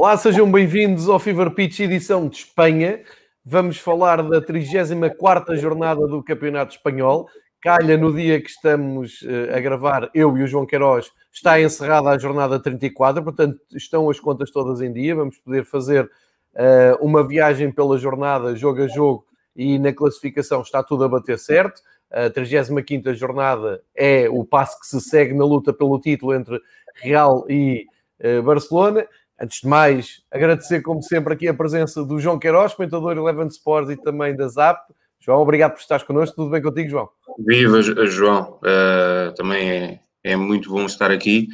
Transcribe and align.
Olá, 0.00 0.16
sejam 0.16 0.48
bem-vindos 0.48 1.08
ao 1.08 1.18
Fever 1.18 1.50
Pitch 1.50 1.80
edição 1.80 2.28
de 2.28 2.36
Espanha. 2.36 3.02
Vamos 3.44 3.78
falar 3.78 4.22
da 4.22 4.40
34ª 4.40 5.56
jornada 5.56 6.06
do 6.06 6.22
Campeonato 6.22 6.76
Espanhol. 6.76 7.28
Calha 7.60 7.96
no 7.96 8.14
dia 8.14 8.40
que 8.40 8.48
estamos 8.48 9.22
uh, 9.22 9.56
a 9.56 9.58
gravar, 9.58 10.08
eu 10.14 10.38
e 10.38 10.44
o 10.44 10.46
João 10.46 10.64
Queiroz, 10.64 11.10
está 11.32 11.60
encerrada 11.60 12.10
a 12.10 12.16
jornada 12.16 12.62
34, 12.62 13.24
portanto 13.24 13.58
estão 13.74 14.08
as 14.08 14.20
contas 14.20 14.52
todas 14.52 14.80
em 14.80 14.92
dia. 14.92 15.16
Vamos 15.16 15.36
poder 15.38 15.64
fazer 15.64 16.04
uh, 16.04 17.04
uma 17.04 17.26
viagem 17.26 17.72
pela 17.72 17.98
jornada, 17.98 18.54
jogo 18.54 18.84
a 18.84 18.86
jogo, 18.86 19.26
e 19.56 19.80
na 19.80 19.92
classificação 19.92 20.62
está 20.62 20.80
tudo 20.80 21.02
a 21.02 21.08
bater 21.08 21.40
certo. 21.40 21.82
A 22.08 22.30
35ª 22.30 23.14
jornada 23.14 23.82
é 23.96 24.28
o 24.30 24.44
passo 24.44 24.78
que 24.78 24.86
se 24.86 25.00
segue 25.00 25.34
na 25.34 25.44
luta 25.44 25.72
pelo 25.72 25.98
título 25.98 26.36
entre 26.36 26.60
Real 26.94 27.44
e 27.48 27.84
uh, 28.22 28.40
Barcelona. 28.44 29.04
Antes 29.40 29.60
de 29.60 29.68
mais, 29.68 30.20
agradecer, 30.32 30.82
como 30.82 31.00
sempre, 31.00 31.32
aqui 31.32 31.46
a 31.46 31.54
presença 31.54 32.04
do 32.04 32.18
João 32.18 32.40
Queiroz, 32.40 32.74
comentador 32.74 33.16
Eleven 33.16 33.46
Sports 33.46 33.90
e 33.92 33.96
também 33.96 34.34
da 34.34 34.48
ZAP. 34.48 34.80
João, 35.20 35.40
obrigado 35.40 35.74
por 35.74 35.80
estares 35.80 36.04
connosco. 36.04 36.34
Tudo 36.34 36.50
bem 36.50 36.60
contigo, 36.60 36.90
João? 36.90 37.08
Viva, 37.38 37.80
João. 37.82 38.58
Uh, 38.58 39.32
também 39.36 39.70
é, 39.70 40.00
é, 40.24 40.36
muito 40.36 40.70
bom 40.70 40.84
estar 40.86 41.12
aqui 41.12 41.48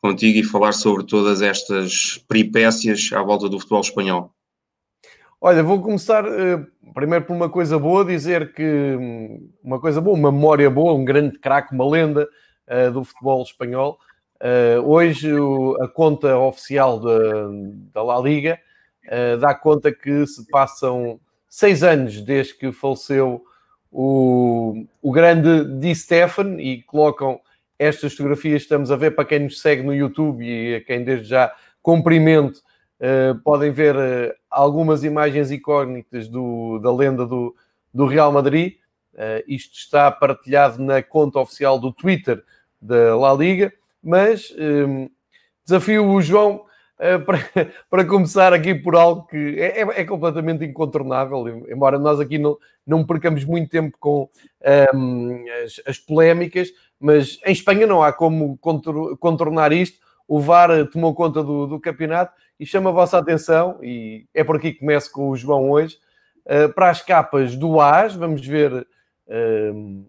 contigo 0.00 0.38
e 0.38 0.44
falar 0.44 0.72
sobre 0.72 1.04
todas 1.06 1.42
estas 1.42 2.18
peripécias 2.28 3.10
à 3.12 3.20
volta 3.20 3.48
do 3.48 3.58
futebol 3.58 3.80
espanhol. 3.80 4.32
Olha, 5.40 5.62
vou 5.62 5.82
começar 5.82 6.24
uh, 6.24 6.66
primeiro 6.94 7.24
por 7.24 7.34
uma 7.34 7.50
coisa 7.50 7.78
boa, 7.80 8.04
dizer 8.04 8.52
que 8.52 8.62
hum, 8.62 9.50
uma 9.62 9.80
coisa 9.80 10.00
boa, 10.00 10.16
uma 10.16 10.30
memória 10.30 10.70
boa, 10.70 10.94
um 10.94 11.04
grande 11.04 11.36
craque, 11.40 11.74
uma 11.74 11.88
lenda 11.88 12.28
uh, 12.68 12.92
do 12.92 13.02
futebol 13.02 13.42
espanhol. 13.42 13.98
Uh, 14.40 14.82
hoje 14.84 15.30
a 15.80 15.86
conta 15.86 16.36
oficial 16.36 16.98
da, 16.98 18.02
La 18.02 18.18
Liga 18.18 18.58
uh, 19.06 19.38
dá 19.38 19.54
conta 19.54 19.92
que 19.92 20.26
se 20.26 20.44
passam 20.50 21.20
seis 21.48 21.84
anos 21.84 22.20
desde 22.20 22.52
que 22.52 22.72
faleceu 22.72 23.44
o, 23.92 24.84
o 25.00 25.12
grande 25.12 25.64
Di 25.78 25.94
Stefan 25.94 26.60
e 26.60 26.82
colocam 26.82 27.40
estas 27.78 28.12
fotografias 28.12 28.62
estamos 28.62 28.90
a 28.90 28.96
ver 28.96 29.12
para 29.12 29.24
quem 29.24 29.38
nos 29.38 29.60
segue 29.60 29.84
no 29.84 29.94
YouTube 29.94 30.44
e 30.44 30.74
a 30.74 30.80
quem 30.80 31.04
desde 31.04 31.28
já 31.28 31.54
cumprimento 31.80 32.60
uh, 32.98 33.40
podem 33.44 33.70
ver 33.70 33.96
algumas 34.50 35.04
imagens 35.04 35.52
icónicas 35.52 36.26
do, 36.26 36.80
da 36.80 36.92
lenda 36.92 37.24
do, 37.24 37.54
do 37.94 38.04
Real 38.04 38.32
Madrid. 38.32 38.74
isto 39.46 39.76
está 39.76 40.10
partilhado 40.10 40.82
na 40.82 41.00
conta 41.04 41.38
oficial 41.38 41.78
do 41.78 41.92
Twitter 41.92 42.42
da 42.82 43.16
La 43.16 43.32
Liga 43.32 43.72
mas 44.04 44.52
um, 44.58 45.08
desafio 45.64 46.06
o 46.06 46.20
João 46.20 46.64
uh, 47.00 47.20
para, 47.24 47.38
para, 47.88 48.04
começar 48.04 48.52
aqui 48.52 48.74
por 48.74 48.94
algo 48.94 49.26
que 49.26 49.58
é, 49.58 49.80
é, 49.80 50.00
é, 50.00 50.04
completamente 50.04 50.64
incontornável, 50.64 51.48
embora 51.68 51.98
nós 51.98 52.20
aqui 52.20 52.38
não, 52.38 52.58
não 52.86 53.04
percamos 53.04 53.44
muito 53.44 53.70
tempo 53.70 53.96
com 53.98 54.28
um, 54.94 55.44
as, 55.64 55.80
as, 55.86 55.98
polémicas, 55.98 56.68
mas 57.00 57.40
em 57.46 57.52
Espanha 57.52 57.86
não 57.86 58.02
há 58.02 58.12
como 58.12 58.58
contornar 59.18 59.72
isto. 59.72 60.04
O 60.26 60.40
VAR 60.40 60.86
tomou 60.86 61.14
conta 61.14 61.42
do, 61.42 61.66
do 61.66 61.80
campeonato 61.80 62.32
e 62.58 62.64
chama 62.64 62.90
a 62.90 62.92
vossa 62.92 63.18
atenção, 63.18 63.78
e 63.82 64.26
é 64.32 64.42
por 64.42 64.56
aqui 64.56 64.72
que 64.72 64.80
começo 64.80 65.10
com 65.12 65.28
o 65.28 65.36
João 65.36 65.70
hoje, 65.70 65.98
uh, 66.46 66.72
para 66.72 66.90
as 66.90 67.02
capas 67.02 67.56
do 67.56 67.80
AS. 67.80 68.14
Vamos 68.14 68.46
ver, 68.46 68.72
uh, 68.72 70.06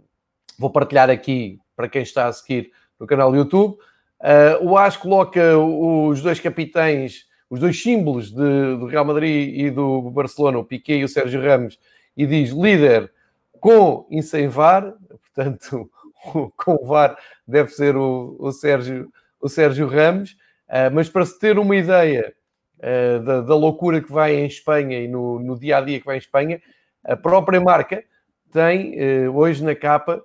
vou 0.57 0.69
partilhar 0.69 1.09
aqui 1.09 1.59
para 1.75 1.89
quem 1.89 2.02
está 2.02 2.27
a 2.27 2.33
seguir 2.33 2.71
no 2.99 3.07
canal 3.07 3.31
do 3.31 3.38
YouTube. 3.38 3.77
Uh, 4.19 4.65
o 4.65 4.77
AS 4.77 4.97
coloca 4.97 5.57
os 5.57 6.21
dois 6.21 6.39
capitães, 6.39 7.25
os 7.49 7.59
dois 7.59 7.81
símbolos 7.81 8.31
de, 8.31 8.77
do 8.77 8.85
Real 8.85 9.05
Madrid 9.05 9.53
e 9.59 9.69
do 9.69 10.09
Barcelona, 10.09 10.57
o 10.57 10.63
Piquet 10.63 10.99
e 10.99 11.03
o 11.03 11.09
Sérgio 11.09 11.41
Ramos, 11.41 11.77
e 12.15 12.25
diz 12.25 12.52
líder 12.52 13.11
com 13.59 14.08
e 14.09 14.23
sem 14.23 14.47
VAR, 14.47 14.93
portanto, 15.09 15.89
com 16.55 16.73
o 16.81 16.86
VAR 16.86 17.17
deve 17.47 17.70
ser 17.71 17.95
o, 17.95 18.36
o, 18.39 18.52
Sérgio, 18.52 19.11
o 19.39 19.49
Sérgio 19.49 19.87
Ramos, 19.87 20.31
uh, 20.70 20.93
mas 20.93 21.09
para 21.09 21.25
se 21.25 21.37
ter 21.37 21.59
uma 21.59 21.75
ideia 21.75 22.33
uh, 22.80 23.23
da, 23.23 23.41
da, 23.41 23.55
loucura 23.55 24.02
que 24.02 24.11
vai 24.11 24.36
em 24.36 24.45
Espanha 24.45 24.99
e 24.99 25.08
no, 25.08 25.39
no 25.39 25.59
dia 25.59 25.77
a 25.77 25.81
dia 25.81 25.99
que 25.99 26.05
vai 26.05 26.15
em 26.15 26.20
Espanha, 26.20 26.61
a 27.03 27.15
própria 27.15 27.61
marca 27.61 28.03
tem 28.52 28.95
hoje 29.27 29.64
na 29.64 29.75
capa 29.75 30.23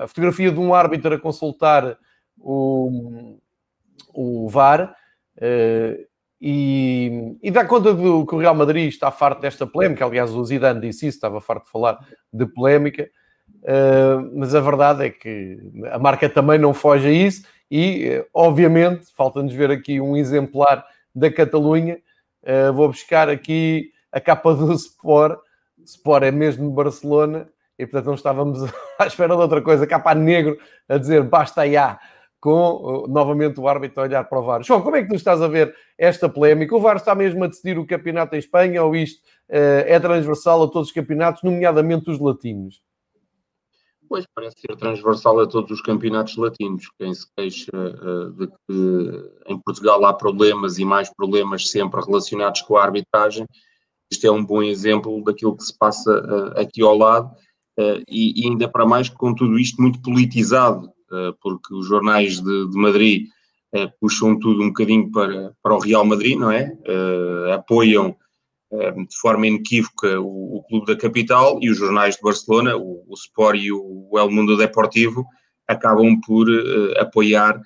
a 0.00 0.06
fotografia 0.06 0.52
de 0.52 0.60
um 0.60 0.72
árbitro 0.72 1.14
a 1.14 1.18
consultar 1.18 1.98
o, 2.38 3.38
o 4.14 4.48
VAR 4.48 4.94
uh, 5.36 6.06
e, 6.40 7.36
e, 7.42 7.50
dá 7.50 7.64
conta 7.64 7.94
do 7.94 8.26
que 8.26 8.34
o 8.34 8.38
Real 8.38 8.54
Madrid 8.54 8.88
está 8.88 9.10
farto 9.10 9.40
desta 9.40 9.66
polémica. 9.66 10.04
Aliás, 10.04 10.32
o 10.32 10.44
Zidane 10.44 10.80
disse 10.80 11.06
isso, 11.06 11.16
estava 11.16 11.40
farto 11.40 11.64
de 11.64 11.70
falar 11.70 11.98
de 12.32 12.46
polémica. 12.46 13.08
Uh, 13.62 14.30
mas 14.34 14.54
a 14.54 14.60
verdade 14.60 15.06
é 15.06 15.10
que 15.10 15.58
a 15.90 15.98
marca 15.98 16.28
também 16.28 16.58
não 16.58 16.74
foge 16.74 17.08
a 17.08 17.10
isso 17.10 17.46
e, 17.70 18.18
uh, 18.18 18.26
obviamente, 18.34 19.06
falta-nos 19.16 19.52
ver 19.52 19.70
aqui 19.70 20.00
um 20.00 20.16
exemplar 20.16 20.84
da 21.14 21.32
Catalunha. 21.32 21.98
vou 22.74 22.88
buscar 22.88 23.28
aqui 23.30 23.90
a 24.12 24.20
capa 24.20 24.54
do 24.54 24.70
Sport. 24.74 25.40
Sport 25.84 26.24
é 26.24 26.30
mesmo 26.30 26.68
de 26.68 26.74
Barcelona 26.74 27.48
e 27.78 27.86
portanto 27.86 28.06
não 28.06 28.14
estávamos 28.14 28.60
à 28.98 29.06
espera 29.06 29.34
de 29.34 29.42
outra 29.42 29.62
coisa, 29.62 29.86
capa 29.86 30.14
negro 30.14 30.58
a 30.88 30.98
dizer 30.98 31.22
basta 31.22 31.68
já, 31.68 31.98
com 32.40 33.04
uh, 33.04 33.08
novamente 33.08 33.60
o 33.60 33.68
árbitro 33.68 34.00
a 34.00 34.04
olhar 34.04 34.24
para 34.24 34.38
o 34.38 34.42
VAR. 34.42 34.62
João, 34.62 34.82
como 34.82 34.96
é 34.96 35.02
que 35.02 35.08
tu 35.08 35.16
estás 35.16 35.42
a 35.42 35.48
ver 35.48 35.74
esta 35.98 36.28
polémica? 36.28 36.76
O 36.76 36.80
VAR 36.80 36.96
está 36.96 37.14
mesmo 37.14 37.42
a 37.44 37.48
decidir 37.48 37.78
o 37.78 37.86
campeonato 37.86 38.34
em 38.34 38.38
Espanha 38.38 38.82
ou 38.82 38.94
isto 38.94 39.18
uh, 39.50 39.84
é 39.86 39.98
transversal 39.98 40.62
a 40.62 40.68
todos 40.68 40.88
os 40.88 40.94
campeonatos, 40.94 41.42
nomeadamente 41.42 42.10
os 42.10 42.20
latinos? 42.20 42.80
Pois, 44.08 44.24
parece 44.32 44.54
ser 44.60 44.76
transversal 44.76 45.40
a 45.40 45.48
todos 45.48 45.72
os 45.72 45.80
campeonatos 45.80 46.36
latinos. 46.36 46.88
Quem 46.96 47.12
se 47.12 47.26
queixa 47.36 47.72
uh, 47.74 48.30
de 48.32 48.46
que 48.46 49.30
em 49.48 49.58
Portugal 49.58 50.04
há 50.04 50.14
problemas 50.14 50.78
e 50.78 50.84
mais 50.84 51.12
problemas 51.12 51.68
sempre 51.68 52.00
relacionados 52.00 52.62
com 52.62 52.76
a 52.76 52.84
arbitragem, 52.84 53.44
isto 54.12 54.24
é 54.24 54.30
um 54.30 54.44
bom 54.44 54.62
exemplo 54.62 55.24
daquilo 55.24 55.56
que 55.56 55.64
se 55.64 55.76
passa 55.76 56.12
uh, 56.12 56.60
aqui 56.60 56.80
ao 56.82 56.96
lado 56.96 57.34
e, 58.08 58.42
e, 58.42 58.48
ainda 58.48 58.68
para 58.68 58.86
mais 58.86 59.08
com 59.08 59.34
tudo 59.34 59.58
isto 59.58 59.80
muito 59.80 60.00
politizado, 60.00 60.86
uh, 60.86 61.36
porque 61.40 61.74
os 61.74 61.86
jornais 61.86 62.40
de, 62.40 62.70
de 62.70 62.78
Madrid 62.78 63.26
uh, 63.74 63.90
puxam 64.00 64.38
tudo 64.38 64.62
um 64.62 64.68
bocadinho 64.68 65.10
para, 65.10 65.52
para 65.62 65.74
o 65.74 65.78
Real 65.78 66.04
Madrid, 66.04 66.38
não 66.38 66.50
é? 66.50 66.72
apoiam 67.54 68.16
de 68.72 69.16
forma 69.20 69.46
inequívoca 69.46 70.20
o, 70.20 70.56
o, 70.56 70.62
clube 70.64 70.86
da 70.86 70.96
capital 70.96 71.58
e 71.62 71.70
os 71.70 71.78
jornais 71.78 72.16
de 72.16 72.22
Barcelona, 72.22 72.76
o, 72.76 73.04
o 73.06 73.14
Sport 73.14 73.60
e 73.60 73.70
o, 73.70 74.08
o 74.10 74.18
El 74.18 74.30
Mundo 74.30 74.56
Deportivo, 74.56 75.24
acabam 75.68 76.20
por 76.20 76.46
apoiar 76.98 77.60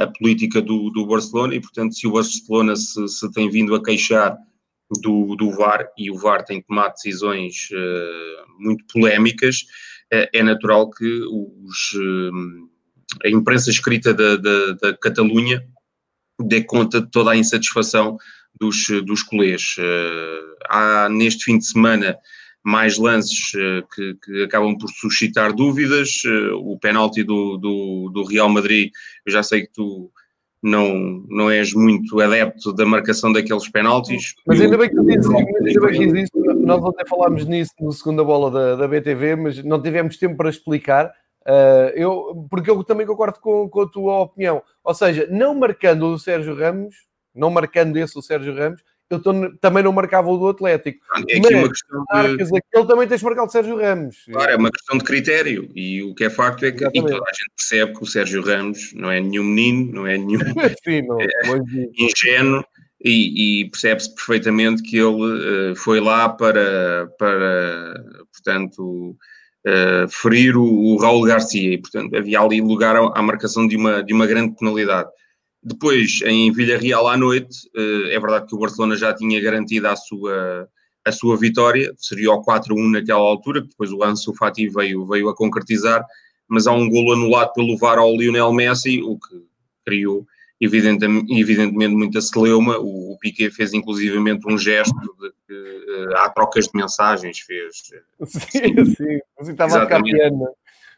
a 0.00 0.06
política 0.08 0.60
do, 0.60 0.90
do 0.90 1.06
Barcelona 1.06 1.54
e, 1.54 1.60
portanto, 1.60 1.94
se 1.94 2.06
o 2.06 2.12
Barcelona 2.12 2.74
se, 2.74 3.06
se 3.06 3.32
tem 3.32 3.48
vindo 3.48 3.76
a 3.76 3.82
queixar 3.82 4.36
do, 5.00 5.36
do 5.36 5.50
VAR 5.50 5.88
e 5.96 6.10
o 6.10 6.18
VAR 6.18 6.44
tem 6.44 6.60
tomado 6.62 6.92
decisões 6.94 7.68
uh, 7.72 8.62
muito 8.62 8.84
polémicas, 8.92 9.62
uh, 10.12 10.28
é 10.32 10.42
natural 10.42 10.90
que 10.90 11.22
os, 11.24 11.92
uh, 11.94 12.68
a 13.24 13.28
imprensa 13.28 13.70
escrita 13.70 14.12
da, 14.12 14.36
da, 14.36 14.72
da, 14.72 14.96
Catalunha 14.96 15.64
dê 16.40 16.62
conta 16.62 17.00
de 17.00 17.10
toda 17.10 17.30
a 17.30 17.36
insatisfação 17.36 18.16
dos, 18.58 18.86
dos 19.04 19.22
colês. 19.22 19.76
há 20.68 21.08
neste 21.08 21.44
fim 21.44 21.58
de 21.58 21.66
semana 21.66 22.16
mais 22.64 22.96
lances 22.96 23.52
que, 23.94 24.14
que, 24.24 24.44
acabam 24.44 24.76
por 24.78 24.88
suscitar 24.88 25.52
dúvidas. 25.52 26.22
o 26.54 26.78
penalti 26.78 27.22
do, 27.22 27.58
do, 27.58 28.10
do 28.12 28.24
Real 28.24 28.48
Madrid, 28.48 28.90
eu 29.26 29.32
já 29.32 29.42
sei 29.42 29.62
que 29.62 29.72
tu 29.72 30.10
não, 30.62 31.24
não 31.28 31.50
és 31.50 31.74
muito 31.74 32.20
adepto 32.20 32.72
da 32.72 32.86
marcação 32.86 33.32
daqueles 33.32 33.68
penaltis. 33.68 34.34
Mas 34.46 34.60
ainda 34.60 34.78
bem 34.78 34.88
que 34.88 34.94
tu 34.94 35.04
dizes, 35.04 36.24
isso, 36.24 36.54
nós 36.60 36.84
até 36.84 37.04
falámos 37.06 37.44
nisso 37.46 37.72
no 37.80 37.90
segunda 37.90 38.22
bola 38.22 38.50
da, 38.50 38.76
da 38.76 38.88
BTV, 38.88 39.36
mas 39.36 39.64
não 39.64 39.82
tivemos 39.82 40.16
tempo 40.16 40.36
para 40.36 40.50
explicar. 40.50 41.12
Uh, 41.44 41.90
eu, 41.96 42.46
porque 42.48 42.70
eu 42.70 42.84
também 42.84 43.04
concordo 43.04 43.40
com, 43.40 43.68
com 43.68 43.80
a 43.80 43.88
tua 43.88 44.20
opinião. 44.20 44.62
Ou 44.84 44.94
seja, 44.94 45.26
não 45.28 45.54
marcando 45.54 46.06
o 46.06 46.18
Sérgio 46.18 46.54
Ramos, 46.54 46.94
não 47.34 47.50
marcando 47.50 47.96
esse 47.96 48.16
o 48.16 48.22
Sérgio 48.22 48.54
Ramos, 48.54 48.82
eu 49.12 49.20
tô, 49.20 49.32
também 49.58 49.82
não 49.82 49.92
marcava 49.92 50.30
o 50.30 50.38
do 50.38 50.48
Atlético. 50.48 51.04
É 51.28 51.36
aqui 51.36 51.54
uma 51.54 51.68
questão 51.68 52.04
de... 52.36 52.62
Ele 52.72 52.86
também 52.86 53.06
tens 53.06 53.22
marcado 53.22 53.48
o 53.48 53.50
Sérgio 53.50 53.76
Ramos. 53.76 54.16
Claro, 54.30 54.50
é 54.50 54.56
uma 54.56 54.70
questão 54.70 54.98
de 54.98 55.04
critério. 55.04 55.70
E 55.74 56.02
o 56.02 56.14
que 56.14 56.24
é 56.24 56.30
facto 56.30 56.64
é 56.64 56.72
que 56.72 56.78
toda 56.78 57.14
a 57.14 57.32
gente 57.32 57.52
percebe 57.56 57.92
que 57.92 58.02
o 58.02 58.06
Sérgio 58.06 58.42
Ramos 58.42 58.92
não 58.94 59.10
é 59.10 59.20
nenhum 59.20 59.44
menino, 59.44 59.92
não 59.92 60.06
é 60.06 60.16
nenhum 60.16 60.40
Sim, 60.84 61.02
não, 61.02 61.20
é, 61.20 61.26
ingênuo. 61.98 62.64
E, 63.04 63.62
e 63.62 63.70
percebe-se 63.70 64.14
perfeitamente 64.14 64.80
que 64.82 64.96
ele 64.96 65.72
uh, 65.72 65.74
foi 65.74 65.98
lá 65.98 66.28
para, 66.28 67.08
para 67.18 67.94
portanto, 68.32 69.16
uh, 69.66 70.08
ferir 70.08 70.56
o, 70.56 70.62
o 70.62 70.96
Raul 70.98 71.22
Garcia 71.24 71.74
e, 71.74 71.78
portanto, 71.78 72.16
havia 72.16 72.40
ali 72.40 72.60
lugar 72.60 72.94
à, 72.94 73.18
à 73.18 73.20
marcação 73.22 73.66
de 73.66 73.76
uma, 73.76 74.04
de 74.04 74.14
uma 74.14 74.26
grande 74.26 74.56
penalidade. 74.56 75.10
Depois, 75.62 76.20
em 76.24 76.50
Villarreal 76.52 77.08
à 77.08 77.16
noite, 77.16 77.70
é 77.74 78.18
verdade 78.18 78.46
que 78.46 78.54
o 78.54 78.58
Barcelona 78.58 78.96
já 78.96 79.14
tinha 79.14 79.40
garantido 79.40 79.86
a 79.88 79.94
sua, 79.96 80.68
a 81.04 81.12
sua 81.12 81.36
vitória, 81.36 81.92
seria 81.98 82.32
o 82.32 82.42
4-1 82.42 82.90
naquela 82.90 83.20
altura, 83.20 83.62
que 83.62 83.68
depois 83.68 83.92
o 83.92 84.02
Ansu 84.02 84.34
Fati 84.34 84.68
veio, 84.68 85.06
veio 85.06 85.28
a 85.28 85.36
concretizar, 85.36 86.04
mas 86.48 86.66
há 86.66 86.72
um 86.72 86.88
golo 86.88 87.12
anulado 87.12 87.52
pelo 87.52 87.78
VAR 87.78 87.98
ao 87.98 88.16
Lionel 88.16 88.52
Messi, 88.52 89.00
o 89.02 89.18
que 89.18 89.44
criou 89.84 90.26
evidentemente, 90.62 91.34
evidentemente 91.34 91.92
muita 91.92 92.20
celeuma, 92.20 92.78
o, 92.78 93.12
o 93.12 93.18
Piquet 93.18 93.50
fez 93.50 93.74
inclusivamente 93.74 94.46
um 94.48 94.56
gesto 94.56 94.94
de 94.94 95.32
que 95.48 96.06
uh, 96.06 96.16
há 96.18 96.30
trocas 96.30 96.66
de 96.66 96.70
mensagens, 96.74 97.40
fez. 97.40 97.90
Sim, 98.24 98.84
sim, 98.84 99.18
você 99.36 99.50
estava 99.50 99.82
a 99.82 100.00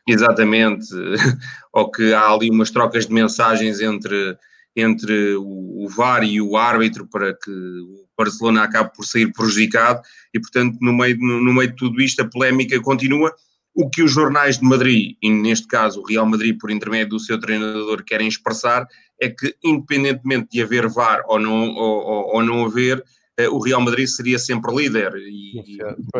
Exatamente, 0.06 0.86
ou 1.72 1.90
que 1.90 2.12
há 2.12 2.30
ali 2.30 2.50
umas 2.50 2.70
trocas 2.70 3.06
de 3.06 3.14
mensagens 3.14 3.80
entre, 3.80 4.36
entre 4.76 5.34
o, 5.36 5.84
o 5.84 5.88
VAR 5.88 6.24
e 6.24 6.40
o 6.40 6.56
árbitro 6.56 7.06
para 7.06 7.34
que 7.34 7.50
o 7.50 8.06
Barcelona 8.16 8.64
acabe 8.64 8.92
por 8.94 9.04
sair 9.04 9.32
prejudicado 9.32 10.00
e, 10.32 10.40
portanto, 10.40 10.78
no 10.80 10.92
meio, 10.92 11.16
no, 11.18 11.40
no 11.40 11.54
meio 11.54 11.70
de 11.70 11.76
tudo 11.76 12.00
isto, 12.00 12.22
a 12.22 12.28
polémica 12.28 12.80
continua. 12.80 13.34
O 13.76 13.90
que 13.90 14.02
os 14.02 14.12
jornais 14.12 14.58
de 14.58 14.64
Madrid, 14.64 15.16
e 15.20 15.30
neste 15.30 15.66
caso 15.66 16.00
o 16.00 16.06
Real 16.06 16.26
Madrid, 16.26 16.56
por 16.58 16.70
intermédio 16.70 17.10
do 17.10 17.20
seu 17.20 17.40
treinador, 17.40 18.04
querem 18.04 18.28
expressar 18.28 18.86
é 19.20 19.28
que, 19.28 19.54
independentemente 19.64 20.48
de 20.52 20.62
haver 20.62 20.88
VAR 20.88 21.22
ou 21.26 21.40
não, 21.40 21.74
ou, 21.74 22.36
ou 22.36 22.42
não 22.42 22.64
haver, 22.64 23.02
eh, 23.36 23.48
o 23.48 23.58
Real 23.58 23.80
Madrid 23.80 24.06
seria 24.06 24.38
sempre 24.38 24.74
líder 24.74 25.12
e, 25.16 25.78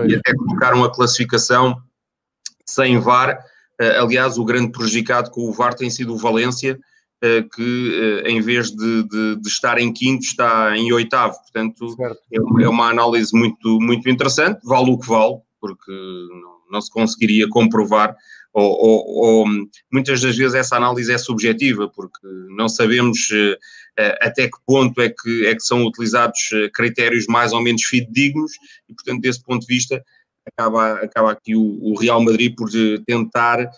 e 0.09 0.17
até 0.17 0.35
colocaram 0.35 0.83
a 0.85 0.93
classificação 0.93 1.81
sem 2.67 2.99
VAR. 2.99 3.39
Eh, 3.81 3.99
aliás, 3.99 4.37
o 4.37 4.45
grande 4.45 4.73
prejudicado 4.73 5.31
com 5.31 5.49
o 5.49 5.53
VAR 5.53 5.75
tem 5.75 5.91
sido 5.91 6.15
o 6.15 6.19
Valência, 6.19 6.79
que 7.55 8.23
em 8.26 8.41
vez 8.41 8.71
de, 8.71 9.03
de, 9.05 9.37
de, 9.37 9.49
estar 9.49 9.79
em 9.79 9.93
quinto 9.93 10.25
está 10.25 10.76
em 10.76 10.93
oitavo. 10.93 11.35
Portanto, 11.43 11.97
é, 12.32 12.65
é 12.65 12.69
uma 12.69 12.91
análise 12.91 13.37
muito, 13.37 13.81
muito 13.81 14.09
interessante, 14.09 14.61
vale 14.65 14.91
o 14.91 14.99
que 14.99 15.09
vale, 15.09 15.37
porque 15.61 15.91
não, 15.91 16.55
não 16.71 16.81
se 16.81 16.91
conseguiria 16.91 17.49
comprovar 17.49 18.15
ou, 18.55 18.71
ou, 18.71 19.06
ou, 19.06 19.47
muitas 19.93 20.21
das 20.21 20.37
vezes 20.37 20.55
essa 20.55 20.76
análise 20.76 21.12
é 21.12 21.19
subjetiva, 21.19 21.88
porque 21.88 22.25
não 22.56 22.69
sabemos 22.69 23.29
uh, 23.32 23.56
até 24.20 24.47
que 24.47 24.56
ponto 24.65 25.00
é 25.00 25.09
que, 25.09 25.47
é 25.47 25.55
que 25.55 25.61
são 25.61 25.85
utilizados 25.85 26.38
eh, 26.53 26.70
critérios 26.73 27.27
mais 27.27 27.53
ou 27.53 27.61
menos 27.61 27.82
fidedignos, 27.82 28.53
e 28.88 28.94
portanto, 28.94 29.23
desse 29.23 29.43
ponto 29.43 29.67
de 29.67 29.75
vista, 29.75 30.05
acaba, 30.47 30.94
acaba 30.94 31.32
aqui 31.32 31.56
o, 31.56 31.81
o 31.82 31.99
Real 31.99 32.23
Madrid 32.23 32.55
por 32.56 32.69
tentar 33.05 33.69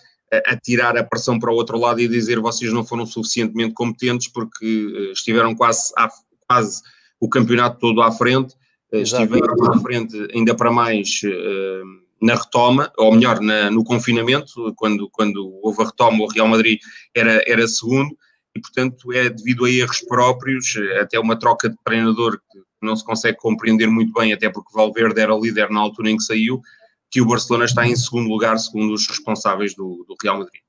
atirar 0.46 0.96
a 0.96 1.04
pressão 1.04 1.38
para 1.38 1.52
o 1.52 1.54
outro 1.54 1.78
lado 1.78 2.00
e 2.00 2.08
dizer 2.08 2.40
vocês 2.40 2.72
não 2.72 2.84
foram 2.84 3.06
suficientemente 3.06 3.74
competentes 3.74 4.28
porque 4.28 5.10
estiveram 5.12 5.54
quase, 5.54 5.92
à, 5.96 6.08
quase 6.48 6.82
o 7.20 7.28
campeonato 7.28 7.78
todo 7.78 8.02
à 8.02 8.10
frente, 8.10 8.54
Exato. 8.92 9.22
estiveram 9.22 9.72
à 9.72 9.80
frente 9.80 10.16
ainda 10.34 10.54
para 10.54 10.70
mais. 10.70 11.20
Uh, 11.24 12.06
na 12.20 12.34
retoma, 12.34 12.90
ou 12.96 13.14
melhor, 13.14 13.40
na, 13.40 13.70
no 13.70 13.84
confinamento, 13.84 14.72
quando, 14.76 15.08
quando 15.10 15.60
houve 15.62 15.82
a 15.82 15.86
retoma, 15.86 16.24
o 16.24 16.28
Real 16.28 16.48
Madrid 16.48 16.80
era, 17.14 17.42
era 17.46 17.68
segundo, 17.68 18.16
e 18.56 18.60
portanto 18.60 19.12
é 19.12 19.28
devido 19.28 19.66
a 19.66 19.70
erros 19.70 20.00
próprios, 20.00 20.74
até 21.00 21.20
uma 21.20 21.38
troca 21.38 21.68
de 21.68 21.76
treinador 21.84 22.40
que 22.50 22.58
não 22.80 22.96
se 22.96 23.04
consegue 23.04 23.36
compreender 23.36 23.86
muito 23.86 24.12
bem, 24.12 24.32
até 24.32 24.48
porque 24.48 24.72
Valverde 24.72 25.20
era 25.20 25.36
líder 25.36 25.70
na 25.70 25.80
altura 25.80 26.10
em 26.10 26.16
que 26.16 26.22
saiu, 26.22 26.60
que 27.10 27.20
o 27.20 27.26
Barcelona 27.26 27.64
está 27.64 27.86
em 27.86 27.96
segundo 27.96 28.28
lugar, 28.28 28.58
segundo 28.58 28.92
os 28.92 29.06
responsáveis 29.06 29.74
do, 29.74 30.04
do 30.08 30.14
Real 30.22 30.38
Madrid. 30.38 30.60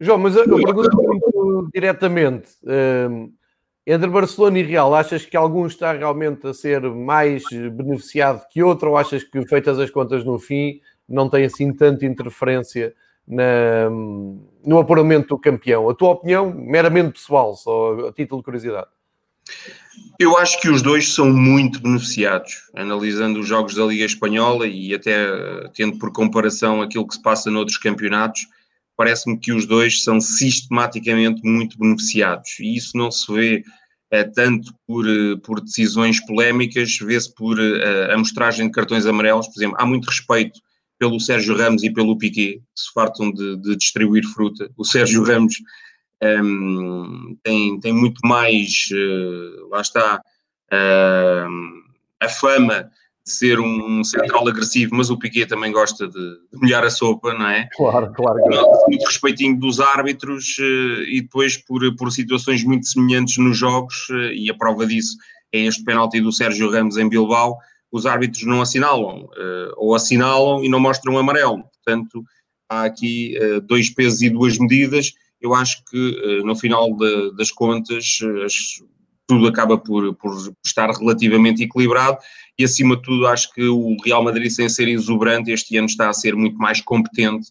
João, 0.00 0.18
mas 0.18 0.36
eu 0.36 0.44
pergunto 0.44 0.96
muito 0.96 1.68
diretamente. 1.72 2.50
Um 2.64 3.32
entre 3.86 4.08
Barcelona 4.08 4.58
e 4.58 4.62
Real, 4.62 4.94
achas 4.94 5.26
que 5.26 5.36
algum 5.36 5.66
está 5.66 5.92
realmente 5.92 6.46
a 6.46 6.54
ser 6.54 6.82
mais 6.82 7.42
beneficiado 7.50 8.46
que 8.50 8.62
outro 8.62 8.90
ou 8.90 8.96
achas 8.96 9.22
que, 9.22 9.46
feitas 9.46 9.78
as 9.78 9.90
contas 9.90 10.24
no 10.24 10.38
fim, 10.38 10.80
não 11.06 11.28
tem 11.28 11.44
assim 11.44 11.70
tanta 11.70 12.06
interferência 12.06 12.94
na, 13.28 13.90
no 14.64 14.78
apuramento 14.78 15.28
do 15.28 15.38
campeão? 15.38 15.90
A 15.90 15.94
tua 15.94 16.12
opinião, 16.12 16.50
meramente 16.50 17.12
pessoal, 17.12 17.54
só 17.54 18.08
a 18.08 18.12
título 18.12 18.40
de 18.40 18.44
curiosidade. 18.46 18.88
Eu 20.18 20.36
acho 20.36 20.60
que 20.60 20.68
os 20.68 20.80
dois 20.80 21.12
são 21.12 21.30
muito 21.32 21.80
beneficiados, 21.80 22.62
analisando 22.74 23.40
os 23.40 23.48
jogos 23.48 23.74
da 23.74 23.84
Liga 23.84 24.04
Espanhola 24.04 24.66
e 24.66 24.94
até 24.94 25.26
tendo 25.74 25.98
por 25.98 26.12
comparação 26.12 26.80
aquilo 26.80 27.06
que 27.06 27.14
se 27.14 27.22
passa 27.22 27.50
noutros 27.50 27.78
campeonatos, 27.78 28.46
parece-me 28.96 29.38
que 29.38 29.52
os 29.52 29.66
dois 29.66 30.02
são 30.02 30.20
sistematicamente 30.20 31.42
muito 31.44 31.78
beneficiados 31.78 32.58
e 32.60 32.76
isso 32.76 32.96
não 32.96 33.10
se 33.10 33.32
vê 33.32 33.64
é, 34.10 34.22
tanto 34.22 34.72
por, 34.86 35.04
eh, 35.08 35.36
por 35.42 35.60
decisões 35.60 36.24
polémicas, 36.24 36.96
vê-se 36.98 37.34
por 37.34 37.58
a 37.60 38.16
mostragem 38.16 38.66
de 38.66 38.72
cartões 38.72 39.06
amarelos, 39.06 39.48
por 39.48 39.58
exemplo, 39.58 39.76
há 39.80 39.84
muito 39.84 40.06
respeito 40.06 40.60
pelo 40.98 41.18
Sérgio 41.18 41.56
Ramos 41.56 41.82
e 41.82 41.92
pelo 41.92 42.16
Piquet, 42.16 42.58
que 42.58 42.80
se 42.80 42.92
fartam 42.92 43.32
de, 43.32 43.56
de 43.56 43.76
distribuir 43.76 44.24
fruta. 44.24 44.70
O 44.76 44.84
Sérgio 44.84 45.24
Ramos 45.24 45.56
um, 46.24 47.36
tem, 47.42 47.78
tem 47.80 47.92
muito 47.92 48.20
mais, 48.24 48.88
uh, 48.92 49.68
lá 49.68 49.80
está, 49.80 50.20
uh, 50.72 51.84
a 52.20 52.28
fama 52.28 52.90
ser 53.26 53.58
um 53.58 54.04
central 54.04 54.46
agressivo, 54.46 54.94
mas 54.94 55.08
o 55.08 55.18
Piquet 55.18 55.46
também 55.46 55.72
gosta 55.72 56.06
de, 56.06 56.14
de 56.14 56.60
molhar 56.60 56.84
a 56.84 56.90
sopa, 56.90 57.32
não 57.32 57.48
é? 57.48 57.68
Claro, 57.74 58.12
claro. 58.12 58.38
Muito 58.86 59.06
respeitinho 59.06 59.58
dos 59.58 59.80
árbitros 59.80 60.56
eh, 60.60 61.04
e 61.08 61.22
depois 61.22 61.56
por, 61.56 61.80
por 61.96 62.12
situações 62.12 62.62
muito 62.62 62.86
semelhantes 62.86 63.38
nos 63.38 63.56
jogos, 63.56 64.08
eh, 64.10 64.34
e 64.34 64.50
a 64.50 64.54
prova 64.54 64.86
disso 64.86 65.16
é 65.52 65.60
este 65.60 65.82
penalti 65.84 66.20
do 66.20 66.32
Sérgio 66.32 66.70
Ramos 66.70 66.98
em 66.98 67.08
Bilbao, 67.08 67.56
os 67.90 68.04
árbitros 68.04 68.44
não 68.44 68.60
assinalam, 68.60 69.28
ou 69.76 69.94
assinalam 69.94 70.64
e 70.64 70.68
não 70.68 70.80
mostram 70.80 71.16
amarelo. 71.16 71.62
Portanto, 71.84 72.24
há 72.68 72.82
aqui 72.82 73.36
dois 73.68 73.88
pesos 73.88 74.20
e 74.20 74.28
duas 74.28 74.58
medidas. 74.58 75.12
Eu 75.44 75.54
acho 75.54 75.84
que 75.84 76.42
no 76.42 76.56
final 76.56 76.96
de, 76.96 77.36
das 77.36 77.50
contas 77.50 78.18
tudo 79.26 79.46
acaba 79.46 79.78
por, 79.78 80.14
por 80.14 80.32
estar 80.64 80.90
relativamente 80.90 81.62
equilibrado 81.62 82.18
e 82.58 82.64
acima 82.64 82.96
de 82.96 83.02
tudo 83.02 83.26
acho 83.26 83.52
que 83.52 83.64
o 83.66 83.96
Real 84.04 84.22
Madrid 84.22 84.50
sem 84.50 84.68
ser 84.68 84.88
exuberante 84.88 85.50
este 85.50 85.76
ano 85.76 85.86
está 85.86 86.08
a 86.08 86.14
ser 86.14 86.34
muito 86.34 86.56
mais 86.58 86.80
competente. 86.80 87.50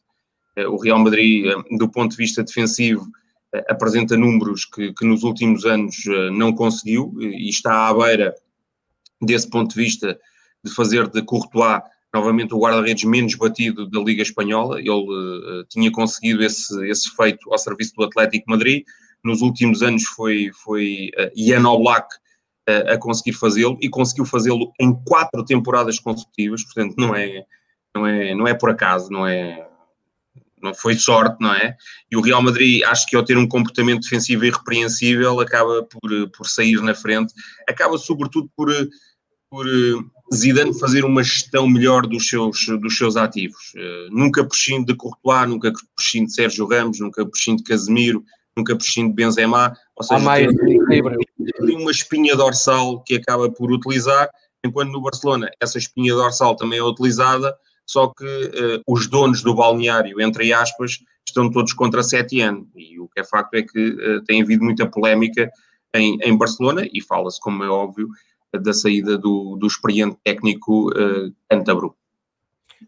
Eh, 0.55 0.67
o 0.67 0.77
Real 0.77 0.99
Madrid 0.99 1.45
eh, 1.45 1.77
do 1.77 1.89
ponto 1.89 2.11
de 2.11 2.17
vista 2.17 2.43
defensivo 2.43 3.05
eh, 3.53 3.65
apresenta 3.69 4.15
números 4.15 4.65
que, 4.65 4.93
que 4.93 5.05
nos 5.05 5.23
últimos 5.23 5.65
anos 5.65 5.95
não 6.31 6.53
conseguiu 6.53 7.13
e 7.19 7.49
está 7.49 7.87
à 7.87 7.93
beira 7.93 8.33
desse 9.21 9.49
ponto 9.49 9.75
de 9.75 9.83
vista 9.83 10.19
de 10.63 10.73
fazer 10.73 11.07
de 11.09 11.21
Courtois 11.23 11.81
novamente 12.13 12.53
o 12.53 12.59
guarda-redes 12.59 13.03
menos 13.03 13.35
batido 13.35 13.89
da 13.89 13.99
Liga 13.99 14.21
Espanhola, 14.21 14.79
ele 14.79 14.89
uh, 14.89 15.63
tinha 15.69 15.91
conseguido 15.91 16.43
esse, 16.43 16.87
esse 16.87 17.09
feito 17.15 17.51
ao 17.51 17.57
serviço 17.57 17.93
do 17.95 18.03
Atlético 18.03 18.49
Madrid, 18.49 18.83
nos 19.23 19.41
últimos 19.41 19.81
anos 19.81 20.03
foi, 20.03 20.51
foi 20.63 21.09
uh, 21.17 21.31
Ian 21.35 21.67
Oblak 21.67 22.07
a 22.65 22.97
conseguir 22.97 23.33
fazê-lo 23.33 23.77
e 23.81 23.89
conseguiu 23.89 24.23
fazê-lo 24.23 24.71
em 24.79 24.93
quatro 25.03 25.43
temporadas 25.43 25.99
consecutivas, 25.99 26.63
portanto 26.63 26.95
não 26.97 27.13
é, 27.13 27.43
não 27.93 28.07
é, 28.07 28.33
não 28.33 28.47
é 28.47 28.53
por 28.53 28.69
acaso, 28.69 29.11
não 29.11 29.27
é 29.27 29.67
não 30.63 30.73
foi 30.73 30.95
sorte, 30.95 31.35
não 31.41 31.53
é? 31.53 31.75
E 32.09 32.15
o 32.15 32.21
Real 32.21 32.41
Madrid, 32.41 32.81
acho 32.83 33.05
que 33.05 33.17
ao 33.17 33.23
ter 33.23 33.37
um 33.37 33.47
comportamento 33.47 34.03
defensivo 34.03 34.45
irrepreensível, 34.45 35.41
acaba 35.41 35.83
por, 35.83 36.29
por 36.29 36.47
sair 36.47 36.81
na 36.81 36.95
frente, 36.95 37.33
acaba 37.67 37.97
sobretudo 37.97 38.49
por, 38.55 38.69
por 39.49 39.67
Zidane 40.33 40.77
fazer 40.79 41.05
uma 41.05 41.23
gestão 41.23 41.67
melhor 41.67 42.07
dos 42.07 42.27
seus, 42.27 42.65
dos 42.81 42.97
seus 42.97 43.15
ativos. 43.15 43.73
Uh, 43.75 44.09
nunca 44.11 44.43
puxando 44.43 44.85
de 44.87 44.95
Courtois, 44.95 45.47
nunca 45.47 45.71
puxando 45.95 46.27
de 46.27 46.33
Sérgio 46.33 46.67
Ramos, 46.67 46.99
nunca 46.99 47.25
puxando 47.25 47.57
de 47.57 47.63
Casemiro, 47.63 48.23
nunca 48.55 48.75
puxando 48.75 49.09
de 49.09 49.13
Benzema, 49.13 49.75
ou 49.95 50.03
seja, 50.03 50.19
mais 50.19 50.47
tem 50.55 51.77
uma 51.77 51.91
espinha 51.91 52.35
dorsal 52.35 53.01
que 53.03 53.15
acaba 53.15 53.49
por 53.51 53.71
utilizar, 53.71 54.29
enquanto 54.63 54.91
no 54.91 55.01
Barcelona 55.01 55.49
essa 55.59 55.77
espinha 55.77 56.13
dorsal 56.13 56.55
também 56.55 56.79
é 56.79 56.83
utilizada, 56.83 57.55
só 57.85 58.07
que 58.07 58.25
uh, 58.25 58.81
os 58.87 59.07
donos 59.07 59.41
do 59.41 59.53
balneário, 59.53 60.21
entre 60.21 60.53
aspas, 60.53 60.99
estão 61.27 61.49
todos 61.51 61.73
contra 61.73 62.03
Setien, 62.03 62.65
e 62.75 62.99
o 62.99 63.07
que 63.07 63.19
é 63.19 63.23
facto 63.23 63.55
é 63.55 63.61
que 63.61 63.89
uh, 63.89 64.23
tem 64.25 64.41
havido 64.41 64.63
muita 64.63 64.85
polémica 64.85 65.51
em, 65.95 66.17
em 66.21 66.37
Barcelona, 66.37 66.87
e 66.93 67.01
fala-se, 67.01 67.39
como 67.39 67.63
é 67.63 67.69
óbvio, 67.69 68.07
da 68.61 68.73
saída 68.73 69.17
do, 69.17 69.55
do 69.57 69.67
experiente 69.67 70.17
técnico 70.23 70.89
uh. 70.89 71.33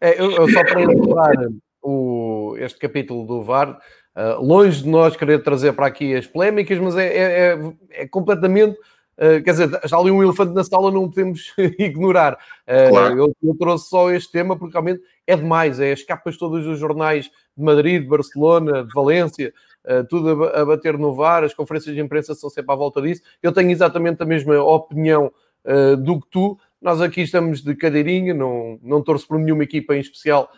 É, 0.02 0.20
eu, 0.22 0.32
eu, 0.32 0.50
só 0.50 0.64
para 0.64 0.82
encerrar 0.82 1.50
o, 1.82 2.56
este 2.60 2.80
capítulo 2.80 3.26
do 3.26 3.42
VAR, 3.44 3.80
Uh, 4.16 4.42
longe 4.42 4.82
de 4.82 4.88
nós 4.88 5.18
querer 5.18 5.44
trazer 5.44 5.74
para 5.74 5.88
aqui 5.88 6.16
as 6.16 6.26
polémicas, 6.26 6.80
mas 6.80 6.96
é, 6.96 7.06
é, 7.06 7.22
é, 7.22 7.74
é 8.04 8.08
completamente. 8.08 8.80
Uh, 9.18 9.44
quer 9.44 9.52
dizer, 9.52 9.80
está 9.84 9.98
ali 9.98 10.10
um 10.10 10.24
elefante 10.24 10.54
na 10.54 10.64
sala, 10.64 10.90
não 10.90 11.10
podemos 11.10 11.54
ignorar. 11.78 12.34
Uh, 12.66 12.90
claro. 12.90 13.18
eu, 13.18 13.36
eu, 13.44 13.56
trouxe 13.58 13.90
só 13.90 14.10
este 14.12 14.32
tema 14.32 14.58
porque 14.58 14.72
realmente 14.72 15.04
é 15.28 15.36
demais. 15.36 15.82
É 15.82 15.92
as 15.92 16.02
capas 16.02 16.38
todas 16.38 16.64
dos 16.64 16.80
jornais 16.80 17.26
de 17.26 17.64
Madrid, 17.64 18.04
de 18.04 18.08
Barcelona, 18.08 18.86
de 18.86 18.94
Valência, 18.94 19.54
uh, 19.84 20.08
tudo 20.08 20.46
a, 20.46 20.62
a, 20.62 20.66
bater 20.66 20.98
no 20.98 21.14
VAR, 21.14 21.44
as 21.44 21.54
conferências 21.54 21.94
de 21.94 22.02
imprensa 22.02 22.34
são 22.36 22.50
sempre 22.50 22.72
à 22.72 22.76
volta 22.76 23.02
disso. 23.02 23.22
Eu 23.44 23.52
tenho 23.52 23.70
exatamente 23.70 24.24
a 24.24 24.26
mesma 24.26 24.62
opinião 24.64 25.30
uh, 25.66 25.98
do 25.98 26.22
que 26.22 26.28
tu. 26.30 26.58
Nós 26.82 27.02
aqui 27.02 27.22
estamos 27.22 27.62
de 27.62 27.76
cadeirinha, 27.76 28.34
não, 28.34 28.80
não 28.82 29.02
torço 29.02 29.28
por 29.28 29.40
nenhuma 29.40 29.64
equipa 29.64 29.96
em 29.96 30.00
especial 30.00 30.50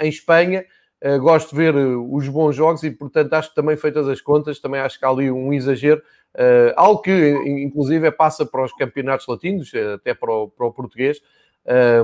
em 0.00 0.08
Espanha. 0.08 0.64
Uh, 1.04 1.18
gosto 1.18 1.50
de 1.50 1.56
ver 1.56 1.74
os 1.74 2.28
bons 2.28 2.54
jogos 2.54 2.84
e, 2.84 2.90
portanto, 2.90 3.32
acho 3.32 3.48
que 3.48 3.56
também 3.56 3.76
feitas 3.76 4.08
as 4.08 4.20
contas, 4.20 4.60
também 4.60 4.80
acho 4.80 4.98
que 4.98 5.04
há 5.04 5.08
ali 5.08 5.30
um 5.30 5.52
exagero. 5.52 6.00
Uh, 6.34 6.72
algo 6.76 7.02
que, 7.02 7.30
inclusive, 7.44 8.10
passa 8.12 8.46
para 8.46 8.64
os 8.64 8.72
campeonatos 8.72 9.26
latinos, 9.26 9.72
até 9.94 10.14
para 10.14 10.32
o, 10.32 10.48
para 10.48 10.66
o 10.66 10.72
português, 10.72 11.20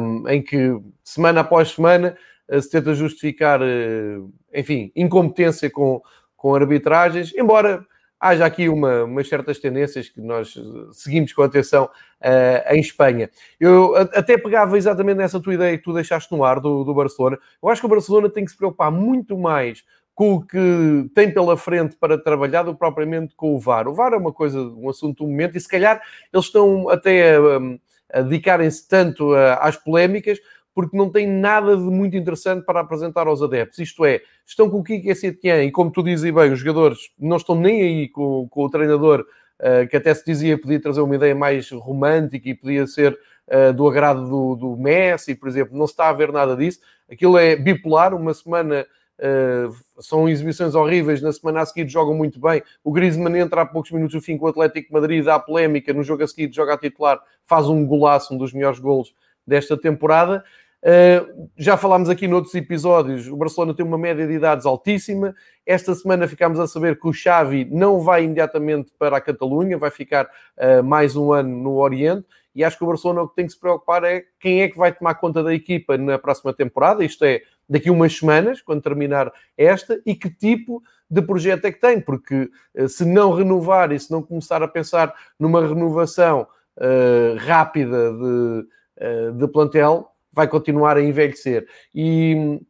um, 0.00 0.28
em 0.28 0.42
que 0.42 0.78
semana 1.02 1.40
após 1.40 1.70
semana 1.70 2.16
uh, 2.48 2.60
se 2.60 2.70
tenta 2.70 2.94
justificar, 2.94 3.60
uh, 3.60 4.32
enfim, 4.54 4.92
incompetência 4.94 5.70
com, 5.70 6.02
com 6.37 6.54
arbitragens, 6.54 7.34
embora 7.34 7.84
haja 8.20 8.44
aqui 8.44 8.68
uma, 8.68 9.04
umas 9.04 9.28
certas 9.28 9.58
tendências 9.58 10.08
que 10.08 10.20
nós 10.20 10.54
seguimos 10.92 11.32
com 11.32 11.42
atenção 11.42 11.84
uh, 11.84 12.75
em 12.75 12.80
Espanha. 12.80 13.30
Eu 13.60 13.94
até 13.96 14.37
pegava 14.37 14.76
exatamente 14.76 15.18
nessa 15.18 15.40
tua 15.40 15.54
ideia 15.54 15.76
que 15.76 15.84
tu 15.84 15.92
deixaste 15.92 16.32
no 16.32 16.44
ar 16.44 16.60
do, 16.60 16.84
do 16.84 16.94
Barcelona. 16.94 17.38
Eu 17.62 17.68
acho 17.68 17.80
que 17.80 17.87
o 17.87 17.90
Barcelona 17.90 18.28
tem 18.28 18.44
que 18.44 18.50
se 18.50 18.56
preocupar 18.56 18.90
muito 18.90 19.38
mais 19.38 19.84
com 20.18 20.34
o 20.34 20.44
que 20.44 21.08
tem 21.14 21.32
pela 21.32 21.56
frente 21.56 21.94
para 21.94 22.18
trabalhar 22.18 22.64
do 22.64 22.72
que 22.72 22.78
propriamente 22.80 23.37
com 23.37 23.54
o 23.54 23.60
VAR. 23.60 23.87
O 23.87 23.94
VAR 23.94 24.14
é 24.14 24.16
uma 24.16 24.32
coisa, 24.32 24.60
um 24.60 24.88
assunto 24.88 25.22
do 25.22 25.30
momento, 25.30 25.56
e 25.56 25.60
se 25.60 25.68
calhar 25.68 26.02
eles 26.32 26.46
estão 26.46 26.88
até 26.88 27.37
a, 27.37 28.18
a 28.18 28.22
dedicarem-se 28.22 28.88
tanto 28.88 29.32
a, 29.32 29.54
às 29.54 29.76
polémicas 29.76 30.40
porque 30.78 30.97
não 30.97 31.11
têm 31.11 31.26
nada 31.26 31.76
de 31.76 31.82
muito 31.82 32.16
interessante 32.16 32.64
para 32.64 32.78
apresentar 32.78 33.26
aos 33.26 33.42
adeptos. 33.42 33.80
Isto 33.80 34.04
é, 34.04 34.20
estão 34.47 34.70
com 34.70 34.78
o 34.78 34.85
Kiki 34.85 35.12
Setien 35.12 35.66
e, 35.66 35.73
como 35.73 35.90
tu 35.90 36.04
dizes 36.04 36.32
bem, 36.32 36.52
os 36.52 36.61
jogadores 36.61 37.11
não 37.18 37.37
estão 37.37 37.56
nem 37.56 37.82
aí 37.82 38.08
com, 38.08 38.47
com 38.49 38.62
o 38.62 38.70
treinador, 38.70 39.26
uh, 39.58 39.88
que 39.88 39.97
até 39.97 40.14
se 40.14 40.25
dizia 40.25 40.56
podia 40.56 40.80
trazer 40.80 41.00
uma 41.00 41.16
ideia 41.16 41.35
mais 41.35 41.68
romântica 41.73 42.49
e 42.49 42.54
podia 42.54 42.87
ser 42.87 43.18
uh, 43.49 43.73
do 43.73 43.88
agrado 43.88 44.28
do, 44.28 44.54
do 44.54 44.76
Messi, 44.76 45.35
por 45.35 45.49
exemplo. 45.49 45.76
Não 45.76 45.85
se 45.85 45.94
está 45.94 46.11
a 46.11 46.12
ver 46.12 46.30
nada 46.30 46.54
disso. 46.54 46.78
Aquilo 47.11 47.37
é 47.37 47.56
bipolar, 47.56 48.14
uma 48.14 48.32
semana 48.32 48.87
Uh, 49.20 49.75
são 50.00 50.28
exibições 50.28 50.76
horríveis, 50.76 51.20
na 51.20 51.32
semana 51.32 51.62
a 51.62 51.66
seguir 51.66 51.88
jogam 51.88 52.14
muito 52.14 52.38
bem. 52.38 52.62
O 52.85 52.92
Griezmann 52.92 53.37
entra 53.37 53.62
há 53.62 53.66
poucos 53.66 53.90
minutos 53.90 54.14
no 54.14 54.20
fim 54.20 54.38
com 54.38 54.47
o 54.47 54.49
Atlético 54.49 54.92
Madrid, 54.92 55.25
dá 55.25 55.40
polémica, 55.40 55.92
no 55.92 56.04
jogo 56.04 56.23
a 56.23 56.28
seguir 56.28 56.54
joga 56.54 56.75
a 56.75 56.78
titular, 56.78 57.20
faz 57.44 57.68
um 57.68 57.85
golaço, 57.85 58.32
um 58.32 58.38
dos 58.38 58.52
melhores 58.52 58.78
golos 58.78 59.12
desta 59.49 59.76
temporada. 59.76 60.44
Uh, 60.80 61.50
já 61.56 61.76
falámos 61.76 62.08
aqui 62.08 62.28
noutros 62.28 62.54
episódios, 62.54 63.26
o 63.26 63.37
Barcelona 63.37 63.75
tem 63.75 63.85
uma 63.85 63.99
média 63.99 64.26
de 64.26 64.32
idades 64.32 64.64
altíssima. 64.64 65.35
Esta 65.66 65.94
semana 65.94 66.28
ficámos 66.28 66.61
a 66.61 66.68
saber 66.68 66.99
que 67.00 67.08
o 67.08 67.12
Xavi 67.12 67.64
não 67.64 68.00
vai 68.00 68.25
imediatamente 68.25 68.92
para 68.97 69.16
a 69.16 69.20
Catalunha, 69.20 69.76
vai 69.76 69.90
ficar 69.90 70.26
uh, 70.56 70.82
mais 70.85 71.16
um 71.16 71.32
ano 71.32 71.50
no 71.50 71.75
Oriente. 71.76 72.25
E 72.54 72.64
acho 72.64 72.78
que 72.78 72.85
o 72.85 72.87
Barcelona 72.87 73.23
o 73.23 73.28
que 73.28 73.37
tem 73.37 73.47
que 73.47 73.52
se 73.52 73.61
preocupar 73.61 74.04
é 74.04 74.25
quem 74.40 74.62
é 74.62 74.68
que 74.68 74.78
vai 74.78 74.92
tomar 74.92 75.14
conta 75.14 75.42
da 75.42 75.54
equipa 75.54 75.97
na 75.97 76.18
próxima 76.18 76.52
temporada. 76.52 77.04
Isto 77.04 77.25
é, 77.25 77.42
daqui 77.68 77.88
a 77.88 77.92
umas 77.92 78.16
semanas, 78.16 78.62
quando 78.62 78.82
terminar 78.82 79.32
esta, 79.56 80.00
e 80.04 80.14
que 80.14 80.30
tipo 80.30 80.82
de 81.11 81.23
projeto 81.23 81.64
é 81.64 81.73
que 81.73 81.80
tem, 81.80 82.00
porque 82.00 82.50
eh, 82.75 82.88
se 82.88 83.04
não 83.04 83.32
renovar 83.32 83.92
e 83.92 83.99
se 83.99 84.11
não 84.11 84.23
começar 84.23 84.62
a 84.62 84.68
pensar 84.68 85.14
numa 85.38 85.66
renovação 85.66 86.47
uh, 86.76 87.37
rápida 87.38 88.12
de, 88.12 89.38
de 89.38 89.49
plantel, 89.49 90.11
vai 90.38 90.47
continuar 90.47 90.97
a 90.97 91.02
envelhecer. 91.02 91.66
E 91.92 92.61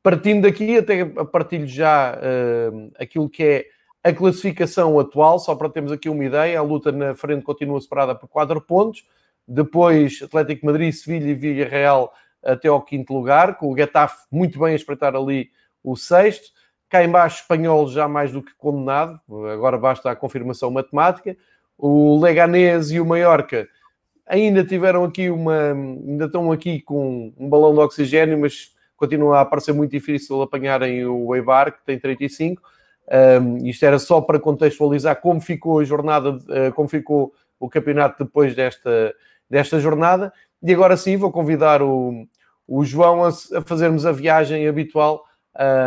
partindo 0.00 0.42
daqui, 0.42 0.76
até 0.76 1.04
partilho 1.04 1.66
já 1.66 2.14
uh, 2.14 2.92
aquilo 2.96 3.28
que 3.28 3.42
é 3.42 3.66
a 4.04 4.12
classificação 4.12 4.96
atual, 5.00 5.40
só 5.40 5.56
para 5.56 5.68
termos 5.68 5.90
aqui 5.90 6.08
uma 6.08 6.24
ideia, 6.24 6.56
a 6.56 6.62
luta 6.62 6.92
na 6.92 7.16
frente 7.16 7.42
continua 7.42 7.80
separada 7.80 8.14
por 8.14 8.28
4 8.28 8.60
pontos, 8.60 9.04
depois 9.44 10.20
Atlético 10.22 10.66
Madrid, 10.66 10.92
Sevilha 10.92 11.30
e 11.30 11.34
Villarreal 11.34 12.12
até 12.44 12.68
ao 12.68 12.80
quinto 12.80 13.12
lugar, 13.12 13.56
com 13.56 13.72
o 13.72 13.76
Getafe 13.76 14.24
muito 14.30 14.60
bem 14.60 14.74
a 14.74 14.76
espreitar 14.76 15.16
ali 15.16 15.50
o 15.82 15.96
sexto. 15.96 16.50
Cá 16.88 17.02
embaixo, 17.02 17.40
espanhol 17.40 17.88
já 17.88 18.06
mais 18.06 18.30
do 18.30 18.40
que 18.40 18.54
condenado, 18.56 19.20
agora 19.52 19.76
basta 19.76 20.08
a 20.12 20.14
confirmação 20.14 20.70
matemática. 20.70 21.36
O 21.76 22.20
Leganés 22.20 22.92
e 22.92 23.00
o 23.00 23.04
Mallorca 23.04 23.66
ainda 24.26 24.64
tiveram 24.64 25.04
aqui 25.04 25.30
uma. 25.30 25.72
ainda 25.72 26.26
estão 26.26 26.50
aqui 26.50 26.80
com 26.80 27.32
um 27.38 27.48
balão 27.48 27.72
de 27.72 27.80
oxigênio, 27.80 28.38
mas 28.38 28.74
continua 28.96 29.40
a 29.40 29.44
parecer 29.44 29.72
muito 29.72 29.90
difícil 29.90 30.42
apanharem 30.42 31.06
o 31.06 31.34
Eibar, 31.34 31.72
que 31.72 31.84
tem 31.84 31.98
35. 31.98 32.62
Um, 33.40 33.64
isto 33.66 33.84
era 33.84 33.98
só 33.98 34.20
para 34.20 34.40
contextualizar 34.40 35.20
como 35.20 35.40
ficou 35.40 35.78
a 35.78 35.84
jornada, 35.84 36.30
uh, 36.30 36.72
como 36.74 36.88
ficou 36.88 37.32
o 37.60 37.68
campeonato 37.68 38.24
depois 38.24 38.54
desta, 38.54 39.14
desta 39.48 39.78
jornada. 39.78 40.32
E 40.62 40.72
agora 40.72 40.96
sim 40.96 41.16
vou 41.16 41.30
convidar 41.30 41.82
o, 41.82 42.26
o 42.66 42.84
João 42.84 43.24
a, 43.24 43.28
a 43.28 43.62
fazermos 43.64 44.04
a 44.04 44.12
viagem 44.12 44.66
habitual 44.66 45.24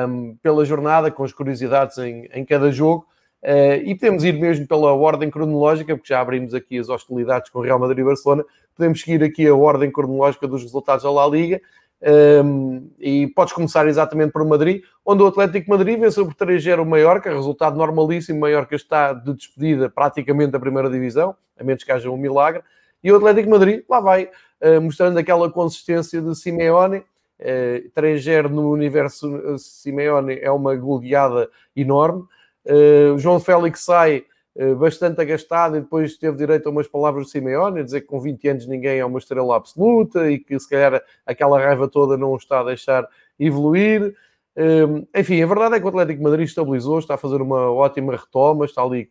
um, 0.08 0.36
pela 0.42 0.64
jornada, 0.64 1.12
com 1.12 1.24
as 1.24 1.34
curiosidades 1.34 1.98
em, 1.98 2.30
em 2.34 2.46
cada 2.46 2.72
jogo. 2.72 3.06
Uh, 3.42 3.80
e 3.86 3.96
podemos 3.96 4.24
ir 4.24 4.34
mesmo 4.34 4.68
pela 4.68 4.92
ordem 4.94 5.30
cronológica, 5.30 5.96
porque 5.96 6.14
já 6.14 6.20
abrimos 6.20 6.54
aqui 6.54 6.78
as 6.78 6.90
hostilidades 6.90 7.50
com 7.50 7.62
Real 7.62 7.80
Madrid 7.80 8.00
e 8.00 8.04
Barcelona. 8.04 8.46
Podemos 8.76 9.02
seguir 9.02 9.24
aqui 9.24 9.48
a 9.48 9.56
ordem 9.56 9.92
cronológica 9.92 10.48
dos 10.48 10.64
resultados 10.64 11.04
da 11.04 11.12
La 11.12 11.28
Liga. 11.28 11.62
Um, 12.02 12.90
e 12.98 13.28
podes 13.28 13.54
começar 13.54 13.86
exatamente 13.86 14.32
por 14.32 14.46
Madrid, 14.46 14.84
onde 15.06 15.22
o 15.22 15.28
Atlético 15.28 15.70
Madrid 15.70 16.00
venceu 16.00 16.26
por 16.26 16.34
3-0 16.34 16.82
o 16.82 16.86
Mallorca, 16.86 17.34
resultado 17.34 17.78
normalíssimo. 17.78 18.38
O 18.38 18.42
Mallorca 18.42 18.76
está 18.76 19.14
de 19.14 19.34
despedida 19.34 19.90
praticamente 19.90 20.52
da 20.52 20.60
primeira 20.60 20.90
divisão, 20.90 21.36
a 21.58 21.64
menos 21.64 21.84
que 21.84 21.92
haja 21.92 22.10
um 22.10 22.18
milagre. 22.18 22.64
E 23.04 23.12
o 23.12 23.18
Atlético 23.18 23.50
Madrid 23.50 23.84
lá 23.90 24.00
vai, 24.00 24.30
uh, 24.62 24.82
mostrando 24.82 25.18
aquela 25.18 25.50
consistência 25.50 26.22
de 26.22 26.36
Simeone. 26.36 27.04
Uh, 27.40 27.90
3-0 27.96 28.50
no 28.50 28.70
universo 28.70 29.34
eh, 29.38 29.58
Simeone 29.58 30.40
é 30.42 30.52
uma 30.52 30.76
goleada 30.76 31.50
enorme. 31.74 32.26
Uh, 32.66 33.18
João 33.18 33.40
Félix 33.40 33.82
sai 33.82 34.26
uh, 34.56 34.76
bastante 34.76 35.22
agastado 35.22 35.78
e 35.78 35.82
depois 35.82 36.18
teve 36.18 36.38
direito 36.38 36.68
a 36.68 36.72
umas 36.72 36.88
palavras 36.88 37.26
de 37.26 37.32
Simeone, 37.32 37.80
a 37.80 37.84
dizer 37.84 38.02
que 38.02 38.08
com 38.08 38.20
20 38.20 38.48
anos 38.48 38.68
ninguém 38.68 39.00
é 39.00 39.06
uma 39.06 39.20
estrela 39.20 39.56
absoluta 39.56 40.30
e 40.30 40.40
que 40.40 40.60
se 40.60 40.70
calhar 40.70 41.02
aquela 41.26 41.60
raiva 41.60 41.88
toda 41.88 42.18
não 42.18 42.32
o 42.32 42.38
está 42.38 42.60
a 42.60 42.66
deixar 42.66 43.08
evoluir. 43.40 44.16
Uh, 44.56 45.08
enfim, 45.16 45.42
a 45.42 45.46
verdade 45.48 45.76
é 45.76 45.80
que 45.80 45.86
o 45.86 45.90
Atlético 45.90 46.22
Madrid 46.22 46.46
estabilizou, 46.46 47.00
está 47.00 47.16
a 47.16 47.18
fazer 47.18 47.42
uma 47.42 47.72
ótima 47.72 48.16
retoma, 48.16 48.66
está 48.66 48.84
ali 48.84 49.10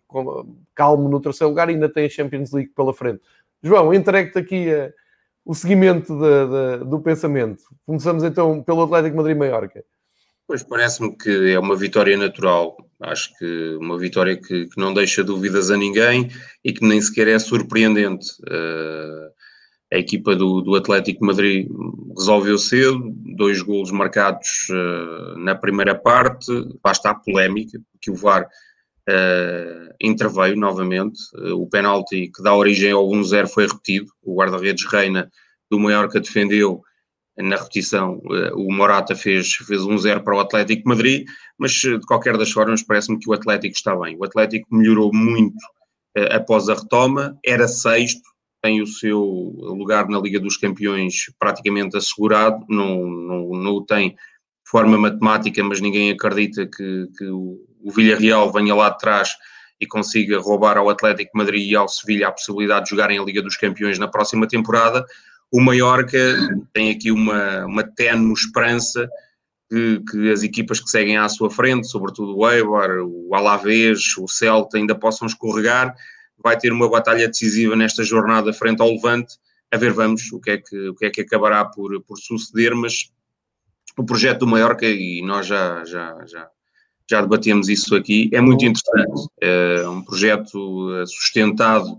calmo 0.74 1.08
no 1.08 1.20
terceiro 1.20 1.48
lugar 1.48 1.70
e 1.70 1.72
ainda 1.72 1.88
tem 1.88 2.04
a 2.04 2.10
Champions 2.10 2.52
League 2.52 2.70
pela 2.76 2.92
frente. 2.92 3.22
João, 3.62 3.92
entregue-te 3.94 4.38
aqui 4.38 4.70
a, 4.70 4.92
o 5.44 5.54
seguimento 5.54 6.14
de, 6.14 6.80
de, 6.80 6.84
do 6.84 7.00
pensamento. 7.00 7.64
Começamos 7.86 8.22
então 8.22 8.62
pelo 8.62 8.82
Atlético 8.82 9.16
Madrid-Maiorca. 9.16 9.82
Pois 10.48 10.62
parece-me 10.62 11.14
que 11.14 11.52
é 11.52 11.58
uma 11.58 11.76
vitória 11.76 12.16
natural. 12.16 12.74
Acho 13.02 13.36
que 13.36 13.76
uma 13.76 13.98
vitória 13.98 14.34
que, 14.34 14.64
que, 14.64 14.80
não 14.80 14.94
deixa 14.94 15.22
dúvidas 15.22 15.70
a 15.70 15.76
ninguém 15.76 16.30
e 16.64 16.72
que 16.72 16.82
nem 16.86 17.02
sequer 17.02 17.28
é 17.28 17.38
surpreendente. 17.38 18.30
Uh, 18.44 19.28
a 19.92 19.98
equipa 19.98 20.34
do, 20.34 20.62
do 20.62 20.74
Atlético 20.74 21.26
Madrid 21.26 21.68
resolveu 22.16 22.56
cedo, 22.56 23.12
dois 23.36 23.60
golos 23.60 23.90
marcados 23.90 24.48
uh, 24.70 25.38
na 25.38 25.54
primeira 25.54 25.94
parte, 25.94 26.50
basta 26.82 27.10
a 27.10 27.14
polémica, 27.14 27.78
que 28.00 28.10
o 28.10 28.16
VAR 28.16 28.44
uh, 28.44 29.94
interveio 30.00 30.56
novamente. 30.56 31.20
O 31.56 31.68
penalti 31.68 32.32
que 32.34 32.42
dá 32.42 32.54
origem 32.54 32.92
ao 32.92 33.06
1-0 33.06 33.48
foi 33.48 33.66
repetido. 33.66 34.10
O 34.22 34.36
guarda-redes 34.36 34.86
Reina 34.86 35.30
do 35.70 35.78
Mallorca 35.78 36.18
defendeu 36.18 36.82
na 37.38 37.56
repetição. 37.56 38.20
Uh, 38.24 38.54
o 38.56 38.72
Morata 38.72 39.14
fez, 39.14 39.54
fez 39.54 39.82
1-0 39.82 40.22
para 40.22 40.36
o 40.36 40.40
Atlético 40.40 40.88
Madrid, 40.88 41.26
mas 41.58 41.72
de 41.72 42.00
qualquer 42.06 42.36
das 42.36 42.50
formas 42.50 42.82
parece-me 42.82 43.18
que 43.18 43.28
o 43.30 43.32
Atlético 43.32 43.74
está 43.74 43.96
bem. 43.96 44.16
O 44.18 44.24
Atlético 44.24 44.66
melhorou 44.74 45.10
muito 45.14 45.56
após 46.30 46.68
a 46.68 46.74
retoma, 46.74 47.38
era 47.44 47.68
sexto, 47.68 48.22
tem 48.62 48.82
o 48.82 48.86
seu 48.86 49.20
lugar 49.20 50.08
na 50.08 50.18
Liga 50.18 50.40
dos 50.40 50.56
Campeões 50.56 51.32
praticamente 51.38 51.96
assegurado, 51.96 52.64
não, 52.68 53.06
não, 53.06 53.50
não 53.50 53.72
o 53.72 53.84
tem 53.84 54.10
de 54.10 54.70
forma 54.70 54.98
matemática, 54.98 55.62
mas 55.62 55.80
ninguém 55.80 56.10
acredita 56.10 56.66
que, 56.66 57.06
que 57.16 57.24
o, 57.24 57.58
o 57.82 57.90
Villarreal 57.90 58.52
venha 58.52 58.74
lá 58.74 58.90
de 58.90 58.98
trás 58.98 59.30
e 59.80 59.86
consiga 59.86 60.40
roubar 60.40 60.76
ao 60.76 60.90
Atlético 60.90 61.38
Madrid 61.38 61.70
e 61.70 61.76
ao 61.76 61.88
Sevilha 61.88 62.28
a 62.28 62.32
possibilidade 62.32 62.84
de 62.84 62.90
jogarem 62.90 63.18
a 63.18 63.22
Liga 63.22 63.40
dos 63.40 63.56
Campeões 63.56 63.98
na 63.98 64.08
próxima 64.08 64.46
temporada, 64.46 65.06
o 65.50 65.60
Mallorca 65.60 66.18
tem 66.72 66.90
aqui 66.90 67.10
uma, 67.10 67.64
uma 67.66 67.82
tenue 67.82 68.32
esperança 68.32 69.08
que, 69.68 70.02
que, 70.10 70.30
as 70.30 70.42
equipas 70.42 70.80
que 70.80 70.90
seguem 70.90 71.16
à 71.16 71.28
sua 71.28 71.50
frente, 71.50 71.88
sobretudo 71.88 72.36
o 72.36 72.50
Eibar, 72.50 72.90
o 73.02 73.34
Alavés, 73.34 74.16
o 74.18 74.26
Celta, 74.26 74.78
ainda 74.78 74.94
possam 74.94 75.26
escorregar. 75.26 75.94
Vai 76.42 76.56
ter 76.58 76.72
uma 76.72 76.88
batalha 76.88 77.26
decisiva 77.26 77.74
nesta 77.74 78.02
jornada 78.02 78.52
frente 78.52 78.80
ao 78.80 78.90
Levante. 78.90 79.36
A 79.70 79.76
ver, 79.76 79.92
vamos 79.92 80.30
o 80.32 80.40
que 80.40 80.50
é 80.50 80.58
que, 80.58 80.88
o 80.88 80.94
que, 80.94 81.06
é 81.06 81.10
que 81.10 81.20
acabará 81.20 81.64
por, 81.64 82.00
por 82.02 82.18
suceder, 82.18 82.74
mas 82.74 83.10
o 83.96 84.04
projeto 84.04 84.40
do 84.40 84.46
Mallorca, 84.46 84.86
e 84.86 85.22
nós 85.22 85.46
já, 85.46 85.84
já, 85.84 86.24
já 86.26 86.48
já 87.10 87.22
debatemos 87.22 87.68
isso 87.68 87.94
aqui, 87.94 88.28
é 88.32 88.40
muito 88.40 88.64
interessante. 88.64 89.28
É 89.40 89.88
um 89.88 90.02
projeto 90.02 90.94
eh, 90.94 91.06
sustentado 91.06 91.98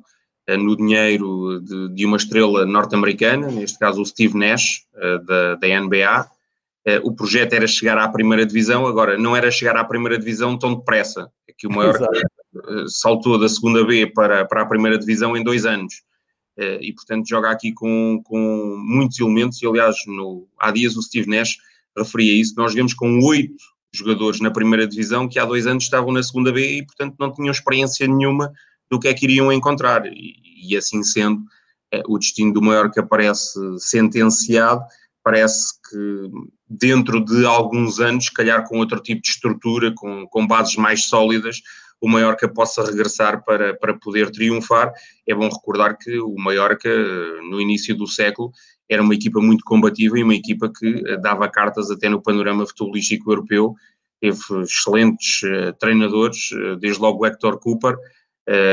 no 0.57 0.75
dinheiro 0.75 1.61
de, 1.61 1.89
de 1.89 2.05
uma 2.05 2.17
estrela 2.17 2.65
norte-americana, 2.65 3.47
neste 3.47 3.77
caso 3.77 4.01
o 4.01 4.05
Steve 4.05 4.37
Nash, 4.37 4.83
da, 5.25 5.55
da 5.55 5.79
NBA. 5.79 6.29
O 7.03 7.13
projeto 7.13 7.53
era 7.53 7.67
chegar 7.67 7.97
à 7.97 8.07
primeira 8.07 8.45
divisão, 8.45 8.87
agora 8.87 9.17
não 9.17 9.35
era 9.35 9.51
chegar 9.51 9.77
à 9.77 9.83
primeira 9.83 10.17
divisão 10.17 10.57
tão 10.57 10.75
depressa, 10.75 11.29
é 11.47 11.53
que 11.55 11.67
o 11.67 11.71
maior 11.71 11.95
saltou 12.87 13.37
da 13.37 13.47
segunda 13.47 13.85
B 13.85 14.07
para, 14.07 14.45
para 14.45 14.61
a 14.63 14.65
primeira 14.65 14.97
divisão 14.97 15.37
em 15.37 15.43
dois 15.43 15.65
anos. 15.65 16.01
E, 16.81 16.91
portanto, 16.93 17.27
joga 17.27 17.49
aqui 17.49 17.71
com, 17.71 18.21
com 18.23 18.77
muitos 18.85 19.19
elementos. 19.19 19.61
E, 19.61 19.67
aliás, 19.67 19.95
no, 20.07 20.47
há 20.59 20.71
dias 20.71 20.97
o 20.97 21.01
Steve 21.01 21.29
Nash 21.29 21.57
referia 21.97 22.33
isso. 22.33 22.53
Nós 22.57 22.71
jogamos 22.71 22.93
com 22.93 23.19
oito 23.25 23.55
jogadores 23.93 24.39
na 24.39 24.51
primeira 24.51 24.85
divisão 24.85 25.27
que 25.27 25.39
há 25.39 25.45
dois 25.45 25.65
anos 25.65 25.85
estavam 25.85 26.11
na 26.11 26.21
segunda 26.21 26.51
B 26.51 26.77
e, 26.77 26.85
portanto, 26.85 27.15
não 27.19 27.33
tinham 27.33 27.51
experiência 27.51 28.07
nenhuma 28.07 28.51
do 28.89 28.99
que 28.99 29.07
é 29.07 29.13
que 29.13 29.25
iriam 29.25 29.51
encontrar. 29.51 30.05
E, 30.05 30.35
e 30.67 30.77
assim 30.77 31.03
sendo, 31.03 31.41
é, 31.91 32.01
o 32.07 32.17
destino 32.17 32.53
do 32.53 32.61
Mallorca 32.61 33.05
parece 33.05 33.59
sentenciado, 33.79 34.81
parece 35.23 35.73
que 35.89 36.29
dentro 36.67 37.23
de 37.23 37.45
alguns 37.45 37.99
anos, 37.99 38.25
se 38.25 38.33
calhar 38.33 38.67
com 38.67 38.77
outro 38.77 38.99
tipo 38.99 39.21
de 39.21 39.29
estrutura, 39.29 39.93
com, 39.95 40.27
com 40.27 40.45
bases 40.45 40.75
mais 40.75 41.05
sólidas, 41.05 41.61
o 42.01 42.07
Mallorca 42.07 42.47
possa 42.47 42.83
regressar 42.83 43.43
para, 43.43 43.75
para 43.75 43.93
poder 43.93 44.31
triunfar. 44.31 44.91
É 45.27 45.35
bom 45.35 45.49
recordar 45.49 45.97
que 45.97 46.17
o 46.19 46.35
Mallorca, 46.35 46.89
no 47.49 47.59
início 47.59 47.95
do 47.95 48.07
século, 48.07 48.51
era 48.89 49.01
uma 49.01 49.13
equipa 49.13 49.39
muito 49.39 49.63
combativa 49.63 50.17
e 50.17 50.23
uma 50.23 50.33
equipa 50.33 50.71
que 50.71 51.03
eh, 51.05 51.17
dava 51.17 51.47
cartas 51.49 51.91
até 51.91 52.09
no 52.09 52.21
panorama 52.21 52.65
futebolístico 52.65 53.31
europeu. 53.31 53.75
Teve 54.19 54.39
excelentes 54.63 55.43
uh, 55.43 55.73
treinadores, 55.79 56.51
uh, 56.51 56.75
desde 56.77 57.01
logo 57.01 57.23
o 57.23 57.25
Hector 57.25 57.59
Cooper, 57.59 57.95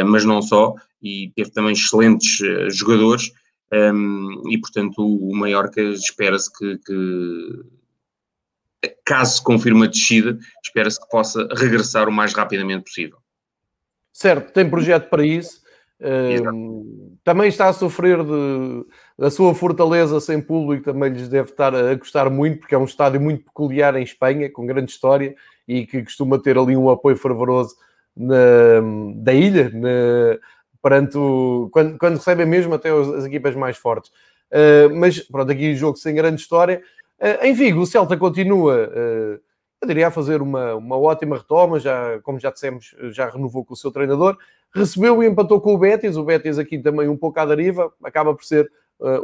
mas 0.06 0.25
não 0.25 0.40
só, 0.40 0.75
e 1.02 1.30
teve 1.37 1.50
também 1.50 1.73
excelentes 1.73 2.38
jogadores. 2.70 3.30
Um, 3.73 4.42
e 4.49 4.58
portanto, 4.58 4.99
o, 4.99 5.35
Mallorca 5.35 5.80
espera-se 5.80 6.52
que, 6.56 6.78
que, 6.78 7.64
caso 9.04 9.37
se 9.37 9.42
confirme 9.42 9.85
a 9.85 9.90
descida, 9.90 10.38
espera-se 10.62 11.00
que 11.00 11.08
possa 11.08 11.49
regressar 11.54 12.08
o 12.08 12.12
mais 12.12 12.32
rapidamente 12.32 12.85
possível. 12.85 13.18
Certo, 14.12 14.52
tem 14.52 14.68
projeto 14.68 15.11
para 15.11 15.26
isso. 15.26 15.64
Um, 15.99 17.16
também 17.25 17.49
está 17.49 17.68
a 17.68 17.73
sofrer 17.73 18.23
de, 18.23 18.85
da 19.18 19.30
sua 19.30 19.54
fortaleza 19.54 20.20
sem 20.20 20.40
público, 20.40 20.85
também 20.85 21.11
lhes 21.11 21.28
deve 21.28 21.50
estar 21.50 21.75
a 21.75 21.94
gostar 21.94 22.30
muito, 22.30 22.61
porque 22.61 22.75
é 22.75 22.78
um 22.78 22.85
estádio 22.85 23.20
muito 23.20 23.44
peculiar 23.44 23.96
em 23.96 24.02
Espanha, 24.02 24.50
com 24.50 24.66
grande 24.66 24.92
história 24.92 25.35
e 25.66 25.87
que 25.87 26.02
costuma 26.02 26.38
ter 26.38 26.56
ali 26.56 26.76
um 26.76 26.90
apoio 26.90 27.16
fervoroso 27.16 27.75
na, 28.16 28.37
da 29.16 29.32
ilha, 29.32 29.70
na, 29.70 30.38
perante 30.82 31.18
o, 31.18 31.68
quando, 31.73 31.99
quando 31.99 32.16
recebem 32.16 32.46
mesmo 32.46 32.73
até 32.73 32.90
as 32.90 33.25
equipas 33.25 33.54
mais 33.54 33.76
fortes. 33.76 34.11
Uh, 34.50 34.94
mas 34.94 35.18
pronto, 35.20 35.50
aqui 35.50 35.75
jogo 35.75 35.96
sem 35.96 36.14
grande 36.14 36.40
história. 36.40 36.80
Uh, 37.18 37.44
em 37.44 37.52
Vigo, 37.52 37.80
o 37.80 37.87
Celta 37.87 38.16
continua, 38.16 38.88
uh, 38.88 39.40
eu 39.82 39.88
diria, 39.88 40.06
a 40.06 40.11
fazer 40.12 40.40
uma, 40.40 40.75
uma 40.76 40.96
ótima 40.96 41.37
retoma, 41.37 41.80
já, 41.80 42.20
como 42.23 42.38
já 42.38 42.50
dissemos, 42.50 42.94
já 43.11 43.28
renovou 43.28 43.64
com 43.64 43.75
o 43.75 43.76
seu 43.76 43.90
treinador, 43.90 44.38
recebeu 44.73 45.23
e 45.23 45.26
empatou 45.26 45.61
com 45.61 45.75
o 45.75 45.78
Betis, 45.78 46.16
o 46.16 46.25
Betis 46.25 46.58
aqui 46.58 46.78
também 46.78 47.08
um 47.08 47.16
pouco 47.16 47.40
à 47.40 47.44
deriva, 47.44 47.92
acaba 48.02 48.35
por 48.35 48.44
ser 48.44 48.70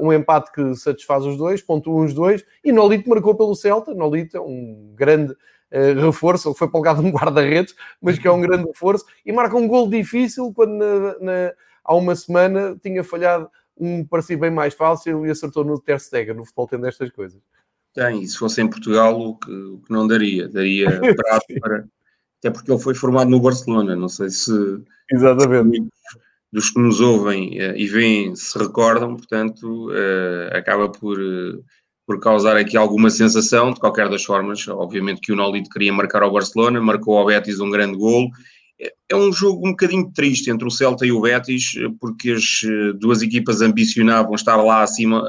um 0.01 0.13
empate 0.13 0.53
que 0.53 0.75
satisfaz 0.75 1.25
os 1.25 1.39
dois, 1.39 1.63
pontuam 1.63 2.05
os 2.05 2.13
dois, 2.13 2.45
e 2.63 2.71
Nolito 2.71 3.09
marcou 3.09 3.35
pelo 3.35 3.55
Celta, 3.55 3.95
Nolito 3.95 4.37
é 4.37 4.41
um 4.41 4.93
grande 4.95 5.35
uh, 5.73 6.01
reforço, 6.01 6.49
ele 6.49 6.57
foi 6.57 6.69
polgado 6.69 7.03
um 7.03 7.11
guarda-redes, 7.11 7.75
mas 8.01 8.19
que 8.19 8.29
é 8.29 8.31
um 8.31 8.41
grande 8.43 8.67
reforço, 8.67 9.05
e 9.25 9.33
marca 9.33 9.57
um 9.57 9.67
gol 9.67 9.89
difícil 9.89 10.53
quando 10.53 10.73
na, 10.73 11.19
na, 11.21 11.53
há 11.85 11.95
uma 11.95 12.15
semana 12.15 12.79
tinha 12.83 13.03
falhado 13.03 13.49
um 13.77 14.05
parecia 14.05 14.37
bem 14.37 14.51
mais 14.51 14.75
fácil 14.75 15.27
e 15.27 15.31
acertou 15.31 15.65
no 15.65 15.81
Ter 15.81 15.99
Stegen, 15.99 16.35
no 16.35 16.45
futebol 16.45 16.69
tendo 16.69 16.87
estas 16.87 17.11
coisas. 17.11 17.41
Tem, 17.95 18.23
e 18.23 18.29
se 18.29 18.39
fosse 18.39 18.63
em 18.63 18.69
Portugal, 18.69 19.21
o 19.21 19.37
que, 19.37 19.53
o 19.53 19.79
que 19.79 19.93
não 19.93 20.07
daria? 20.07 20.49
Daria 20.49 20.87
prato 21.17 21.47
para. 21.61 21.85
Até 22.39 22.51
porque 22.51 22.73
ele 22.73 22.81
foi 22.81 22.95
formado 22.95 23.31
no 23.31 23.41
Barcelona, 23.41 23.95
não 23.95 24.09
sei 24.09 24.31
se. 24.31 24.53
Exatamente. 25.11 25.89
Dos 26.53 26.71
que 26.71 26.81
nos 26.81 27.01
ouvem 27.01 27.59
uh, 27.61 27.77
e 27.77 27.87
veem 27.87 28.37
se 28.37 28.59
recordam, 28.59 29.17
portanto, 29.17 29.91
uh, 29.91 30.57
acaba 30.57 30.89
por, 30.91 31.19
por 32.07 32.21
causar 32.21 32.57
aqui 32.57 32.77
alguma 32.77 33.11
sensação. 33.11 33.73
De 33.73 33.81
qualquer 33.81 34.09
das 34.09 34.25
formas, 34.25 34.67
obviamente 34.69 35.21
que 35.21 35.33
o 35.33 35.37
Nolito 35.37 35.71
queria 35.71 35.93
marcar 35.93 36.23
ao 36.23 36.33
Barcelona, 36.33 36.81
marcou 36.81 37.19
ao 37.19 37.27
Betis 37.27 37.61
um 37.61 37.71
grande 37.71 37.97
golo. 37.97 38.29
É, 38.81 38.93
é 39.11 39.17
um 39.17 39.33
jogo 39.33 39.67
um 39.67 39.71
bocadinho 39.71 40.11
triste 40.13 40.51
entre 40.51 40.67
o 40.67 40.71
Celta 40.71 41.07
e 41.07 41.13
o 41.13 41.21
Betis, 41.21 41.73
porque 42.01 42.33
as 42.33 42.61
duas 42.99 43.23
equipas 43.23 43.61
ambicionavam 43.61 44.35
estar 44.35 44.57
lá 44.57 44.83
acima 44.83 45.25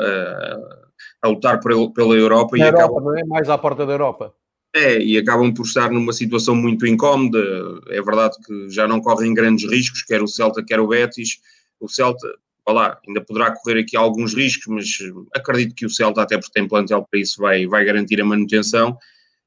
a 1.22 1.28
lutar 1.28 1.60
pela 1.60 2.16
Europa. 2.16 2.58
Na 2.58 2.66
e 2.66 2.68
Europa, 2.68 2.86
acabam... 2.86 3.04
não 3.04 3.18
é? 3.18 3.24
Mais 3.26 3.50
à 3.50 3.58
porta 3.58 3.86
da 3.86 3.94
Europa. 3.94 4.34
É, 4.76 5.00
e 5.00 5.18
acabam 5.20 5.54
por 5.54 5.66
estar 5.66 5.92
numa 5.92 6.12
situação 6.12 6.56
muito 6.56 6.86
incómoda. 6.88 7.40
É 7.90 8.02
verdade 8.02 8.36
que 8.44 8.70
já 8.70 8.88
não 8.88 9.00
correm 9.00 9.34
grandes 9.34 9.70
riscos, 9.70 10.02
quer 10.02 10.22
o 10.22 10.28
Celta, 10.28 10.64
quer 10.66 10.80
o 10.80 10.88
Betis. 10.88 11.38
O 11.80 11.88
Celta, 11.88 12.28
lá, 12.72 13.00
ainda 13.06 13.22
poderá 13.22 13.54
correr 13.54 13.82
aqui 13.82 13.98
alguns 13.98 14.34
riscos, 14.34 14.68
mas 14.68 14.86
acredito 15.36 15.76
que 15.76 15.86
o 15.86 15.90
Celta, 15.90 16.22
até 16.22 16.38
porque 16.38 16.54
tem 16.54 16.68
plantel 16.68 17.06
para 17.10 17.20
isso, 17.20 17.42
vai, 17.42 17.66
vai 17.68 17.84
garantir 17.84 18.22
a 18.22 18.26
manutenção. 18.26 18.98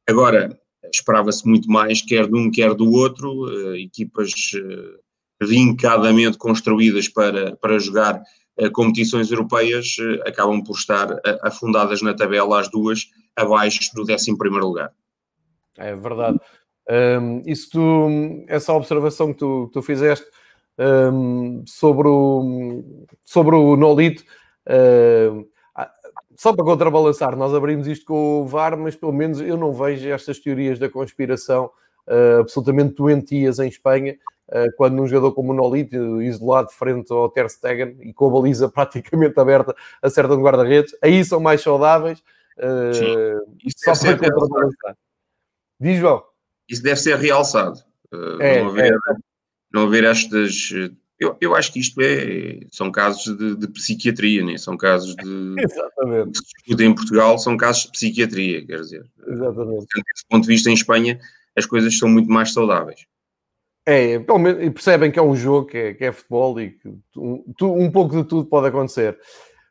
Agora, 0.07 0.59
esperava-se 0.93 1.47
muito 1.49 1.71
mais, 1.71 2.03
quer 2.03 2.27
de 2.27 2.35
um, 2.35 2.51
quer 2.51 2.75
do 2.75 2.91
outro, 2.93 3.47
uh, 3.47 3.77
equipas 3.77 4.31
uh, 4.55 5.45
vincadamente 5.45 6.39
construídas 6.39 7.09
para, 7.09 7.57
para 7.57 7.79
jogar 7.79 8.23
uh, 8.61 8.71
competições 8.73 9.31
europeias, 9.31 9.97
acabam 10.27 10.63
por 10.63 10.77
estar 10.77 11.09
afundadas 11.43 12.03
na 12.03 12.15
tabela, 12.15 12.61
as 12.61 12.69
duas, 12.71 13.07
abaixo 13.35 13.91
do 13.95 14.03
11 14.03 14.33
lugar. 14.61 14.93
É 15.79 15.95
verdade. 15.95 16.39
Um, 16.89 17.43
isso 17.45 17.71
tu, 17.71 18.45
essa 18.47 18.73
observação 18.73 19.33
que 19.33 19.39
tu, 19.41 19.69
tu 19.73 19.83
fizeste 19.83 20.27
um, 20.79 21.65
sobre, 21.67 22.09
o, 22.09 23.07
sobre 23.25 23.57
o 23.57 23.77
Nolito, 23.77 24.25
uh, 24.69 25.47
só 26.37 26.55
para 26.55 26.65
contrabalançar, 26.65 27.35
nós 27.35 27.55
abrimos 27.55 27.87
isto 27.87 28.05
com 28.05 28.43
o 28.43 28.47
VAR, 28.47 28.77
mas 28.77 28.95
pelo 28.95 29.13
menos 29.13 29.41
eu 29.41 29.57
não 29.57 29.73
vejo 29.73 30.09
estas 30.11 30.39
teorias 30.39 30.79
da 30.79 30.89
conspiração 30.89 31.71
uh, 32.07 32.41
absolutamente 32.41 32.95
doentias 32.95 33.59
em 33.59 33.69
Espanha, 33.69 34.19
uh, 34.49 34.71
quando 34.77 35.01
um 35.01 35.07
jogador 35.07 35.33
como 35.33 35.53
o 35.53 35.57
Nolito, 35.57 36.21
isolado 36.21 36.71
frente 36.71 37.11
ao 37.11 37.31
Ter 37.31 37.49
Stegen 37.49 37.97
e 38.01 38.13
com 38.13 38.27
a 38.27 38.31
baliza 38.31 38.69
praticamente 38.71 39.39
aberta, 39.41 39.75
acerta 40.03 40.37
no 40.37 40.43
guarda-redes, 40.43 40.95
aí 41.03 41.25
são 41.25 41.41
mais 41.41 41.63
saudáveis. 41.63 42.23
Sim, 42.95 43.71
só 43.77 43.93
para 43.95 44.17
contrabalançar. 44.17 44.97
Diz, 45.79 45.99
João. 45.99 46.23
Isso 46.69 46.83
deve 46.83 46.97
ser 46.97 47.17
realçado. 47.19 47.79
É, 48.41 48.61
é. 48.61 48.91
Não 49.77 49.85
haver 49.85 50.05
estas. 50.05 50.71
Eu, 51.19 51.37
eu 51.41 51.55
acho 51.55 51.73
que 51.73 51.81
isto 51.81 52.01
é, 52.03 52.61
são 52.71 52.91
casos 52.91 53.37
de, 53.37 53.57
de 53.57 53.69
psiquiatria, 53.69 54.45
né? 54.45 54.57
são 54.57 54.77
casos 54.77 55.15
de. 55.17 55.55
Exatamente. 55.61 56.41
Que 56.65 56.85
em 56.85 56.95
Portugal 56.95 57.39
são 57.39 57.57
casos 57.57 57.85
de 57.85 57.93
psiquiatria, 57.93 58.67
quer 58.67 58.81
dizer. 58.81 59.05
Exatamente. 59.27 59.87
Desse 59.95 60.27
ponto 60.29 60.43
de 60.43 60.49
vista, 60.49 60.71
em 60.71 60.75
Espanha, 60.75 61.19
as 61.57 61.67
coisas 61.67 61.97
são 61.99 62.09
muito 62.09 62.31
mais 62.31 62.53
saudáveis. 62.53 63.07
É, 63.89 64.19
pelo 64.19 64.39
menos, 64.39 64.65
e 64.65 64.71
percebem 64.71 65.13
que 65.13 65.19
é 65.19 65.23
um 65.23 65.37
jogo, 65.37 65.69
que 65.69 65.79
é, 65.79 65.95
que 65.95 66.05
é 66.05 66.11
futebol 66.11 66.61
e 66.61 66.71
que 66.71 66.89
um, 67.17 67.45
um 67.63 67.91
pouco 67.91 68.17
de 68.17 68.25
tudo 68.25 68.49
pode 68.49 68.67
acontecer. 68.67 69.17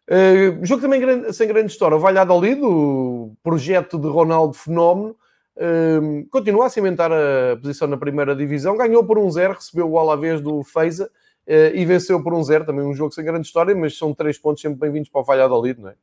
Uh, 0.10 0.64
jogo 0.64 0.82
também 0.82 1.02
grande, 1.02 1.34
sem 1.34 1.48
grande 1.48 1.72
história. 1.72 1.98
O 1.98 2.00
Valladolid, 2.00 2.62
o 2.62 3.36
projeto 3.44 4.00
de 4.00 4.08
Ronaldo 4.08 4.54
Fenómeno, 4.54 5.16
uh, 5.58 6.28
continua 6.30 6.68
a 6.68 6.70
cimentar 6.70 7.12
a 7.12 7.56
posição 7.58 7.88
na 7.88 7.98
primeira 7.98 8.36
divisão. 8.36 8.78
Ganhou 8.78 9.04
por 9.04 9.18
1-0, 9.18 9.56
recebeu 9.56 9.90
o 9.90 10.00
Alavés 10.00 10.42
do 10.42 10.64
Feiza 10.64 11.06
uh, 11.06 11.76
e 11.76 11.86
venceu 11.86 12.22
por 12.22 12.34
1-0. 12.34 12.66
Também 12.66 12.86
um 12.86 12.94
jogo 12.94 13.14
sem 13.14 13.24
grande 13.24 13.48
história, 13.48 13.76
mas 13.76 13.98
são 13.98 14.14
três 14.14 14.38
pontos 14.38 14.62
sempre 14.62 14.80
bem-vindos 14.80 15.10
para 15.10 15.22
o 15.22 15.24
Valladolid, 15.24 15.80
não 15.80 15.90
é? 15.90 15.96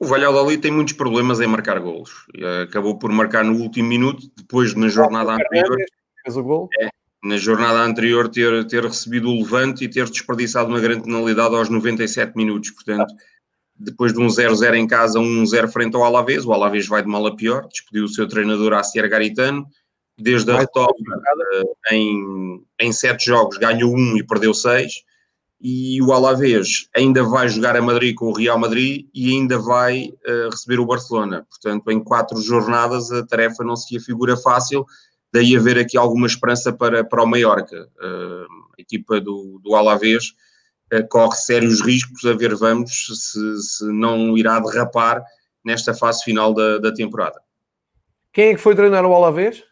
O 0.00 0.06
Valladolid 0.06 0.62
tem 0.62 0.70
muitos 0.70 0.94
problemas 0.94 1.40
em 1.40 1.46
marcar 1.48 1.80
golos. 1.80 2.26
Acabou 2.62 2.96
por 2.98 3.10
marcar 3.10 3.44
no 3.44 3.60
último 3.60 3.88
minuto, 3.88 4.30
depois 4.36 4.72
na 4.74 4.88
jornada 4.88 5.32
anterior. 5.32 5.76
Fez 6.22 6.36
o 6.36 6.42
gol. 6.44 6.68
É, 6.80 6.88
na 7.22 7.36
jornada 7.36 7.80
anterior 7.80 8.28
ter, 8.28 8.64
ter 8.66 8.84
recebido 8.84 9.28
o 9.28 9.38
levante 9.38 9.84
e 9.84 9.88
ter 9.88 10.08
desperdiçado 10.08 10.68
uma 10.68 10.78
grande 10.78 11.02
penalidade 11.02 11.54
aos 11.54 11.68
97 11.68 12.36
minutos. 12.36 12.70
Portanto, 12.70 13.12
depois 13.78 14.12
de 14.12 14.18
um 14.18 14.26
0-0 14.26 14.74
em 14.74 14.86
casa, 14.86 15.20
um 15.20 15.46
0 15.46 15.68
frente 15.68 15.94
ao 15.94 16.04
Alavés, 16.04 16.44
o 16.44 16.52
Alavés 16.52 16.86
vai 16.86 17.02
de 17.02 17.08
mal 17.08 17.26
a 17.26 17.36
pior, 17.36 17.68
despediu 17.68 18.04
o 18.04 18.08
seu 18.08 18.26
treinador 18.26 18.72
Acier 18.72 19.08
Garitano, 19.08 19.66
desde 20.18 20.50
a 20.50 20.58
retoma 20.58 20.88
uh, 20.88 21.76
em, 21.92 22.64
em 22.80 22.92
sete 22.92 23.26
jogos 23.26 23.56
ganhou 23.56 23.94
um 23.94 24.16
e 24.16 24.26
perdeu 24.26 24.52
seis, 24.52 25.04
e 25.60 26.00
o 26.02 26.12
Alavés 26.12 26.88
ainda 26.94 27.22
vai 27.22 27.48
jogar 27.48 27.76
a 27.76 27.82
Madrid 27.82 28.14
com 28.14 28.26
o 28.26 28.32
Real 28.32 28.58
Madrid 28.58 29.06
e 29.14 29.30
ainda 29.30 29.58
vai 29.58 30.12
uh, 30.26 30.50
receber 30.50 30.78
o 30.80 30.86
Barcelona. 30.86 31.46
Portanto, 31.48 31.90
em 31.90 32.02
quatro 32.02 32.40
jornadas 32.40 33.10
a 33.12 33.24
tarefa 33.26 33.64
não 33.64 33.76
se 33.76 33.96
afigura 33.96 34.36
fácil, 34.36 34.84
daí 35.32 35.56
haver 35.56 35.78
aqui 35.78 35.96
alguma 35.96 36.26
esperança 36.26 36.72
para, 36.72 37.04
para 37.04 37.22
o 37.22 37.26
Mallorca. 37.26 37.88
Uh, 37.98 38.58
a 38.78 38.80
equipa 38.80 39.20
do, 39.20 39.60
do 39.62 39.74
Alavés 39.74 40.32
corre 41.10 41.36
sérios 41.36 41.80
riscos 41.80 42.24
a 42.24 42.34
ver 42.34 42.54
vamos 42.54 42.90
se, 43.06 43.62
se 43.62 43.84
não 43.92 44.36
irá 44.36 44.58
derrapar 44.60 45.22
nesta 45.64 45.92
fase 45.92 46.24
final 46.24 46.54
da, 46.54 46.78
da 46.78 46.92
temporada. 46.92 47.40
Quem 48.32 48.48
é 48.48 48.54
que 48.54 48.60
foi 48.60 48.74
treinar 48.74 49.04
o 49.04 49.14
Alavés? 49.14 49.62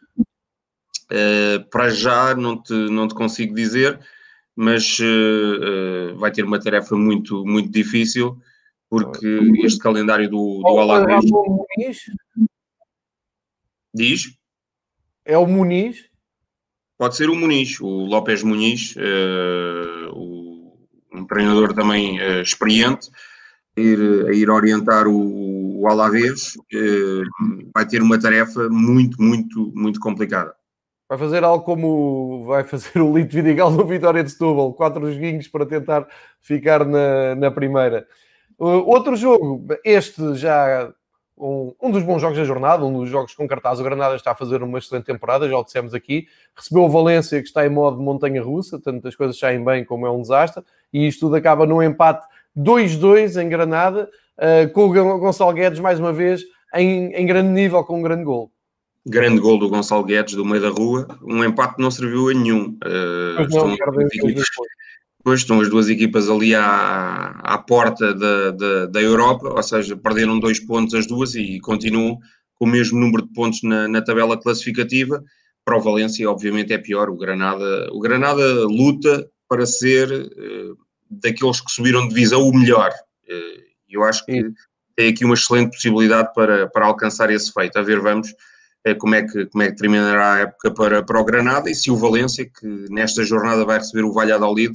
Uh, 1.10 1.64
para 1.70 1.88
já 1.90 2.34
não 2.34 2.60
te, 2.60 2.72
não 2.72 3.06
te 3.06 3.14
consigo 3.14 3.54
dizer, 3.54 3.98
mas 4.56 4.98
uh, 4.98 6.16
vai 6.16 6.32
ter 6.32 6.44
uma 6.44 6.60
tarefa 6.60 6.96
muito, 6.96 7.44
muito 7.44 7.70
difícil, 7.70 8.36
porque 8.88 9.26
este 9.62 9.78
calendário 9.78 10.28
do, 10.28 10.60
do 10.62 10.78
Alavés... 10.78 11.24
Diz? 13.94 14.36
É 15.24 15.38
o 15.38 15.46
Muniz? 15.46 16.04
Pode 16.98 17.16
ser 17.16 17.30
o 17.30 17.34
Muniz, 17.34 17.80
o 17.80 18.06
López 18.06 18.42
Muniz, 18.42 18.94
uh, 18.96 20.10
o, 20.12 20.35
um 21.16 21.26
treinador 21.26 21.72
também 21.72 22.20
uh, 22.20 22.42
experiente, 22.42 23.08
a 23.76 23.80
ir, 23.80 24.26
a 24.28 24.32
ir 24.32 24.50
orientar 24.50 25.06
o, 25.06 25.80
o 25.80 25.88
Alavés, 25.88 26.56
uh, 26.56 27.22
vai 27.74 27.86
ter 27.86 28.02
uma 28.02 28.18
tarefa 28.18 28.68
muito, 28.68 29.20
muito, 29.20 29.72
muito 29.74 30.00
complicada. 30.00 30.54
Vai 31.08 31.18
fazer 31.18 31.44
algo 31.44 31.64
como 31.64 32.44
vai 32.44 32.64
fazer 32.64 33.00
o 33.00 33.16
Lito 33.16 33.34
Vidigal 33.34 33.70
no 33.70 33.86
Vitória 33.86 34.24
de 34.24 34.30
Setúbal, 34.30 34.74
quatro 34.74 35.12
joguinhos 35.12 35.48
para 35.48 35.64
tentar 35.64 36.06
ficar 36.40 36.84
na, 36.84 37.34
na 37.34 37.50
primeira. 37.50 38.06
outro 38.58 39.14
jogo, 39.16 39.66
este 39.84 40.34
já 40.34 40.92
um, 41.36 41.74
um, 41.82 41.90
dos 41.90 42.02
bons 42.02 42.20
jogos 42.20 42.38
da 42.38 42.44
jornada, 42.44 42.84
um 42.84 43.00
dos 43.00 43.08
jogos 43.08 43.34
com 43.34 43.46
cartaz. 43.46 43.78
O 43.78 43.82
Granada 43.84 44.16
está 44.16 44.32
a 44.32 44.34
fazer 44.34 44.62
uma 44.62 44.78
excelente 44.78 45.04
temporada, 45.04 45.48
já 45.48 45.58
o 45.58 45.64
dissemos 45.64 45.92
aqui. 45.92 46.26
Recebeu 46.54 46.84
o 46.84 46.88
Valência, 46.88 47.40
que 47.40 47.46
está 47.46 47.66
em 47.66 47.68
modo 47.68 48.00
montanha-russa, 48.00 48.80
tanto 48.80 49.06
as 49.06 49.14
coisas 49.14 49.38
saem 49.38 49.62
bem 49.62 49.84
como 49.84 50.06
é 50.06 50.10
um 50.10 50.20
desastre. 50.20 50.62
E 50.92 51.06
isto 51.06 51.20
tudo 51.20 51.36
acaba 51.36 51.66
num 51.66 51.82
empate 51.82 52.26
2-2 52.56 53.42
em 53.42 53.48
Granada, 53.48 54.08
uh, 54.38 54.72
com 54.72 54.86
o 54.86 55.18
Gonçalo 55.18 55.52
Guedes, 55.52 55.80
mais 55.80 56.00
uma 56.00 56.12
vez, 56.12 56.42
em, 56.74 57.12
em, 57.12 57.26
grande 57.26 57.50
nível, 57.50 57.84
com 57.84 57.98
um 57.98 58.02
grande 58.02 58.24
gol. 58.24 58.50
Grande 59.06 59.38
gol 59.38 59.58
do 59.58 59.68
Gonçalo 59.68 60.04
Guedes, 60.04 60.34
do 60.34 60.44
meio 60.44 60.62
da 60.62 60.70
rua. 60.70 61.06
Um 61.22 61.44
empate 61.44 61.80
não 61.80 61.90
serviu 61.90 62.30
a 62.30 62.34
nenhum. 62.34 62.76
Uh, 62.84 63.34
não, 63.36 63.42
estão, 63.42 63.76
Pois 65.26 65.40
estão 65.40 65.60
as 65.60 65.68
duas 65.68 65.88
equipas 65.88 66.30
ali 66.30 66.54
à, 66.54 67.30
à 67.42 67.58
porta 67.58 68.14
da, 68.14 68.52
da, 68.52 68.86
da, 68.86 69.02
Europa, 69.02 69.48
ou 69.48 69.60
seja, 69.60 69.96
perderam 69.96 70.38
dois 70.38 70.60
pontos 70.60 70.94
as 70.94 71.04
duas 71.04 71.34
e 71.34 71.58
continuam 71.58 72.20
com 72.54 72.64
o 72.64 72.68
mesmo 72.68 73.00
número 73.00 73.26
de 73.26 73.32
pontos 73.32 73.60
na, 73.64 73.88
na 73.88 74.00
tabela 74.00 74.40
classificativa. 74.40 75.20
Para 75.64 75.78
o 75.78 75.80
Valência, 75.80 76.30
obviamente, 76.30 76.72
é 76.72 76.78
pior. 76.78 77.10
O 77.10 77.16
Granada, 77.16 77.88
o 77.90 77.98
Granada 77.98 78.68
luta 78.68 79.28
para 79.48 79.66
ser 79.66 80.08
uh, 80.12 80.78
daqueles 81.10 81.60
que 81.60 81.72
subiram 81.72 82.02
de 82.02 82.10
divisão 82.10 82.48
o 82.48 82.56
melhor. 82.56 82.92
Uh, 83.28 83.62
eu 83.88 84.04
acho 84.04 84.24
que 84.26 84.32
Sim. 84.32 84.54
tem 84.94 85.08
aqui 85.08 85.24
uma 85.24 85.34
excelente 85.34 85.72
possibilidade 85.72 86.32
para, 86.34 86.68
para 86.68 86.86
alcançar 86.86 87.32
esse 87.32 87.52
feito. 87.52 87.76
A 87.76 87.82
ver, 87.82 87.98
vamos 87.98 88.30
uh, 88.30 88.96
como, 88.96 89.16
é 89.16 89.24
que, 89.24 89.46
como 89.46 89.64
é 89.64 89.72
que 89.72 89.76
terminará 89.76 90.34
a 90.34 90.38
época 90.42 90.70
para, 90.70 91.02
para 91.02 91.20
o 91.20 91.24
Granada 91.24 91.68
e 91.68 91.74
se 91.74 91.90
o 91.90 91.96
Valência, 91.96 92.48
que 92.48 92.86
nesta 92.90 93.24
jornada 93.24 93.64
vai 93.64 93.78
receber 93.78 94.04
o 94.04 94.12
Valladolid, 94.12 94.72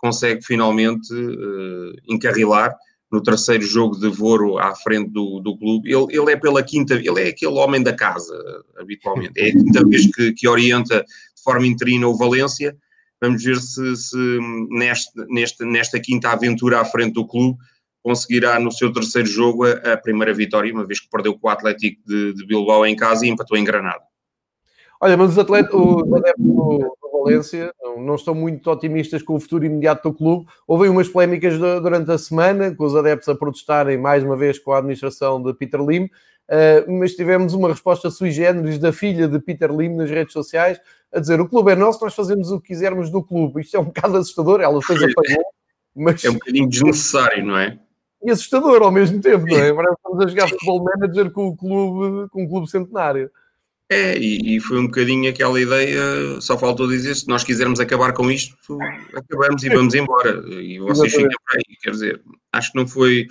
consegue 0.00 0.42
finalmente 0.42 1.12
uh, 1.12 1.92
encarrilar 2.08 2.74
no 3.10 3.22
terceiro 3.22 3.64
jogo 3.64 3.98
de 3.98 4.08
Voro 4.08 4.58
à 4.58 4.74
frente 4.74 5.10
do, 5.10 5.40
do 5.40 5.58
clube. 5.58 5.92
Ele, 5.92 6.06
ele 6.10 6.32
é 6.32 6.36
pela 6.36 6.62
quinta, 6.62 6.94
ele 6.94 7.20
é 7.20 7.28
aquele 7.28 7.54
homem 7.54 7.82
da 7.82 7.92
casa, 7.92 8.34
habitualmente. 8.78 9.38
É 9.38 9.48
a 9.48 9.52
quinta 9.52 9.84
vez 9.86 10.06
que, 10.14 10.32
que 10.32 10.48
orienta 10.48 11.00
de 11.00 11.42
forma 11.42 11.66
interina 11.66 12.06
o 12.06 12.16
Valência. 12.16 12.76
Vamos 13.20 13.42
ver 13.42 13.56
se, 13.56 13.96
se 13.96 14.38
neste, 14.70 15.12
neste, 15.28 15.64
nesta 15.64 16.00
quinta 16.00 16.30
aventura 16.30 16.80
à 16.80 16.84
frente 16.84 17.14
do 17.14 17.26
clube 17.26 17.58
conseguirá 18.02 18.58
no 18.58 18.72
seu 18.72 18.90
terceiro 18.92 19.28
jogo 19.28 19.66
a, 19.66 19.92
a 19.92 19.96
primeira 19.96 20.32
vitória, 20.32 20.72
uma 20.72 20.86
vez 20.86 21.00
que 21.00 21.10
perdeu 21.10 21.38
com 21.38 21.48
o 21.48 21.50
Atlético 21.50 22.00
de, 22.06 22.32
de 22.32 22.46
Bilbao 22.46 22.86
em 22.86 22.96
casa 22.96 23.26
e 23.26 23.28
empatou 23.28 23.58
em 23.58 23.64
Granada. 23.64 24.02
Olha, 25.02 25.16
mas 25.16 25.32
os 25.32 25.38
atletas, 25.38 25.74
os 25.74 26.12
adeptos 26.12 26.46
do, 26.46 26.96
Valência 27.22 27.72
não, 27.98 28.14
estão 28.14 28.34
muito 28.34 28.70
otimistas 28.70 29.22
com 29.22 29.34
o 29.34 29.40
futuro 29.40 29.64
imediato 29.64 30.10
do 30.10 30.16
clube. 30.16 30.46
Houve 30.66 30.88
umas 30.88 31.08
polémicas 31.08 31.58
durante 31.58 32.10
a 32.10 32.18
semana, 32.18 32.74
com 32.74 32.84
os 32.84 32.96
adeptos 32.96 33.28
a 33.28 33.34
protestarem 33.34 33.98
mais 33.98 34.24
uma 34.24 34.36
vez 34.36 34.58
com 34.58 34.72
a 34.72 34.78
administração 34.78 35.42
de 35.42 35.52
Peter 35.54 35.80
Lim, 35.80 36.04
uh, 36.04 36.92
mas 36.92 37.14
tivemos 37.14 37.54
uma 37.54 37.68
resposta 37.68 38.10
sui 38.10 38.30
generis 38.30 38.78
da 38.78 38.92
filha 38.92 39.28
de 39.28 39.38
Peter 39.38 39.70
Lim 39.70 39.96
nas 39.96 40.10
redes 40.10 40.32
sociais, 40.32 40.80
a 41.12 41.20
dizer 41.20 41.40
o 41.40 41.48
clube 41.48 41.72
é 41.72 41.74
nosso, 41.74 42.02
nós 42.02 42.14
fazemos 42.14 42.50
o 42.50 42.60
que 42.60 42.68
quisermos 42.68 43.10
do 43.10 43.22
clube. 43.22 43.60
Isto 43.60 43.76
é 43.76 43.80
um 43.80 43.84
bocado 43.84 44.16
assustador, 44.16 44.60
ela 44.60 44.78
depois 44.78 45.02
apagou. 45.02 45.44
Mas... 45.94 46.24
É 46.24 46.30
um 46.30 46.34
bocadinho 46.34 46.68
desnecessário, 46.68 47.44
não 47.44 47.58
é? 47.58 47.78
E 48.22 48.30
assustador 48.30 48.82
ao 48.82 48.90
mesmo 48.90 49.20
tempo, 49.20 49.46
não 49.46 49.56
é? 49.56 49.70
Agora 49.70 49.92
estamos 49.92 50.24
a 50.24 50.28
jogar 50.28 50.48
futebol 50.48 50.84
manager 50.84 51.30
com 51.30 51.48
o 51.48 51.56
clube, 51.56 52.28
com 52.28 52.44
o 52.44 52.48
clube 52.48 52.70
centenário. 52.70 53.30
É, 53.92 54.16
e, 54.16 54.56
e, 54.56 54.60
foi 54.60 54.78
um 54.78 54.86
bocadinho 54.86 55.28
aquela 55.28 55.60
ideia, 55.60 56.40
só 56.40 56.56
faltou 56.56 56.86
dizer, 56.86 57.12
se 57.16 57.26
nós 57.26 57.42
quisermos 57.42 57.80
acabar 57.80 58.12
com 58.12 58.30
isto, 58.30 58.56
acabamos 59.12 59.64
e 59.64 59.68
vamos 59.68 59.94
embora. 59.94 60.44
E 60.48 60.78
vocês 60.78 61.12
ficam 61.12 61.28
por 61.28 61.56
aí, 61.56 61.76
quer 61.82 61.90
dizer, 61.90 62.22
acho 62.52 62.70
que 62.70 62.78
não 62.78 62.86
foi, 62.86 63.26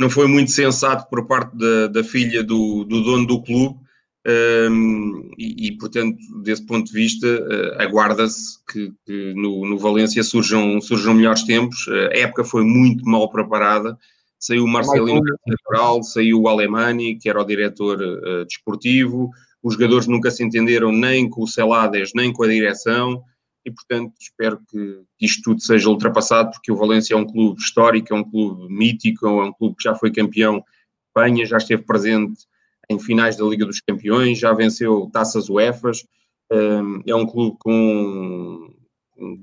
não 0.00 0.10
foi 0.10 0.26
muito 0.26 0.50
sensato 0.50 1.08
por 1.08 1.24
parte 1.28 1.56
da, 1.56 1.86
da 1.86 2.02
filha 2.02 2.42
do, 2.42 2.82
do 2.82 3.00
dono 3.00 3.28
do 3.28 3.42
clube, 3.44 3.78
um, 4.24 5.30
e, 5.36 5.68
e, 5.68 5.78
portanto, 5.78 6.16
desse 6.42 6.64
ponto 6.64 6.86
de 6.86 6.92
vista, 6.92 7.26
uh, 7.26 7.82
aguarda-se 7.82 8.58
que, 8.70 8.92
que, 9.04 9.34
no, 9.34 9.68
no 9.68 9.78
Valência 9.78 10.22
surjam, 10.22 10.80
surjam 10.80 11.14
melhores 11.14 11.42
tempos. 11.42 11.86
Uh, 11.88 12.08
a 12.12 12.18
época 12.18 12.44
foi 12.44 12.64
muito 12.64 13.04
mal 13.04 13.28
preparada. 13.30 13.98
Saiu 14.38 14.64
o 14.64 14.68
Marcelino 14.68 15.22
Natural, 15.46 16.02
saiu 16.02 16.40
o 16.40 16.48
Alemani, 16.48 17.18
que 17.18 17.28
era 17.28 17.40
o 17.40 17.44
diretor 17.44 18.00
uh, 18.00 18.44
desportivo, 18.44 19.30
os 19.62 19.74
jogadores 19.74 20.06
nunca 20.06 20.30
se 20.30 20.42
entenderam 20.42 20.90
nem 20.90 21.28
com 21.28 21.42
o 21.42 21.48
Celades, 21.48 22.10
nem 22.14 22.32
com 22.32 22.42
a 22.42 22.48
direção, 22.48 23.22
e 23.64 23.70
portanto 23.70 24.12
espero 24.20 24.60
que, 24.68 25.02
isto 25.20 25.42
tudo 25.42 25.60
seja 25.60 25.88
ultrapassado, 25.88 26.50
porque 26.50 26.72
o 26.72 26.76
Valência 26.76 27.14
é 27.14 27.16
um 27.16 27.24
clube 27.24 27.60
histórico, 27.60 28.12
é 28.12 28.16
um 28.16 28.24
clube 28.24 28.72
mítico, 28.72 29.26
é 29.26 29.44
um 29.44 29.52
clube 29.52 29.76
que 29.76 29.84
já 29.84 29.94
foi 29.94 30.10
campeão 30.10 30.58
de 30.58 30.64
Espanha, 31.08 31.46
já 31.46 31.58
esteve 31.58 31.82
presente 31.82 32.44
em 32.90 32.98
finais 32.98 33.36
da 33.36 33.44
Liga 33.44 33.64
dos 33.64 33.80
Campeões, 33.80 34.38
já 34.38 34.52
venceu 34.52 35.08
taças 35.12 35.48
UEFAs, 35.48 36.04
hum, 36.52 37.02
é 37.06 37.14
um 37.14 37.24
clube 37.24 37.56
com 37.60 38.74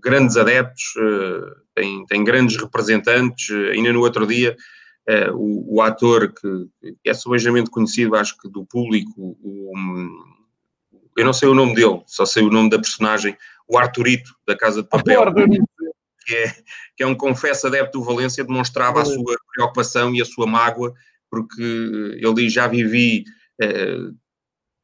grandes 0.01 0.35
adeptos, 0.35 0.83
hum, 0.97 1.41
tem, 1.73 2.05
tem 2.07 2.23
grandes 2.25 2.57
representantes, 2.57 3.49
ainda 3.71 3.93
no 3.93 4.01
outro 4.01 4.27
dia 4.27 4.57
Uh, 5.09 5.33
o, 5.35 5.77
o, 5.77 5.81
ator 5.81 6.31
que, 6.31 6.93
que 7.01 7.09
é 7.09 7.13
subejamente 7.15 7.71
conhecido, 7.71 8.15
acho 8.15 8.37
que 8.37 8.47
do 8.47 8.63
público, 8.63 9.11
o, 9.17 9.73
eu 11.17 11.25
não 11.25 11.33
sei 11.33 11.49
o 11.49 11.55
nome 11.55 11.73
dele, 11.73 12.03
só 12.05 12.25
sei 12.25 12.43
o 12.43 12.51
nome 12.51 12.69
da 12.69 12.77
personagem, 12.77 13.35
o 13.67 13.77
Arturito, 13.77 14.35
da 14.45 14.55
Casa 14.55 14.83
de 14.83 14.87
Papel, 14.89 15.33
que 16.25 16.35
é, 16.35 16.55
que 16.95 17.03
é 17.03 17.07
um 17.07 17.15
confesso 17.15 17.65
adepto 17.65 17.97
do 17.97 18.05
Valência, 18.05 18.43
demonstrava 18.43 19.01
a 19.01 19.05
sua 19.05 19.35
preocupação 19.53 20.13
e 20.13 20.21
a 20.21 20.25
sua 20.25 20.45
mágoa, 20.45 20.93
porque 21.29 21.61
ele 21.61 22.33
diz, 22.35 22.53
já 22.53 22.67
vivi 22.67 23.23
uh, 23.61 24.15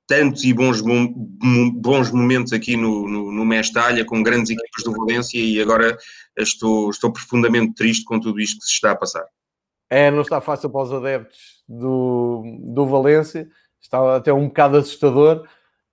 tantos 0.07 0.43
e 0.43 0.53
bons, 0.53 0.81
bons 0.81 2.11
momentos 2.11 2.53
aqui 2.53 2.75
no, 2.75 3.07
no, 3.07 3.31
no 3.31 3.45
Mestalha, 3.45 4.05
com 4.05 4.23
grandes 4.23 4.51
equipas 4.51 4.83
do 4.83 4.91
Valência, 4.91 5.39
e 5.39 5.61
agora 5.61 5.97
estou, 6.38 6.89
estou 6.89 7.11
profundamente 7.11 7.75
triste 7.75 8.03
com 8.05 8.19
tudo 8.19 8.39
isto 8.39 8.59
que 8.59 8.65
se 8.65 8.73
está 8.73 8.91
a 8.91 8.95
passar. 8.95 9.25
É, 9.89 10.10
não 10.10 10.21
está 10.21 10.41
fácil 10.41 10.69
para 10.69 10.82
os 10.82 10.93
adeptos 10.93 11.63
do, 11.67 12.43
do 12.60 12.86
Valência, 12.86 13.48
está 13.80 14.15
até 14.15 14.34
um 14.34 14.48
bocado 14.48 14.78
assustador. 14.78 15.48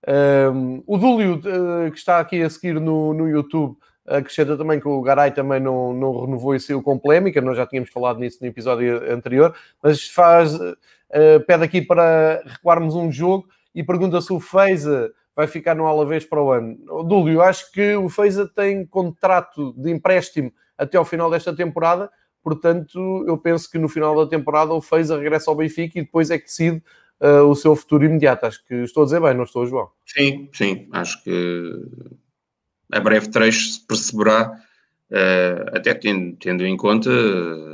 Um, 0.07 0.83
o 0.85 0.97
Dúlio, 0.97 1.35
uh, 1.35 1.91
que 1.91 1.97
está 1.97 2.19
aqui 2.19 2.41
a 2.41 2.49
seguir 2.49 2.79
no, 2.79 3.13
no 3.13 3.29
YouTube, 3.29 3.77
acrescenta 4.05 4.57
também 4.57 4.79
que 4.79 4.87
o 4.87 5.01
Garay 5.01 5.31
também 5.31 5.59
não, 5.59 5.93
não 5.93 6.25
renovou 6.25 6.55
e 6.55 6.59
saiu 6.59 6.81
com 6.81 6.99
polémica, 6.99 7.39
nós 7.39 7.55
já 7.55 7.65
tínhamos 7.65 7.89
falado 7.89 8.19
nisso 8.19 8.39
no 8.41 8.47
episódio 8.47 9.11
anterior, 9.11 9.55
mas 9.81 10.07
faz, 10.09 10.55
uh, 10.55 10.75
pede 11.47 11.63
aqui 11.63 11.81
para 11.81 12.43
recuarmos 12.45 12.95
um 12.95 13.11
jogo 13.11 13.47
e 13.73 13.83
pergunta 13.83 14.19
se 14.21 14.33
o 14.33 14.39
Feiza 14.39 15.11
vai 15.35 15.47
ficar 15.47 15.75
no 15.75 15.87
Alavés 15.87 16.25
para 16.25 16.41
o 16.41 16.51
ano. 16.51 16.77
Dúlio, 17.05 17.41
acho 17.41 17.71
que 17.71 17.95
o 17.95 18.09
Feiza 18.09 18.47
tem 18.47 18.85
contrato 18.85 19.73
de 19.73 19.89
empréstimo 19.91 20.51
até 20.77 20.97
ao 20.97 21.05
final 21.05 21.29
desta 21.29 21.55
temporada, 21.55 22.11
Portanto, 22.43 23.23
eu 23.25 23.37
penso 23.37 23.71
que 23.71 23.77
no 23.77 23.87
final 23.87 24.15
da 24.15 24.29
temporada 24.29 24.73
o 24.73 24.81
Feiza 24.81 25.17
regressa 25.17 25.49
ao 25.49 25.55
Benfica 25.55 25.97
e 25.97 26.03
depois 26.03 26.29
é 26.29 26.37
que 26.37 26.45
decide 26.45 26.83
uh, 27.21 27.47
o 27.47 27.55
seu 27.55 27.75
futuro 27.75 28.03
imediato. 28.03 28.45
Acho 28.45 28.63
que 28.65 28.75
estou 28.75 29.03
a 29.03 29.05
dizer 29.05 29.21
bem, 29.21 29.33
não 29.33 29.45
estou, 29.45 29.65
João? 29.65 29.89
Sim, 30.05 30.49
sim. 30.51 30.87
Acho 30.91 31.23
que 31.23 31.73
a 32.91 32.99
breve 32.99 33.29
trecho 33.29 33.71
se 33.71 33.87
perceberá, 33.87 34.51
uh, 35.09 35.77
até 35.77 35.93
tendo, 35.93 36.35
tendo, 36.35 36.65
em 36.65 36.75
conta 36.75 37.09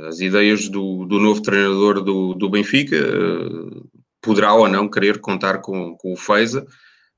as 0.08 0.20
ideias 0.20 0.68
do, 0.68 1.04
do 1.04 1.18
novo 1.18 1.42
treinador 1.42 2.00
do, 2.00 2.34
do 2.34 2.48
Benfica, 2.48 2.96
uh, 2.96 3.88
poderá 4.22 4.54
ou 4.54 4.68
não 4.68 4.88
querer 4.88 5.18
contar 5.18 5.58
com, 5.58 5.96
com 5.96 6.12
o 6.12 6.16
Feiza. 6.16 6.64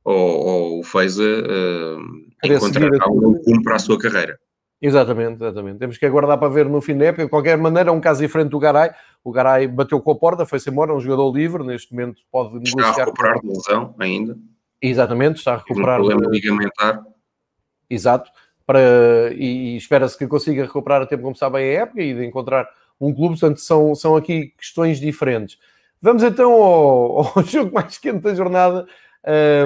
ou, 0.05 0.17
ou 0.17 0.81
o 0.81 0.83
Feiza 0.83 1.23
uh, 1.23 2.47
encontrará 2.47 3.09
um 3.11 3.41
rumo 3.47 3.63
para 3.63 3.77
a 3.77 3.79
sua 3.79 3.99
carreira. 3.99 4.39
Exatamente, 4.85 5.41
exatamente. 5.41 5.79
Temos 5.79 5.97
que 5.97 6.05
aguardar 6.05 6.37
para 6.37 6.49
ver 6.49 6.69
no 6.69 6.81
fim 6.81 6.99
da 6.99 7.05
época. 7.05 7.23
De 7.23 7.31
qualquer 7.31 7.57
maneira, 7.57 7.91
é 7.91 7.93
um 7.93 8.01
caso 8.01 8.21
diferente 8.21 8.51
do 8.51 8.59
Garay. 8.59 8.91
O 9.23 9.31
Garay 9.31 9.69
bateu 9.69 10.01
com 10.01 10.11
a 10.11 10.17
porta, 10.17 10.45
foi-se 10.45 10.69
embora, 10.69 10.91
é 10.91 10.95
um 10.95 11.01
jogador 11.01 11.33
livre. 11.33 11.63
Neste 11.63 11.95
momento 11.95 12.21
pode 12.33 12.55
negociar. 12.55 12.91
Está 12.91 13.03
a 13.03 13.05
recuperar 13.05 13.41
de 13.41 13.47
lesão 13.47 13.95
ainda. 14.01 14.37
Exatamente, 14.83 15.37
está 15.37 15.55
a 15.55 15.57
recuperar. 15.59 16.01
Um 16.01 16.07
problema 16.09 16.29
ligamentar. 16.29 17.05
Exato. 17.89 18.29
Para... 18.67 19.33
E, 19.35 19.75
e 19.75 19.77
espera-se 19.77 20.19
que 20.19 20.27
consiga 20.27 20.65
recuperar 20.65 21.03
a 21.03 21.07
tempo 21.07 21.21
de 21.21 21.25
começar 21.27 21.49
bem 21.49 21.77
a 21.77 21.83
época 21.83 22.03
e 22.03 22.13
de 22.13 22.27
encontrar 22.27 22.69
um 23.01 23.15
clube. 23.15 23.39
Portanto, 23.39 23.61
são, 23.61 23.95
são 23.95 24.17
aqui 24.17 24.53
questões 24.59 24.99
diferentes. 24.99 25.59
Vamos 26.01 26.25
então 26.25 26.51
ao, 26.51 27.19
ao 27.39 27.45
jogo 27.45 27.73
mais 27.73 27.99
quente 27.99 28.19
da 28.19 28.35
jornada 28.35 28.85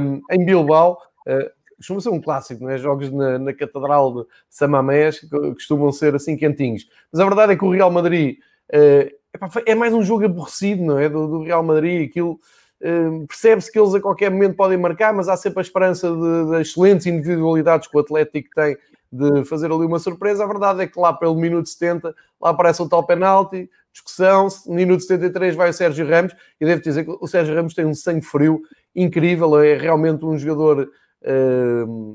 um, 0.02 0.20
em 0.30 0.44
Bilbao. 0.44 0.98
Uh, 1.26 1.55
costuma 1.76 2.00
ser 2.00 2.10
um 2.10 2.20
clássico, 2.20 2.64
não 2.64 2.70
é? 2.70 2.78
Jogos 2.78 3.10
na, 3.10 3.38
na 3.38 3.52
Catedral 3.52 4.14
de 4.14 4.28
Samamés 4.48 5.20
costumam 5.54 5.92
ser 5.92 6.14
assim 6.14 6.36
quentinhos. 6.36 6.88
Mas 7.12 7.20
a 7.20 7.24
verdade 7.24 7.52
é 7.52 7.56
que 7.56 7.64
o 7.64 7.70
Real 7.70 7.90
Madrid 7.90 8.38
uh, 8.72 9.62
é 9.66 9.74
mais 9.74 9.92
um 9.92 10.02
jogo 10.02 10.24
aborrecido, 10.24 10.82
não 10.82 10.98
é? 10.98 11.08
Do, 11.08 11.26
do 11.26 11.42
Real 11.42 11.62
Madrid, 11.62 12.08
aquilo. 12.08 12.40
Uh, 12.80 13.26
Percebe-se 13.26 13.72
que 13.72 13.78
eles 13.78 13.94
a 13.94 14.00
qualquer 14.00 14.30
momento 14.30 14.56
podem 14.56 14.78
marcar, 14.78 15.12
mas 15.12 15.28
há 15.28 15.36
sempre 15.36 15.60
a 15.60 15.62
esperança 15.62 16.10
de 16.10 16.60
excelentes 16.60 17.06
individualidades 17.06 17.88
que 17.88 17.96
o 17.96 18.00
Atlético 18.00 18.48
tem 18.54 18.76
de 19.10 19.44
fazer 19.44 19.66
ali 19.66 19.84
uma 19.84 19.98
surpresa. 19.98 20.44
A 20.44 20.46
verdade 20.46 20.82
é 20.82 20.86
que 20.86 20.98
lá 20.98 21.12
pelo 21.12 21.34
minuto 21.36 21.68
70, 21.68 22.14
lá 22.40 22.50
aparece 22.50 22.82
o 22.82 22.88
tal 22.88 23.04
penalti, 23.04 23.70
discussão, 23.92 24.48
minuto 24.66 25.02
73 25.02 25.54
vai 25.54 25.70
o 25.70 25.72
Sérgio 25.72 26.06
Ramos, 26.06 26.34
e 26.60 26.66
devo 26.66 26.82
dizer 26.82 27.04
que 27.04 27.16
o 27.18 27.26
Sérgio 27.26 27.54
Ramos 27.54 27.74
tem 27.74 27.86
um 27.86 27.94
sangue 27.94 28.24
frio 28.24 28.62
incrível, 28.94 29.58
é 29.58 29.76
realmente 29.76 30.24
um 30.24 30.36
jogador 30.38 30.90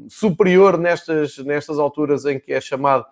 superior 0.10 0.78
nestas, 0.78 1.38
nestas 1.40 1.78
alturas 1.80 2.26
em 2.26 2.40
que 2.40 2.54
é 2.54 2.62
chamado 2.62 3.06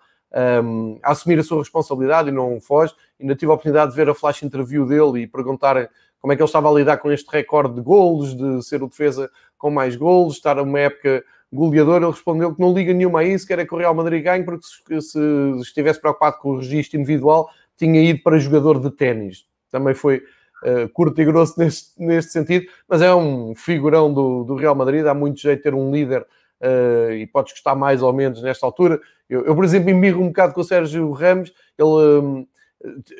um, 0.64 0.98
a 1.02 1.12
assumir 1.12 1.38
a 1.38 1.42
sua 1.42 1.58
responsabilidade 1.58 2.28
e 2.28 2.32
não 2.32 2.60
foge. 2.60 2.94
Ainda 3.20 3.34
tive 3.34 3.50
a 3.50 3.54
oportunidade 3.54 3.90
de 3.90 3.96
ver 3.96 4.08
a 4.08 4.14
flash 4.14 4.42
interview 4.42 4.86
dele 4.86 5.22
e 5.22 5.26
perguntarem 5.26 5.88
como 6.20 6.32
é 6.32 6.36
que 6.36 6.42
ele 6.42 6.48
estava 6.48 6.70
a 6.70 6.72
lidar 6.72 6.98
com 6.98 7.10
este 7.10 7.28
recorde 7.30 7.74
de 7.74 7.80
golos, 7.80 8.36
de 8.36 8.62
ser 8.62 8.82
o 8.82 8.88
defesa 8.88 9.30
com 9.56 9.70
mais 9.70 9.96
golos, 9.96 10.34
estar 10.34 10.58
a 10.58 10.62
uma 10.62 10.78
época 10.78 11.24
goleador. 11.52 11.96
Ele 11.96 12.10
respondeu 12.10 12.54
que 12.54 12.60
não 12.60 12.72
liga 12.72 12.92
nenhuma 12.92 13.20
a 13.20 13.24
isso, 13.24 13.46
quer 13.46 13.58
é 13.58 13.66
que 13.66 13.74
o 13.74 13.78
Real 13.78 13.94
Madrid 13.94 14.22
ganhe, 14.22 14.44
porque 14.44 14.64
se, 14.64 15.00
se 15.00 15.60
estivesse 15.60 16.00
preocupado 16.00 16.38
com 16.38 16.50
o 16.50 16.56
registro 16.58 16.98
individual, 16.98 17.48
tinha 17.76 18.02
ido 18.02 18.22
para 18.22 18.38
jogador 18.38 18.78
de 18.78 18.90
ténis. 18.90 19.46
Também 19.70 19.94
foi 19.94 20.22
uh, 20.62 20.88
curto 20.92 21.20
e 21.20 21.24
grosso 21.24 21.58
neste, 21.58 21.90
neste 22.00 22.32
sentido, 22.32 22.66
mas 22.88 23.02
é 23.02 23.14
um 23.14 23.54
figurão 23.54 24.12
do, 24.12 24.44
do 24.44 24.54
Real 24.54 24.74
Madrid. 24.74 25.04
Há 25.06 25.14
muito 25.14 25.40
jeito 25.40 25.58
de 25.58 25.62
ter 25.64 25.74
um 25.74 25.90
líder 25.90 26.22
uh, 26.60 27.12
e 27.12 27.26
podes 27.26 27.52
gostar 27.52 27.74
mais 27.74 28.02
ou 28.02 28.12
menos 28.12 28.42
nesta 28.42 28.66
altura. 28.66 29.00
Eu, 29.28 29.44
eu 29.44 29.54
por 29.54 29.64
exemplo, 29.64 29.90
embirro 29.90 30.22
um 30.22 30.28
bocado 30.28 30.54
com 30.54 30.60
o 30.60 30.64
Sérgio 30.64 31.10
Ramos. 31.12 31.52
Ele 31.78 31.88
um, 31.88 32.46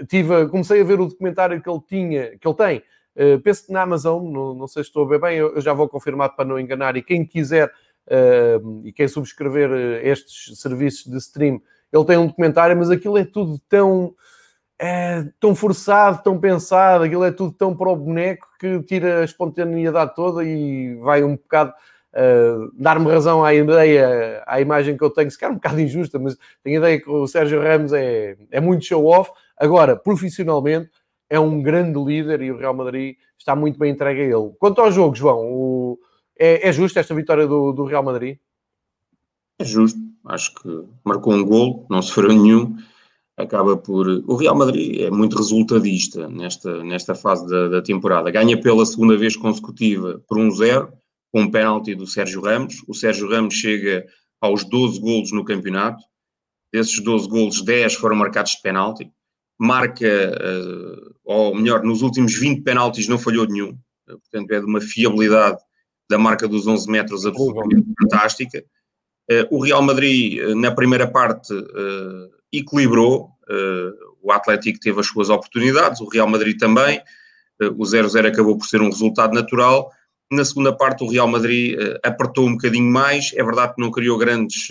tive, 0.09 0.47
comecei 0.49 0.81
a 0.81 0.85
ver 0.85 1.01
o 1.01 1.07
documentário 1.07 1.61
que 1.63 1.69
ele 1.69 1.81
tinha, 1.89 2.37
que 2.39 2.47
ele 2.47 2.57
tem. 2.57 2.83
Uh, 3.17 3.41
penso 3.41 3.67
que 3.67 3.73
na 3.73 3.83
Amazon, 3.83 4.23
não, 4.31 4.55
não, 4.55 4.67
sei 4.67 4.83
se 4.83 4.89
estou 4.89 5.05
a 5.05 5.09
ver 5.09 5.21
bem, 5.21 5.37
eu, 5.37 5.55
eu 5.55 5.61
já 5.61 5.73
vou 5.73 5.89
confirmar 5.89 6.31
para 6.31 6.45
não 6.45 6.59
enganar. 6.59 6.97
E 6.97 7.03
quem 7.03 7.25
quiser 7.25 7.73
uh, 8.07 8.83
e 8.85 8.93
quem 8.93 9.09
subscrever 9.09 10.05
estes 10.07 10.59
serviços 10.59 11.11
de 11.11 11.19
stream, 11.19 11.61
ele 11.93 12.05
tem 12.05 12.17
um 12.17 12.27
documentário, 12.27 12.77
mas 12.77 12.91
aquilo 12.91 13.19
é 13.19 13.25
tudo 13.25 13.61
tão 13.69 14.15
é 14.83 15.31
tão 15.39 15.55
forçado, 15.55 16.23
tão 16.23 16.41
pensado, 16.41 17.05
aquilo 17.05 17.23
é 17.23 17.31
tudo 17.31 17.53
tão 17.53 17.77
para 17.77 17.91
o 17.91 17.97
boneco 17.97 18.49
que 18.59 18.83
tira 18.85 19.21
a 19.21 19.25
espontaneidade 19.25 20.15
toda 20.15 20.43
e 20.43 20.95
vai 20.95 21.23
um 21.23 21.37
bocado 21.37 21.75
uh, 22.15 22.73
dar-me 22.73 23.11
razão 23.11 23.45
à 23.45 23.53
ideia, 23.53 24.43
à 24.47 24.59
imagem 24.59 24.97
que 24.97 25.05
eu 25.05 25.11
tenho, 25.11 25.31
se 25.31 25.39
calhar 25.39 25.53
um 25.53 25.57
bocado 25.57 25.79
injusta, 25.83 26.19
mas 26.19 26.35
tenho 26.65 26.77
a 26.77 26.87
ideia 26.87 26.99
que 26.99 27.11
o 27.11 27.27
Sérgio 27.27 27.63
Ramos 27.63 27.93
é, 27.93 28.39
é 28.51 28.59
muito 28.59 28.87
show-off. 28.87 29.31
Agora, 29.59 29.95
profissionalmente, 29.95 30.89
é 31.29 31.39
um 31.39 31.61
grande 31.63 32.03
líder 32.03 32.41
e 32.41 32.51
o 32.51 32.57
Real 32.57 32.73
Madrid 32.73 33.17
está 33.39 33.55
muito 33.55 33.79
bem 33.79 33.93
entregue 33.93 34.23
a 34.23 34.25
ele. 34.25 34.51
Quanto 34.59 34.81
ao 34.81 34.91
jogo, 34.91 35.15
João, 35.15 35.45
o, 35.45 35.99
é, 36.39 36.67
é 36.67 36.73
justo 36.73 36.99
esta 36.99 37.15
vitória 37.15 37.47
do, 37.47 37.73
do 37.73 37.85
Real 37.85 38.03
Madrid? 38.03 38.39
É 39.59 39.65
justo, 39.65 40.01
acho 40.25 40.55
que 40.55 40.85
marcou 41.05 41.35
um 41.35 41.45
gol, 41.45 41.85
não 41.91 42.01
sofreu 42.01 42.31
nenhum 42.33 42.79
acaba 43.43 43.77
por. 43.77 44.07
O 44.27 44.37
Real 44.37 44.57
Madrid 44.57 45.01
é 45.01 45.11
muito 45.11 45.37
resultadista 45.37 46.29
nesta, 46.29 46.83
nesta 46.85 47.15
fase 47.15 47.47
da, 47.49 47.69
da 47.69 47.83
temporada. 47.83 48.31
Ganha 48.31 48.61
pela 48.61 48.85
segunda 48.87 49.17
vez 49.17 49.37
consecutiva 49.37 50.23
por 50.29 50.39
1-0, 50.39 50.89
um 50.89 50.91
com 51.33 51.41
um 51.43 51.51
pênalti 51.51 51.95
do 51.95 52.07
Sérgio 52.07 52.41
Ramos. 52.41 52.83
O 52.89 52.95
Sérgio 52.95 53.29
Ramos 53.29 53.55
chega 53.55 54.07
aos 54.41 54.65
12 54.65 55.01
golos 55.01 55.33
no 55.33 55.45
campeonato. 55.45 56.03
Desses 56.73 57.01
12 57.01 57.29
golos, 57.29 57.63
10 57.63 57.95
foram 57.95 58.17
marcados 58.17 58.53
de 58.53 58.63
pênalti. 58.63 59.11
Marca, 59.59 60.07
uh, 60.07 61.15
ou 61.25 61.55
melhor, 61.55 61.83
nos 61.83 62.03
últimos 62.03 62.35
20 62.39 62.63
pênaltis 62.63 63.09
não 63.09 63.19
falhou 63.19 63.47
nenhum. 63.47 63.77
Portanto, 64.07 64.51
é 64.53 64.61
de 64.61 64.67
uma 64.67 64.81
fiabilidade 64.81 65.59
da 66.09 66.19
marca 66.19 66.49
dos 66.49 66.67
11 66.67 66.91
metros 66.91 67.27
absolutamente 67.27 67.87
fantástica. 68.01 68.65
Uh, 69.31 69.57
o 69.57 69.63
Real 69.63 69.83
Madrid, 69.83 70.41
uh, 70.43 70.55
na 70.55 70.71
primeira 70.71 71.07
parte, 71.07 71.53
equilibrou. 72.53 73.31
Uh, 73.49 73.93
o 74.23 74.33
Atlético 74.33 74.79
teve 74.81 75.01
as 75.01 75.07
suas 75.07 75.29
oportunidades, 75.31 76.01
o 76.01 76.09
Real 76.09 76.29
Madrid 76.29 76.59
também. 76.59 77.01
Uh, 77.61 77.69
o 77.77 77.85
0-0 77.85 78.27
acabou 78.27 78.57
por 78.57 78.67
ser 78.67 78.81
um 78.81 78.91
resultado 78.91 79.35
natural. 79.35 79.91
Na 80.31 80.45
segunda 80.45 80.73
parte, 80.73 81.03
o 81.03 81.09
Real 81.09 81.27
Madrid 81.27 81.77
uh, 81.79 81.99
apertou 82.03 82.47
um 82.47 82.53
bocadinho 82.53 82.91
mais. 82.91 83.33
É 83.35 83.43
verdade 83.43 83.75
que 83.75 83.81
não 83.81 83.91
criou 83.91 84.19
grandes 84.19 84.69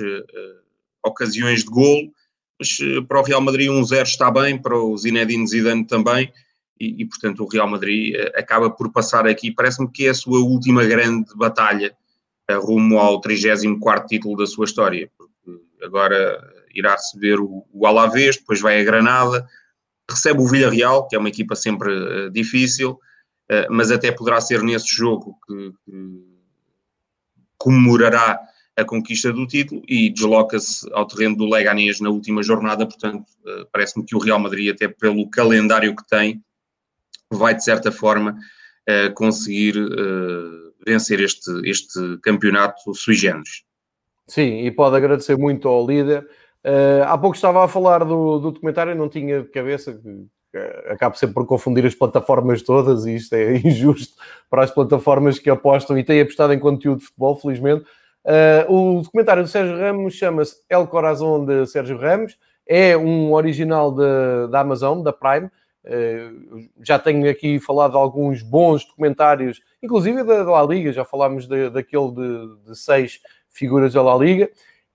ocasiões 1.03 1.63
de 1.63 1.69
golo, 1.69 2.11
mas 2.59 2.77
para 3.07 3.19
o 3.19 3.23
Real 3.23 3.41
Madrid 3.41 3.69
1-0 3.69 4.03
está 4.03 4.29
bem, 4.29 4.57
para 4.57 4.77
o 4.77 4.97
Zinedine 4.97 5.47
Zidane 5.47 5.85
também. 5.85 6.31
E, 6.79 7.01
e, 7.01 7.05
portanto, 7.05 7.43
o 7.43 7.47
Real 7.47 7.67
Madrid 7.67 8.15
acaba 8.35 8.69
por 8.69 8.91
passar 8.91 9.27
aqui. 9.27 9.51
Parece-me 9.51 9.89
que 9.89 10.07
é 10.07 10.09
a 10.09 10.13
sua 10.13 10.39
última 10.39 10.85
grande 10.85 11.29
batalha 11.35 11.93
rumo 12.49 12.97
ao 12.97 13.19
34 13.19 14.07
título 14.07 14.37
da 14.37 14.47
sua 14.47 14.65
história. 14.65 15.09
Porque 15.17 15.61
agora 15.83 16.41
irá 16.79 16.93
receber 16.93 17.39
o, 17.39 17.65
o 17.71 17.85
Alavés, 17.85 18.37
depois 18.37 18.59
vai 18.59 18.79
a 18.79 18.83
Granada, 18.83 19.47
recebe 20.09 20.41
o 20.41 20.47
Villarreal, 20.47 21.07
que 21.07 21.15
é 21.15 21.19
uma 21.19 21.29
equipa 21.29 21.55
sempre 21.55 21.91
uh, 21.91 22.29
difícil, 22.31 22.91
uh, 22.91 23.67
mas 23.69 23.91
até 23.91 24.11
poderá 24.11 24.41
ser 24.41 24.63
nesse 24.63 24.93
jogo 24.93 25.37
que, 25.45 25.71
que 25.85 26.23
comemorará 27.57 28.39
a 28.75 28.85
conquista 28.85 29.31
do 29.31 29.45
título 29.45 29.81
e 29.87 30.09
desloca-se 30.09 30.89
ao 30.93 31.05
terreno 31.05 31.35
do 31.35 31.49
Leganés 31.49 31.99
na 31.99 32.09
última 32.09 32.41
jornada, 32.41 32.85
portanto, 32.85 33.25
uh, 33.45 33.67
parece-me 33.71 34.05
que 34.05 34.15
o 34.15 34.19
Real 34.19 34.39
Madrid, 34.39 34.73
até 34.73 34.87
pelo 34.87 35.29
calendário 35.29 35.95
que 35.95 36.07
tem, 36.07 36.43
vai 37.31 37.53
de 37.53 37.63
certa 37.63 37.91
forma 37.91 38.35
conseguir 39.13 39.75
vencer 40.83 41.19
este, 41.19 41.51
este 41.63 42.17
campeonato 42.23 42.91
sui 42.95 43.13
generis. 43.13 43.63
Sim, 44.25 44.65
e 44.65 44.71
pode 44.71 44.95
agradecer 44.95 45.37
muito 45.37 45.67
ao 45.67 45.85
líder 45.85 46.27
Uh, 46.65 47.03
há 47.05 47.17
pouco 47.17 47.35
estava 47.35 47.63
a 47.63 47.67
falar 47.67 47.99
do, 47.99 48.39
do 48.39 48.51
documentário, 48.51 48.95
não 48.95 49.07
tinha 49.07 49.41
de 49.41 49.49
cabeça, 49.49 49.93
que, 49.93 50.27
acabo 50.89 51.15
sempre 51.17 51.35
por 51.35 51.45
confundir 51.45 51.85
as 51.85 51.95
plataformas 51.95 52.61
todas 52.61 53.05
e 53.05 53.15
isto 53.15 53.33
é 53.33 53.55
injusto 53.63 54.15
para 54.49 54.63
as 54.63 54.71
plataformas 54.71 55.39
que 55.39 55.49
apostam 55.49 55.97
e 55.97 56.03
têm 56.03 56.21
apostado 56.21 56.53
em 56.53 56.59
conteúdo 56.59 56.99
de 56.99 57.05
futebol, 57.05 57.35
felizmente. 57.35 57.85
Uh, 58.25 58.97
o 58.97 59.01
documentário 59.01 59.43
do 59.43 59.49
Sérgio 59.49 59.77
Ramos 59.77 60.13
chama-se 60.13 60.57
El 60.69 60.87
Corazón 60.87 61.45
de 61.45 61.65
Sérgio 61.65 61.97
Ramos, 61.97 62.37
é 62.67 62.95
um 62.95 63.33
original 63.33 63.91
da 63.91 64.59
Amazon, 64.59 65.01
da 65.01 65.13
Prime. 65.13 65.49
Uh, 65.85 66.69
já 66.81 66.99
tenho 66.99 67.29
aqui 67.29 67.59
falado 67.59 67.97
alguns 67.97 68.43
bons 68.43 68.85
documentários, 68.85 69.61
inclusive 69.81 70.23
da, 70.23 70.43
da 70.43 70.51
La 70.51 70.63
Liga, 70.63 70.91
já 70.91 71.05
falámos 71.05 71.47
de, 71.47 71.69
daquele 71.69 72.11
de, 72.11 72.55
de 72.67 72.77
seis 72.77 73.21
figuras 73.49 73.93
da 73.93 74.03
La 74.03 74.15
Liga. 74.15 74.49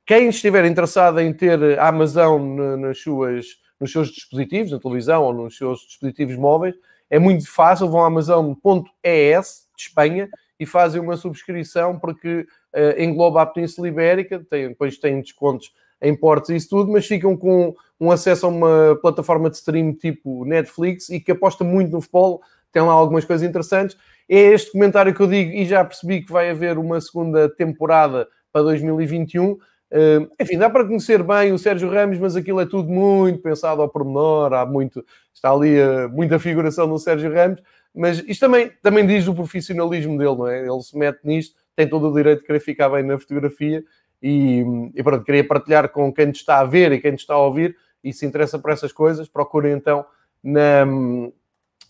Quem 0.07 0.29
estiver 0.29 0.67
interessado 0.67 1.19
em 1.19 1.33
ter 1.33 1.79
a 1.79 1.89
Amazon 1.89 2.77
nas 2.79 3.01
suas, 3.01 3.47
nos 3.81 3.91
seus 3.91 4.09
dispositivos, 4.09 4.71
na 4.71 4.79
televisão 4.79 5.23
ou 5.23 5.33
nos 5.33 5.57
seus 5.57 5.81
dispositivos 5.81 6.37
móveis, 6.37 6.75
é 7.09 7.19
muito 7.19 7.51
fácil. 7.51 7.89
Vão 7.89 8.03
a 8.03 8.07
Amazon.es 8.07 9.67
de 9.75 9.83
Espanha 9.83 10.29
e 10.61 10.67
fazem 10.67 11.01
uma 11.01 11.17
subscrição 11.17 11.99
porque 11.99 12.47
uh, 12.75 13.01
engloba 13.01 13.41
a 13.41 13.47
Península 13.47 13.89
Ibérica, 13.89 14.45
tem, 14.51 14.69
depois 14.69 14.99
têm 14.99 15.23
descontos 15.23 15.73
em 16.03 16.15
portos 16.15 16.51
e 16.51 16.57
isso 16.57 16.69
tudo, 16.69 16.93
mas 16.93 17.07
ficam 17.07 17.35
com 17.35 17.75
um 17.99 18.11
acesso 18.11 18.45
a 18.45 18.51
uma 18.51 18.99
plataforma 19.01 19.49
de 19.49 19.57
stream 19.57 19.95
tipo 19.95 20.45
Netflix 20.45 21.09
e 21.09 21.19
que 21.19 21.33
aposta 21.33 21.65
muito 21.65 21.93
no 21.93 22.03
futebol, 22.03 22.43
tem 22.71 22.83
lá 22.83 22.93
algumas 22.93 23.25
coisas 23.25 23.49
interessantes. 23.49 23.97
É 24.29 24.37
este 24.37 24.73
comentário 24.73 25.15
que 25.15 25.21
eu 25.21 25.27
digo 25.27 25.51
e 25.51 25.65
já 25.65 25.83
percebi 25.83 26.23
que 26.23 26.31
vai 26.31 26.51
haver 26.51 26.77
uma 26.77 27.01
segunda 27.01 27.49
temporada 27.49 28.29
para 28.53 28.63
2021 28.65 29.57
Uh, 29.93 30.29
enfim, 30.41 30.59
dá 30.59 30.69
para 30.69 30.85
conhecer 30.85 31.23
bem 31.23 31.53
o 31.53 31.59
Sérgio 31.59 31.89
Ramos, 31.91 32.19
mas 32.19 32.35
aquilo 32.35 32.61
é 32.61 32.67
tudo 32.67 32.91
muito 32.91 33.41
pensado 33.41 33.81
ao 33.81 33.89
pormenor, 33.89 34.53
há 34.53 34.67
muito, 34.67 35.05
está 35.33 35.51
ali 35.53 35.81
uh, 35.81 36.09
muita 36.11 36.39
figuração 36.39 36.87
no 36.87 36.99
Sérgio 36.99 37.33
Ramos. 37.33 37.63
mas 37.95 38.19
isto 38.27 38.41
também, 38.41 38.73
também 38.83 39.07
diz 39.07 39.29
o 39.29 39.35
profissionalismo 39.35 40.19
dele, 40.19 40.37
não 40.37 40.49
é? 40.49 40.67
Ele 40.67 40.83
se 40.83 40.99
mete 40.99 41.21
nisto, 41.25 41.55
tem 41.77 41.89
todo 41.89 42.11
o 42.11 42.15
direito 42.15 42.41
de 42.41 42.47
querer 42.47 42.61
ficar 42.61 42.89
bem 42.89 43.05
na 43.05 43.19
fotografia 43.19 43.85
e, 44.21 44.65
e 44.95 45.03
pronto, 45.03 45.25
queria 45.25 45.47
partilhar 45.47 45.89
com 45.91 46.13
quem 46.13 46.31
está 46.31 46.61
a 46.61 46.65
ver 46.65 46.91
e 46.93 47.01
quem 47.01 47.15
está 47.15 47.35
a 47.35 47.39
ouvir 47.39 47.77
e 48.03 48.13
se 48.13 48.27
interessa 48.27 48.59
por 48.59 48.71
essas 48.71 48.93
coisas, 48.93 49.29
procurem 49.29 49.73
então 49.73 50.05
na, 50.43 50.85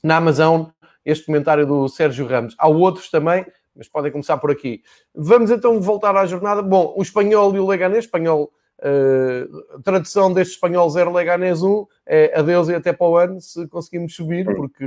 na 0.03 0.17
Amazon 0.17 0.67
este 1.05 1.27
comentário 1.27 1.67
do 1.67 1.89
Sérgio 1.89 2.27
Ramos. 2.27 2.55
Há 2.59 2.69
outros 2.69 3.11
também, 3.11 3.45
mas 3.75 3.89
podem 3.89 4.13
começar 4.13 4.37
por 4.39 4.51
aqui. 4.51 4.83
Vamos 5.15 5.51
então 5.51 5.81
voltar 5.81 6.17
à 6.17 6.27
jornada. 6.27 6.63
Bom, 6.63 6.95
o 6.97 7.03
espanhol 7.03 7.55
e 7.55 7.59
o 7.59 7.67
Leganés, 7.67 8.05
espanhol, 8.05 8.53
uh, 8.81 9.83
tradução 9.83 10.33
deste 10.33 10.55
espanhol 10.55 10.89
0 10.89 11.13
Leganés 11.13 11.63
1, 11.63 11.87
é 12.07 12.39
adeus 12.39 12.69
e 12.69 12.75
até 12.75 12.93
para 12.93 13.07
o 13.07 13.17
ano, 13.17 13.41
se 13.41 13.67
conseguimos 13.69 14.15
subir, 14.15 14.45
porque 14.45 14.85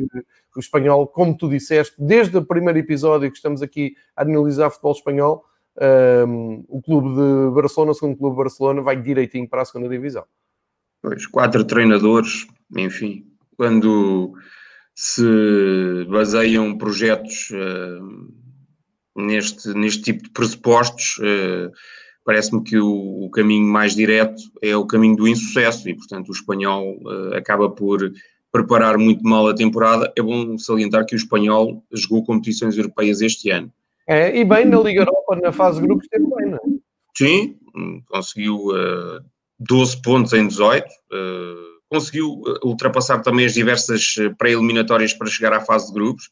o 0.55 0.59
espanhol, 0.59 1.07
como 1.07 1.37
tu 1.37 1.49
disseste, 1.49 1.95
desde 1.97 2.37
o 2.37 2.45
primeiro 2.45 2.79
episódio 2.79 3.29
que 3.29 3.37
estamos 3.37 3.61
aqui 3.61 3.95
a 4.15 4.21
analisar 4.23 4.69
futebol 4.69 4.93
espanhol, 4.93 5.45
um, 6.27 6.63
o 6.67 6.81
clube 6.81 7.09
de 7.09 7.53
Barcelona, 7.53 7.91
o 7.91 7.95
segundo 7.95 8.17
clube 8.17 8.35
de 8.35 8.43
Barcelona, 8.43 8.81
vai 8.81 8.99
direitinho 8.99 9.47
para 9.47 9.61
a 9.61 9.65
segunda 9.65 9.89
divisão. 9.89 10.25
Pois, 11.01 11.27
quatro 11.27 11.63
treinadores, 11.63 12.47
enfim, 12.75 13.27
quando 13.55 14.33
se 14.95 16.05
baseiam 16.09 16.75
projetos 16.75 17.51
uh, 17.51 18.46
neste, 19.21 19.73
neste 19.73 20.03
tipo 20.03 20.23
de 20.23 20.29
pressupostos, 20.29 21.17
uh, 21.19 21.71
parece-me 22.23 22.63
que 22.63 22.77
o, 22.77 23.25
o, 23.25 23.29
caminho 23.29 23.65
mais 23.65 23.95
direto 23.95 24.41
é 24.61 24.75
o 24.75 24.85
caminho 24.85 25.15
do 25.15 25.27
insucesso 25.27 25.89
e, 25.89 25.95
portanto, 25.95 26.29
o 26.29 26.31
espanhol 26.31 26.97
uh, 27.01 27.35
acaba 27.35 27.69
por 27.69 28.11
preparar 28.51 28.97
muito 28.97 29.23
mal 29.23 29.47
a 29.47 29.55
temporada. 29.55 30.11
É 30.17 30.21
bom 30.21 30.57
salientar 30.57 31.05
que 31.05 31.15
o 31.15 31.17
espanhol 31.17 31.83
jogou 31.91 32.23
competições 32.23 32.77
europeias 32.77 33.21
este 33.21 33.49
ano. 33.49 33.71
É, 34.07 34.37
e 34.37 34.45
bem 34.45 34.65
na 34.65 34.79
Liga 34.79 35.01
Europa, 35.01 35.35
na 35.41 35.51
fase 35.51 35.81
de 35.81 35.87
grupos, 35.87 36.05
esteve 36.05 36.23
bem, 36.23 36.51
não 36.51 36.57
é? 36.57 36.77
Sim, 37.17 37.57
conseguiu 38.07 38.55
uh, 38.67 39.21
12 39.59 40.01
pontos 40.01 40.33
em 40.33 40.47
18. 40.47 40.85
Uh, 40.85 41.77
conseguiu 41.89 42.41
eh, 42.45 42.65
ultrapassar 42.65 43.21
também 43.21 43.45
as 43.45 43.53
diversas 43.53 44.15
eh, 44.19 44.29
pré-eliminatórias 44.37 45.13
para 45.13 45.27
chegar 45.27 45.53
à 45.53 45.61
fase 45.61 45.87
de 45.87 45.93
grupos. 45.93 46.29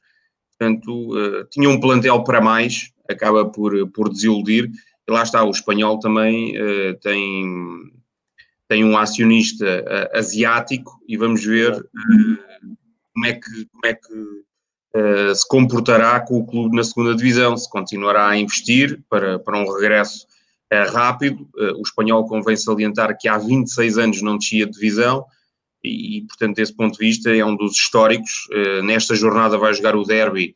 Portanto, 0.57 1.13
uh, 1.13 1.45
tinha 1.49 1.69
um 1.69 1.79
plantel 1.79 2.23
para 2.23 2.41
mais, 2.41 2.91
acaba 3.09 3.45
por, 3.45 3.87
por 3.91 4.09
desiludir. 4.09 4.71
E 5.07 5.11
lá 5.11 5.23
está, 5.23 5.43
o 5.43 5.51
espanhol 5.51 5.99
também 5.99 6.55
uh, 6.59 6.97
tem, 7.01 7.91
tem 8.67 8.83
um 8.83 8.97
acionista 8.97 9.65
uh, 9.65 10.17
asiático 10.17 10.99
e 11.07 11.17
vamos 11.17 11.43
ver 11.43 11.73
como 13.13 13.25
é 13.25 13.33
que, 13.33 13.65
como 13.71 13.85
é 13.85 13.93
que 13.93 15.35
se 15.35 15.45
comportará 15.49 16.21
com 16.21 16.37
o 16.37 16.45
clube 16.45 16.77
na 16.77 16.83
segunda 16.83 17.13
divisão, 17.13 17.57
se 17.57 17.69
continuará 17.69 18.29
a 18.29 18.37
investir 18.37 19.03
para, 19.09 19.37
para 19.37 19.59
um 19.59 19.69
regresso 19.69 20.25
rápido. 20.93 21.49
o 21.77 21.81
espanhol 21.81 22.25
convém 22.25 22.55
salientar 22.55 23.17
que 23.17 23.27
há 23.27 23.37
26 23.37 23.97
anos 23.97 24.21
não 24.21 24.37
descia 24.37 24.65
de 24.65 24.71
divisão, 24.71 25.25
e, 25.85 26.21
portanto, 26.27 26.55
desse 26.55 26.73
ponto 26.73 26.97
de 26.97 27.05
vista, 27.05 27.35
é 27.35 27.45
um 27.45 27.55
dos 27.55 27.73
históricos. 27.73 28.47
Uh, 28.51 28.83
nesta 28.83 29.15
jornada 29.15 29.57
vai 29.57 29.73
jogar 29.73 29.95
o 29.95 30.03
derby 30.03 30.55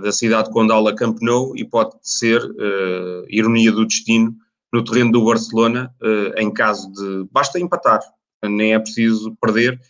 da 0.00 0.12
cidade 0.12 0.48
de 0.48 0.54
Condal 0.54 0.94
Camp 0.94 1.18
Nou 1.20 1.56
e 1.56 1.64
pode 1.64 1.94
ser, 2.02 2.40
uh, 2.42 3.24
ironia 3.28 3.72
do 3.72 3.86
destino, 3.86 4.34
no 4.72 4.84
terreno 4.84 5.10
do 5.10 5.24
Barcelona, 5.24 5.92
uh, 6.00 6.40
em 6.40 6.52
caso 6.52 6.90
de. 6.92 7.28
Basta 7.32 7.58
empatar, 7.58 8.00
nem 8.44 8.74
é 8.74 8.78
preciso 8.78 9.36
perder. 9.40 9.80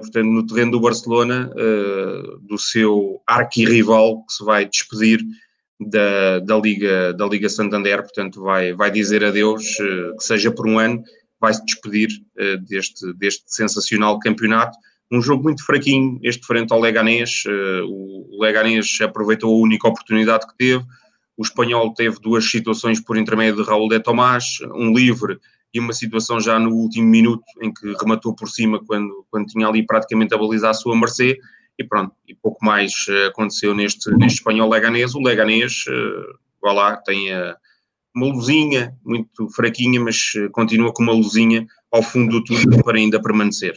portanto, 0.00 0.26
no 0.26 0.46
terreno 0.46 0.72
do 0.72 0.80
Barcelona, 0.80 1.50
do 2.42 2.58
seu 2.58 3.22
arquirrival 3.26 4.22
que 4.26 4.34
se 4.34 4.44
vai 4.44 4.68
despedir 4.68 5.24
da, 5.80 6.40
da, 6.40 6.58
Liga, 6.58 7.14
da 7.14 7.26
Liga 7.26 7.48
Santander, 7.48 8.02
portanto, 8.02 8.42
vai, 8.42 8.74
vai 8.74 8.90
dizer 8.90 9.24
adeus, 9.24 9.64
que 9.76 10.24
seja 10.24 10.50
por 10.50 10.68
um 10.68 10.78
ano 10.78 11.02
vai 11.42 11.52
se 11.52 11.64
despedir 11.64 12.08
uh, 12.38 12.56
deste, 12.64 13.12
deste 13.14 13.42
sensacional 13.48 14.18
campeonato. 14.20 14.78
Um 15.10 15.20
jogo 15.20 15.42
muito 15.42 15.66
fraquinho, 15.66 16.18
este 16.22 16.46
frente 16.46 16.72
ao 16.72 16.80
Leganés. 16.80 17.42
Uh, 17.44 17.84
o 17.84 18.40
Leganés 18.40 18.98
aproveitou 19.02 19.52
a 19.52 19.62
única 19.62 19.88
oportunidade 19.88 20.46
que 20.46 20.56
teve. 20.56 20.84
O 21.36 21.42
espanhol 21.42 21.92
teve 21.92 22.20
duas 22.20 22.48
situações 22.48 23.00
por 23.00 23.16
intermédio 23.16 23.56
de 23.56 23.68
Raul 23.68 23.88
de 23.88 23.98
Tomás, 23.98 24.58
um 24.74 24.94
livre 24.94 25.38
e 25.74 25.80
uma 25.80 25.92
situação 25.92 26.40
já 26.40 26.58
no 26.58 26.70
último 26.70 27.08
minuto 27.08 27.44
em 27.60 27.72
que 27.72 27.92
rematou 28.00 28.34
por 28.34 28.48
cima 28.48 28.78
quando, 28.84 29.26
quando 29.30 29.46
tinha 29.46 29.66
ali 29.66 29.84
praticamente 29.84 30.34
a 30.34 30.38
balizar 30.38 30.70
a 30.70 30.74
sua 30.74 30.96
mercê. 30.96 31.38
E 31.78 31.84
pronto, 31.84 32.14
e 32.28 32.34
pouco 32.34 32.64
mais 32.64 32.92
uh, 33.08 33.28
aconteceu 33.28 33.74
neste, 33.74 34.10
neste 34.12 34.38
espanhol 34.38 34.70
Leganés. 34.70 35.14
O 35.14 35.20
Leganés, 35.20 35.84
uh, 35.88 36.72
lá, 36.72 36.96
tem 36.96 37.32
a 37.32 37.56
uma 38.14 38.26
luzinha 38.26 38.96
muito 39.04 39.48
fraquinha, 39.50 40.00
mas 40.00 40.32
eh, 40.36 40.48
continua 40.48 40.92
com 40.92 41.02
uma 41.02 41.12
luzinha 41.12 41.66
ao 41.90 42.02
fundo 42.02 42.40
do 42.40 42.44
túnel 42.44 42.82
para 42.84 42.98
ainda 42.98 43.20
permanecer. 43.20 43.74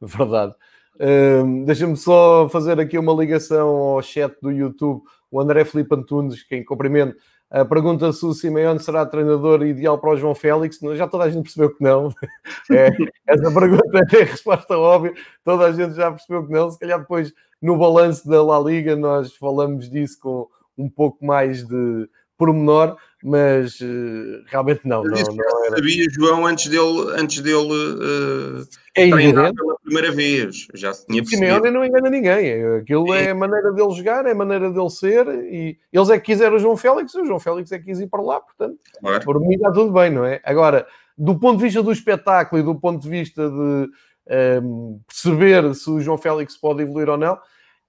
Verdade. 0.00 0.54
Um, 1.00 1.64
Deixa-me 1.64 1.96
só 1.96 2.48
fazer 2.48 2.78
aqui 2.78 2.98
uma 2.98 3.12
ligação 3.12 3.68
ao 3.68 4.02
chat 4.02 4.34
do 4.40 4.50
YouTube. 4.50 5.02
O 5.30 5.40
André 5.40 5.64
Felipe 5.64 5.94
Antunes, 5.94 6.42
quem 6.42 6.64
cumprimento, 6.64 7.16
uh, 7.50 7.64
pergunta 7.66 8.12
se 8.12 8.24
o 8.26 8.34
Simeone 8.34 8.80
será 8.80 9.06
treinador 9.06 9.64
ideal 9.64 9.98
para 9.98 10.10
o 10.10 10.16
João 10.16 10.34
Félix. 10.34 10.78
Já 10.94 11.08
toda 11.08 11.24
a 11.24 11.30
gente 11.30 11.44
percebeu 11.44 11.74
que 11.74 11.82
não. 11.82 12.10
É, 12.70 12.88
essa 13.26 13.52
pergunta 13.52 13.98
é 13.98 14.22
a 14.22 14.24
resposta 14.24 14.78
óbvia. 14.78 15.14
Toda 15.44 15.66
a 15.66 15.72
gente 15.72 15.94
já 15.94 16.10
percebeu 16.10 16.46
que 16.46 16.52
não. 16.52 16.70
Se 16.70 16.78
calhar 16.78 17.00
depois, 17.00 17.32
no 17.60 17.76
balanço 17.76 18.28
da 18.28 18.42
La 18.42 18.58
Liga, 18.58 18.96
nós 18.96 19.34
falamos 19.36 19.90
disso 19.90 20.18
com 20.20 20.48
um 20.76 20.88
pouco 20.88 21.24
mais 21.24 21.66
de 21.66 22.08
pormenor 22.44 22.96
mas 23.22 23.80
uh, 23.80 24.42
realmente 24.46 24.80
não. 24.84 25.04
não, 25.04 25.12
não 25.12 25.64
era... 25.66 25.76
sabia, 25.76 26.10
João, 26.10 26.44
antes 26.44 26.66
dele, 26.66 27.12
antes 27.16 27.40
dele 27.40 27.72
uh, 27.72 28.66
é 28.96 29.08
treinar 29.08 29.54
pela 29.54 29.78
primeira 29.78 30.10
vez. 30.10 30.66
Já 30.74 30.92
se 30.92 31.06
tinha 31.06 31.22
percebido. 31.22 31.46
Simeone 31.46 31.70
não 31.70 31.84
engana 31.84 32.10
ninguém. 32.10 32.64
Aquilo 32.78 33.14
é. 33.14 33.26
é 33.26 33.30
a 33.30 33.34
maneira 33.34 33.72
dele 33.72 33.92
jogar, 33.92 34.26
é 34.26 34.32
a 34.32 34.34
maneira 34.34 34.70
dele 34.70 34.90
ser. 34.90 35.28
E 35.28 35.78
eles 35.92 36.10
é 36.10 36.18
que 36.18 36.26
quiseram 36.26 36.56
o 36.56 36.58
João 36.58 36.76
Félix, 36.76 37.14
o 37.14 37.24
João 37.24 37.38
Félix 37.38 37.70
é 37.70 37.78
que 37.78 37.84
quis 37.84 38.00
ir 38.00 38.08
para 38.08 38.22
lá. 38.22 38.40
Portanto, 38.40 38.76
claro. 38.98 39.24
por 39.24 39.40
mim 39.40 39.54
está 39.54 39.70
tudo 39.70 39.92
bem, 39.92 40.10
não 40.10 40.24
é? 40.24 40.40
Agora, 40.42 40.84
do 41.16 41.38
ponto 41.38 41.58
de 41.58 41.64
vista 41.64 41.80
do 41.80 41.92
espetáculo 41.92 42.60
e 42.60 42.64
do 42.64 42.74
ponto 42.74 43.00
de 43.00 43.08
vista 43.08 43.48
de 43.48 43.54
um, 43.54 43.88
ehm, 44.26 44.98
perceber 45.06 45.74
se 45.76 45.88
o 45.88 46.00
João 46.00 46.18
Félix 46.18 46.56
pode 46.56 46.82
evoluir 46.82 47.08
ou 47.08 47.16
não, 47.16 47.38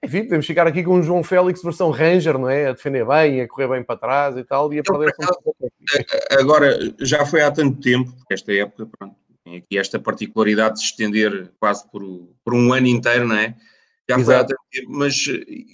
enfim, 0.03 0.23
podemos 0.23 0.45
ficar 0.45 0.67
aqui 0.67 0.83
com 0.83 0.99
o 0.99 1.01
João 1.01 1.23
Félix 1.23 1.63
versão 1.63 1.89
Ranger, 1.89 2.37
não 2.37 2.49
é? 2.49 2.67
A 2.67 2.73
defender 2.73 3.05
bem, 3.05 3.41
a 3.41 3.47
correr 3.47 3.69
bem 3.69 3.83
para 3.83 3.97
trás 3.97 4.35
e 4.35 4.43
tal, 4.43 4.71
e 4.73 4.79
a 4.79 4.83
perder 4.83 5.13
Agora, 6.37 6.77
já 6.99 7.25
foi 7.25 7.41
há 7.41 7.49
tanto 7.49 7.79
tempo, 7.79 8.13
esta 8.29 8.51
época, 8.51 8.85
pronto, 8.85 9.15
tem 9.45 9.57
aqui 9.57 9.77
esta 9.77 9.97
particularidade 9.99 10.75
de 10.75 10.79
se 10.81 10.85
estender 10.87 11.51
quase 11.57 11.89
por, 11.89 12.03
por 12.43 12.53
um 12.53 12.73
ano 12.73 12.87
inteiro, 12.87 13.27
não 13.27 13.37
é? 13.37 13.55
Já 14.09 14.19
Exato. 14.19 14.25
foi 14.25 14.35
há 14.35 14.43
tanto 14.43 14.61
tempo, 14.69 14.87
mas 14.89 15.25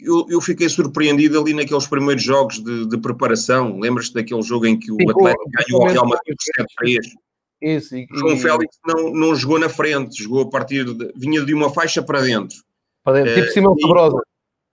eu, 0.03 0.27
eu 0.29 0.39
fiquei 0.39 0.69
surpreendido 0.69 1.41
ali 1.41 1.55
naqueles 1.55 1.87
primeiros 1.87 2.23
jogos 2.23 2.63
de, 2.63 2.87
de 2.87 2.97
preparação. 2.99 3.79
Lembras-te 3.79 4.13
daquele 4.13 4.43
jogo 4.43 4.67
em 4.67 4.77
que 4.77 4.91
o 4.91 4.97
Sim, 4.97 5.09
Atlético 5.09 5.49
ganhou 5.49 5.81
o 5.81 5.87
Real 5.87 6.07
Madrid 6.07 6.35
por 6.37 6.85
7-3? 6.85 6.99
Isso, 7.61 7.97
e, 7.97 8.07
João 8.13 8.35
e... 8.35 8.39
Félix 8.39 8.77
não, 8.85 9.11
não 9.11 9.35
jogou 9.35 9.57
na 9.57 9.67
frente, 9.67 10.21
jogou 10.21 10.43
a 10.43 10.49
partir 10.49 10.85
de, 10.85 11.11
vinha 11.15 11.43
de 11.43 11.53
uma 11.55 11.73
faixa 11.73 12.03
para 12.03 12.21
dentro 12.21 12.57
dentro, 13.11 13.33
tipo 13.35 13.47
Simão 13.47 13.75
Sabrosa. 13.79 14.21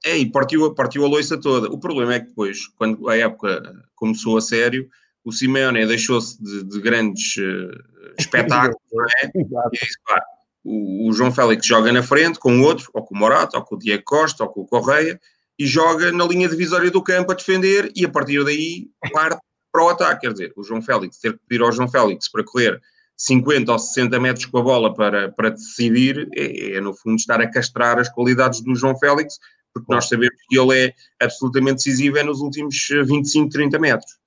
É, 0.04 0.16
e 0.16 0.30
partiu, 0.30 0.74
partiu 0.74 1.04
a 1.04 1.08
loiça 1.08 1.36
toda. 1.36 1.68
O 1.68 1.78
problema 1.78 2.14
é 2.14 2.20
que 2.20 2.26
depois, 2.26 2.68
quando 2.76 3.08
a 3.08 3.16
época 3.16 3.84
começou 3.94 4.36
a 4.36 4.40
sério, 4.40 4.88
o 5.24 5.32
Simeone 5.32 5.84
deixou-se 5.86 6.40
de, 6.42 6.62
de, 6.62 6.80
grandes 6.80 7.36
uh, 7.36 7.70
espetáculos, 8.18 8.80
não 8.92 9.04
é? 9.04 9.30
Exato. 9.34 9.70
E 9.72 9.78
é 9.78 9.84
isso, 9.84 9.98
claro. 10.04 10.22
O, 10.64 11.08
o, 11.08 11.12
João 11.12 11.32
Félix 11.32 11.66
joga 11.66 11.92
na 11.92 12.02
frente 12.02 12.38
com 12.38 12.60
outro, 12.62 12.88
ou 12.92 13.04
com 13.04 13.14
o 13.14 13.18
Morato, 13.18 13.56
ou 13.56 13.64
com 13.64 13.74
o 13.74 13.78
Diego 13.78 14.04
Costa, 14.04 14.44
ou 14.44 14.50
com 14.50 14.60
o 14.62 14.66
Correia, 14.66 15.20
e 15.58 15.66
joga 15.66 16.12
na 16.12 16.24
linha 16.24 16.48
divisória 16.48 16.90
do 16.90 17.02
campo 17.02 17.32
a 17.32 17.34
defender, 17.34 17.90
e 17.96 18.04
a 18.04 18.08
partir 18.08 18.44
daí 18.44 18.88
parte 19.12 19.40
para 19.72 19.84
o 19.84 19.88
ataque. 19.88 20.20
Quer 20.22 20.32
dizer, 20.32 20.52
o 20.56 20.62
João 20.62 20.82
Félix, 20.82 21.18
ter 21.18 21.32
que 21.32 21.40
pedir 21.48 21.62
ao 21.62 21.72
João 21.72 21.88
Félix 21.88 22.30
para 22.30 22.44
correr 22.44 22.80
50 23.16 23.72
ou 23.72 23.78
60 23.78 24.20
metros 24.20 24.46
com 24.46 24.58
a 24.58 24.62
bola 24.62 24.94
para, 24.94 25.30
para 25.32 25.50
decidir, 25.50 26.28
é, 26.34 26.76
é, 26.76 26.80
no 26.80 26.94
fundo 26.94 27.16
estar 27.16 27.40
a 27.40 27.50
castrar 27.50 27.98
as 27.98 28.08
qualidades 28.08 28.60
do 28.60 28.74
João 28.74 28.96
Félix, 28.98 29.38
porque 29.72 29.92
nós 29.92 30.08
sabemos 30.08 30.36
que 30.48 30.58
ele 30.58 30.86
é 30.86 30.94
absolutamente 31.24 31.76
decisivo 31.76 32.18
é 32.18 32.22
nos 32.22 32.40
últimos 32.40 32.76
25, 32.88 33.50
30 33.50 33.78
metros. 33.78 34.18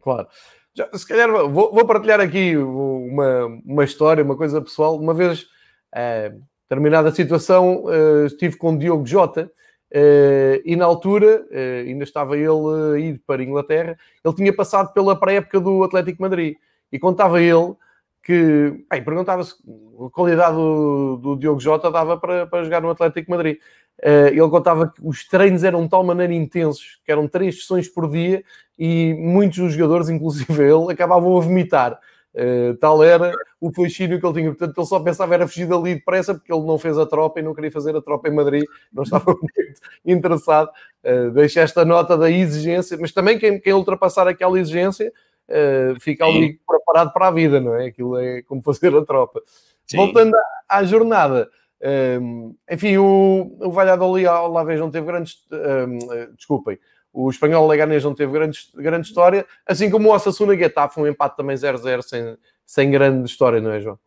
Claro. 0.00 0.28
Já, 0.74 0.88
se 0.94 1.06
calhar 1.06 1.30
vou, 1.30 1.72
vou, 1.72 1.86
partilhar 1.86 2.20
aqui 2.20 2.56
uma, 2.56 3.46
uma 3.64 3.84
história, 3.84 4.24
uma 4.24 4.36
coisa 4.36 4.60
pessoal. 4.60 4.98
Uma 4.98 5.12
vez, 5.12 5.46
eh, 5.94 6.32
terminada 6.68 7.10
a 7.10 7.14
situação, 7.14 7.84
eh, 7.88 8.26
estive 8.26 8.56
com 8.56 8.74
o 8.74 8.78
Diogo 8.78 9.06
Jota 9.06 9.52
eh, 9.90 10.62
e 10.64 10.74
na 10.74 10.86
altura, 10.86 11.46
eh, 11.50 11.84
ainda 11.86 12.04
estava 12.04 12.34
ele 12.34 12.94
a 12.94 12.98
ir 12.98 13.22
para 13.26 13.42
a 13.42 13.44
Inglaterra, 13.44 13.98
ele 14.24 14.34
tinha 14.34 14.56
passado 14.56 14.90
pela 14.94 15.14
pré-época 15.14 15.60
do 15.60 15.84
Atlético 15.84 16.22
Madrid 16.22 16.56
e 16.90 16.98
contava 16.98 17.42
ele 17.42 17.74
que 18.22 18.84
perguntava-se 19.04 19.54
a 20.06 20.10
qualidade 20.10 20.54
do, 20.54 21.16
do 21.16 21.36
Diogo 21.36 21.60
Jota 21.60 21.90
dava 21.90 22.16
para, 22.16 22.46
para 22.46 22.62
jogar 22.62 22.80
no 22.80 22.90
Atlético 22.90 23.30
Madrid. 23.30 23.58
Uh, 23.98 24.28
ele 24.28 24.48
contava 24.48 24.88
que 24.88 25.00
os 25.02 25.26
treinos 25.26 25.62
eram 25.64 25.82
de 25.82 25.90
tal 25.90 26.02
maneira 26.02 26.32
intensos 26.32 27.00
que 27.04 27.12
eram 27.12 27.28
três 27.28 27.60
sessões 27.60 27.88
por 27.88 28.08
dia 28.10 28.42
e 28.78 29.14
muitos 29.14 29.58
dos 29.58 29.74
jogadores, 29.74 30.08
inclusive 30.10 30.62
ele, 30.62 30.92
acabavam 30.92 31.36
a 31.36 31.40
vomitar. 31.40 31.98
Uh, 32.34 32.74
tal 32.78 33.02
era 33.02 33.30
o 33.60 33.70
fascínio 33.72 34.18
que 34.18 34.26
ele 34.26 34.34
tinha. 34.34 34.50
Portanto, 34.50 34.78
ele 34.78 34.86
só 34.86 35.00
pensava 35.00 35.34
era 35.34 35.46
fugir 35.46 35.66
dali 35.66 35.96
depressa 35.96 36.32
porque 36.32 36.52
ele 36.52 36.64
não 36.64 36.78
fez 36.78 36.96
a 36.96 37.04
tropa 37.04 37.40
e 37.40 37.42
não 37.42 37.54
queria 37.54 37.70
fazer 37.70 37.94
a 37.94 38.00
tropa 38.00 38.28
em 38.28 38.34
Madrid, 38.34 38.64
não 38.92 39.02
estava 39.02 39.34
muito 39.34 39.82
interessado. 40.06 40.70
Uh, 41.04 41.30
deixa 41.32 41.60
esta 41.60 41.84
nota 41.84 42.16
da 42.16 42.30
exigência, 42.30 42.96
mas 43.00 43.12
também 43.12 43.38
quem, 43.38 43.60
quem 43.60 43.72
ultrapassar 43.72 44.26
aquela 44.28 44.58
exigência 44.58 45.12
uh, 45.48 46.00
fica 46.00 46.24
ali 46.24 46.58
preparado 46.66 47.12
para 47.12 47.28
a 47.28 47.30
vida, 47.30 47.60
não 47.60 47.74
é? 47.74 47.86
Aquilo 47.86 48.18
é 48.18 48.42
como 48.42 48.62
fazer 48.62 48.94
a 48.96 49.04
tropa. 49.04 49.42
Sim. 49.86 49.96
Voltando 49.96 50.34
à, 50.68 50.78
à 50.78 50.84
jornada, 50.84 51.48
um, 52.20 52.54
enfim, 52.70 52.96
o, 52.96 53.56
o 53.60 53.70
Valladolid 53.70 54.26
ao 54.26 54.50
Lavés 54.50 54.78
não 54.78 54.90
teve 54.90 55.06
grandes. 55.06 55.38
Um, 55.50 56.34
desculpem, 56.36 56.78
o 57.12 57.28
espanhol 57.28 57.66
Leganés 57.66 58.02
não 58.04 58.14
teve 58.14 58.32
grande, 58.32 58.58
grande 58.74 59.06
história, 59.06 59.44
assim 59.66 59.90
como 59.90 60.08
o 60.08 60.14
Osasuna 60.14 60.56
Getafe, 60.56 60.98
um 60.98 61.06
empate 61.06 61.36
também 61.36 61.56
0-0 61.56 62.02
sem, 62.02 62.36
sem 62.64 62.90
grande 62.90 63.28
história, 63.28 63.60
não 63.60 63.70
é, 63.70 63.80
João? 63.80 63.98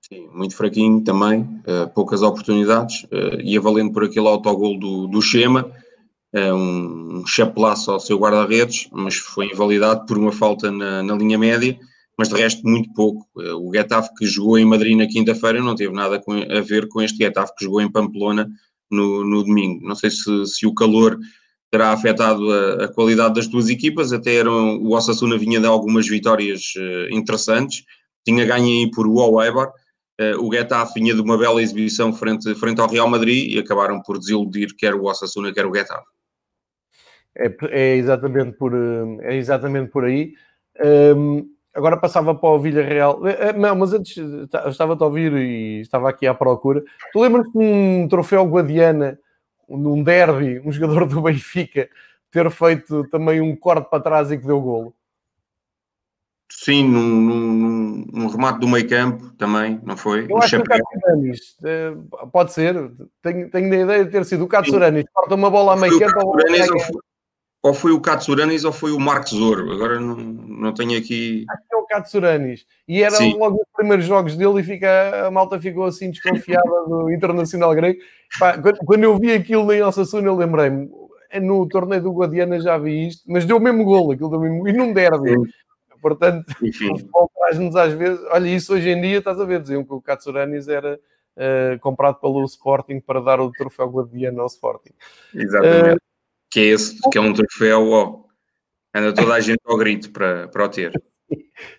Sim, 0.00 0.28
muito 0.32 0.56
fraquinho 0.56 1.02
também, 1.02 1.40
uh, 1.40 1.88
poucas 1.94 2.22
oportunidades, 2.22 3.04
uh, 3.04 3.40
ia 3.40 3.60
valendo 3.60 3.92
por 3.92 4.04
aquele 4.04 4.28
autogol 4.28 4.78
do, 4.78 5.06
do 5.06 5.20
Chema, 5.20 5.64
uh, 5.64 5.74
um, 6.34 7.18
um 7.18 7.26
chapelaço 7.26 7.90
ao 7.90 8.00
seu 8.00 8.18
guarda-redes, 8.18 8.88
mas 8.92 9.16
foi 9.16 9.46
invalidado 9.46 10.04
por 10.06 10.18
uma 10.18 10.32
falta 10.32 10.70
na, 10.70 11.02
na, 11.02 11.14
linha 11.14 11.38
média, 11.38 11.78
mas 12.18 12.28
de 12.28 12.36
resto 12.36 12.66
muito 12.66 12.92
pouco. 12.92 13.26
Uh, 13.36 13.68
o 13.68 13.72
Getafe 13.72 14.12
que 14.16 14.26
jogou 14.26 14.58
em 14.58 14.64
Madrid 14.64 14.96
na 14.96 15.06
quinta-feira 15.06 15.60
não 15.60 15.74
teve 15.74 15.94
nada 15.94 16.20
a 16.26 16.60
ver 16.60 16.88
com 16.88 17.00
este 17.00 17.18
Getafe 17.18 17.54
que 17.56 17.64
jogou 17.64 17.80
em 17.80 17.90
Pamplona 17.90 18.50
no, 18.90 19.24
no 19.24 19.44
domingo. 19.44 19.86
Não 19.86 19.94
sei 19.94 20.10
se, 20.10 20.46
se 20.46 20.66
o 20.66 20.74
calor 20.74 21.18
terá 21.70 21.92
afetado 21.92 22.50
a, 22.52 22.84
a, 22.84 22.88
qualidade 22.88 23.34
das 23.34 23.48
duas 23.48 23.68
equipas. 23.68 24.12
Até 24.12 24.36
eram, 24.36 24.78
o 24.78 24.94
Osasuna 24.94 25.36
vinha 25.36 25.60
de 25.60 25.66
algumas 25.66 26.08
vitórias 26.08 26.72
uh, 26.76 27.14
interessantes, 27.14 27.84
tinha 28.24 28.44
ganho 28.44 28.66
aí 28.66 28.90
por 28.90 29.06
o 29.06 29.42
Eibar. 29.42 29.68
Uh, 30.20 30.46
o 30.46 30.52
Getafe 30.52 31.00
vinha 31.00 31.14
de 31.14 31.20
uma 31.20 31.36
bela 31.36 31.60
exibição 31.60 32.12
frente, 32.12 32.54
frente 32.54 32.80
ao 32.80 32.88
Real 32.88 33.08
Madrid 33.08 33.52
e 33.52 33.58
acabaram 33.58 34.00
por 34.00 34.18
desiludir 34.18 34.74
quer 34.76 34.94
o 34.94 35.04
Osasuna, 35.04 35.52
quer 35.52 35.66
o 35.66 35.74
Getafe. 35.74 36.06
É, 37.36 37.56
é, 37.70 37.96
exatamente, 37.96 38.52
por, 38.52 38.72
eh, 38.74 39.32
é 39.32 39.36
exatamente 39.36 39.90
por 39.90 40.04
aí. 40.04 40.34
Um, 40.80 41.38
ehm, 41.38 41.46
agora 41.74 41.96
passava 41.96 42.34
para 42.34 42.48
o 42.48 42.58
Villarreal. 42.58 43.20
Não, 43.56 43.74
mas 43.76 43.92
antes 43.92 44.16
estava-te 44.68 45.02
a 45.02 45.06
ouvir 45.06 45.32
e 45.32 45.80
estava 45.80 46.08
aqui 46.08 46.26
à 46.26 46.34
procura. 46.34 46.82
Tu 47.12 47.20
lembras-te 47.20 47.52
de 47.52 47.58
um 47.58 48.08
troféu 48.08 48.46
Guadiana 48.46 49.18
num 49.68 50.02
derby, 50.02 50.60
um 50.64 50.70
jogador 50.70 51.06
do 51.06 51.22
Benfica 51.22 51.88
ter 52.30 52.50
feito 52.50 53.04
também 53.08 53.40
um 53.40 53.54
corte 53.54 53.88
para 53.88 54.02
trás 54.02 54.30
e 54.32 54.38
que 54.38 54.46
deu 54.46 54.60
golo. 54.60 54.94
Sim, 56.50 56.88
num, 56.88 57.02
num, 57.02 58.06
num 58.12 58.26
remate 58.28 58.60
do 58.60 58.68
meio 58.68 58.88
campo 58.88 59.32
também, 59.36 59.80
não 59.82 59.96
foi? 59.96 60.26
Eu 60.30 60.38
acho 60.38 60.56
que 60.56 60.62
o 60.62 60.64
Katsuranis, 60.64 61.56
eh, 61.64 61.92
pode 62.32 62.52
ser, 62.52 62.92
tenho, 63.22 63.50
tenho 63.50 63.72
a 63.72 63.82
ideia 63.84 64.04
de 64.04 64.10
ter 64.10 64.24
sido 64.24 64.44
o 64.44 64.48
Katsuranis, 64.48 65.04
corta 65.12 65.34
uma 65.34 65.50
bola 65.50 65.72
a 65.72 65.76
meio 65.76 65.98
campo. 65.98 66.26
Ou, 66.26 66.36
ou 67.64 67.72
foi 67.72 67.92
o 67.92 68.00
Katsuranis 68.00 68.62
ou 68.62 68.72
foi 68.72 68.92
o 68.92 69.00
Marcos 69.00 69.32
Ouro, 69.32 69.72
agora 69.72 69.98
não, 69.98 70.14
não 70.14 70.74
tenho 70.74 70.98
aqui... 70.98 71.46
Acho 71.48 71.62
que 71.66 71.74
é 71.74 71.78
o 71.78 71.86
Katsuranis, 71.86 72.66
e 72.86 73.02
era 73.02 73.16
Sim. 73.16 73.38
logo 73.38 73.56
os 73.56 73.68
primeiros 73.74 74.04
jogos 74.04 74.36
dele 74.36 74.60
e 74.60 74.62
fica, 74.62 75.26
a 75.26 75.30
malta 75.30 75.58
ficou 75.58 75.84
assim 75.86 76.10
desconfiada 76.10 76.68
do 76.86 77.08
Internacional 77.16 77.74
Grego, 77.74 77.98
Pá, 78.38 78.60
quando 78.84 79.04
eu 79.04 79.18
vi 79.18 79.32
aquilo 79.32 79.72
em 79.72 79.82
Osasuna, 79.82 80.28
eu 80.28 80.36
lembrei-me, 80.36 80.90
no 81.40 81.66
torneio 81.66 82.02
do 82.02 82.12
Guadiana 82.12 82.60
já 82.60 82.76
vi 82.76 83.08
isto, 83.08 83.22
mas 83.26 83.46
deu 83.46 83.56
o 83.56 83.60
mesmo 83.60 83.82
golo, 83.82 84.12
aquilo 84.12 84.28
deu 84.28 84.40
mesmo, 84.40 84.68
e 84.68 84.72
não 84.74 84.92
derby. 84.92 85.34
Portanto, 86.02 86.44
Enfim. 86.62 86.92
o 86.92 86.98
futebol 86.98 87.30
traz-nos 87.34 87.74
às 87.76 87.94
vezes, 87.94 88.20
olha, 88.30 88.46
isso 88.46 88.74
hoje 88.74 88.90
em 88.90 89.00
dia, 89.00 89.18
estás 89.18 89.40
a 89.40 89.44
ver, 89.46 89.62
diziam 89.62 89.82
que 89.82 89.94
o 89.94 90.02
Katsuranis 90.02 90.68
era 90.68 91.00
uh, 91.36 91.80
comprado 91.80 92.20
pelo 92.20 92.44
Sporting 92.44 93.00
para 93.00 93.22
dar 93.22 93.40
o 93.40 93.50
troféu 93.50 93.88
Guadiana 93.88 94.42
ao 94.42 94.48
Sporting. 94.48 94.92
Exatamente. 95.34 95.96
Uh, 95.96 96.13
que 96.54 96.60
é 96.60 96.64
esse, 96.66 96.96
que 97.10 97.18
é 97.18 97.20
um 97.20 97.32
troféu, 97.32 97.90
ó, 97.90 98.20
anda 98.94 99.12
toda 99.12 99.34
a 99.34 99.40
gente 99.40 99.58
ao 99.66 99.76
grito 99.76 100.12
para, 100.12 100.46
para 100.46 100.64
o 100.64 100.68
ter. 100.68 100.92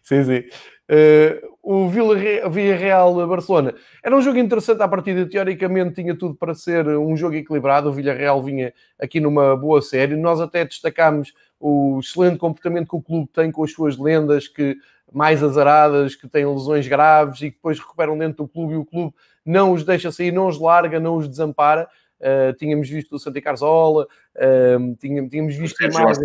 sim, 0.04 0.22
sim. 0.26 0.44
Uh, 0.92 1.56
o 1.64 1.88
Villarreal-Barcelona 1.88 3.74
era 4.04 4.14
um 4.14 4.22
jogo 4.22 4.38
interessante 4.38 4.84
à 4.84 4.88
partida, 4.88 5.26
teoricamente 5.30 5.96
tinha 5.96 6.14
tudo 6.14 6.36
para 6.36 6.54
ser 6.54 6.86
um 6.90 7.16
jogo 7.16 7.36
equilibrado. 7.36 7.88
O 7.88 7.94
Villarreal 7.94 8.44
vinha 8.44 8.74
aqui 9.00 9.22
numa 9.22 9.56
boa 9.56 9.82
série. 9.82 10.18
Nós 10.18 10.42
até 10.42 10.66
destacámos 10.66 11.34
o 11.58 12.02
excelente 12.02 12.38
comportamento 12.38 12.90
que 12.90 12.98
o 12.98 13.02
clube 13.02 13.30
tem 13.34 13.54
com 13.54 13.64
as 13.64 13.72
suas 13.72 13.98
lendas 13.98 14.50
que 14.50 14.76
mais 15.10 15.42
azaradas, 15.42 16.16
que 16.16 16.28
têm 16.28 16.46
lesões 16.46 16.86
graves 16.86 17.38
e 17.42 17.50
que 17.50 17.56
depois 17.56 17.80
recuperam 17.80 18.18
dentro 18.18 18.44
do 18.44 18.48
clube 18.50 18.74
e 18.74 18.78
o 18.78 18.84
clube 18.84 19.14
não 19.46 19.72
os 19.72 19.86
deixa 19.86 20.12
sair, 20.12 20.34
não 20.34 20.50
os 20.50 20.60
larga, 20.60 21.00
não 21.00 21.16
os 21.16 21.30
desampara. 21.30 21.88
Uh, 22.20 22.53
tínhamos 22.57 22.89
visto 22.89 23.16
o 23.16 23.20
Santi 23.20 23.41
Carzola, 23.41 24.07
uh, 24.36 24.95
tínhamos, 24.97 25.30
tínhamos 25.30 25.55
visto 25.55 25.84
imagens 25.84 26.20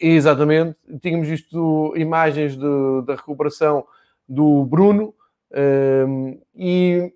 Exatamente. 0.00 0.76
Tínhamos 1.00 1.26
visto 1.26 1.92
imagens 1.96 2.56
de, 2.56 3.02
da 3.04 3.16
recuperação 3.16 3.84
do 4.28 4.64
Bruno 4.64 5.12
um, 6.08 6.40
e 6.54 7.12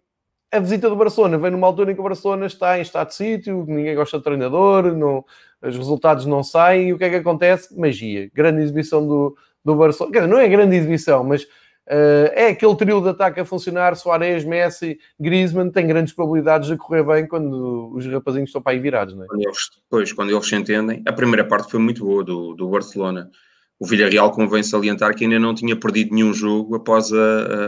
a 0.51 0.59
visita 0.59 0.89
do 0.89 0.97
Barcelona 0.97 1.39
vem 1.39 1.51
numa 1.51 1.67
altura 1.67 1.93
em 1.93 1.95
que 1.95 2.01
o 2.01 2.05
Barcelona 2.05 2.47
está 2.47 2.79
em 2.79 2.83
estado 2.83 3.09
de 3.09 3.15
sítio, 3.15 3.65
ninguém 3.67 3.95
gosta 3.95 4.19
do 4.19 4.25
treinador, 4.25 4.95
não, 4.97 5.25
os 5.63 5.77
resultados 5.77 6.27
não 6.27 6.43
saem 6.43 6.89
e 6.89 6.93
o 6.93 6.99
que 6.99 7.05
é 7.05 7.11
que 7.11 7.17
acontece? 7.17 7.79
Magia. 7.79 8.31
Grande 8.35 8.63
exibição 8.63 9.07
do, 9.07 9.37
do 9.65 9.77
Barcelona. 9.77 10.13
Quer 10.13 10.21
dizer, 10.21 10.33
não 10.33 10.41
é 10.41 10.49
grande 10.49 10.77
exibição, 10.77 11.23
mas 11.23 11.45
Uh, 11.45 11.66
é 11.89 12.49
aquele 12.49 12.75
trio 12.75 13.01
de 13.01 13.11
ataque 13.11 13.41
a 13.41 13.45
funcionar, 13.45 13.95
Soares, 13.95 14.45
Messi, 14.45 14.99
Griezmann, 15.21 15.71
tem 15.71 15.87
grandes 15.87 16.13
probabilidades 16.13 16.69
de 16.69 16.77
correr 16.77 17.05
bem 17.05 17.27
quando 17.27 17.93
os 17.95 18.05
rapazinhos 18.07 18.49
estão 18.49 18.61
para 18.61 18.73
aí 18.73 18.81
virados, 18.81 19.15
não 19.15 19.25
é? 19.25 19.27
Quando 19.27 19.43
eles, 19.43 19.71
depois, 19.83 20.13
quando 20.13 20.31
eles 20.31 20.47
se 20.47 20.57
entendem, 20.57 21.03
a 21.07 21.13
primeira 21.13 21.45
parte 21.45 21.71
foi 21.71 21.81
muito 21.81 22.05
boa 22.05 22.25
do, 22.25 22.55
do 22.55 22.69
Barcelona. 22.69 23.31
O 23.79 23.87
Villarreal 23.87 24.33
convém 24.33 24.63
salientar 24.63 25.15
que 25.15 25.25
ainda 25.25 25.39
não 25.39 25.55
tinha 25.55 25.77
perdido 25.77 26.15
nenhum 26.15 26.33
jogo 26.33 26.75
após 26.75 27.13
a, 27.13 27.17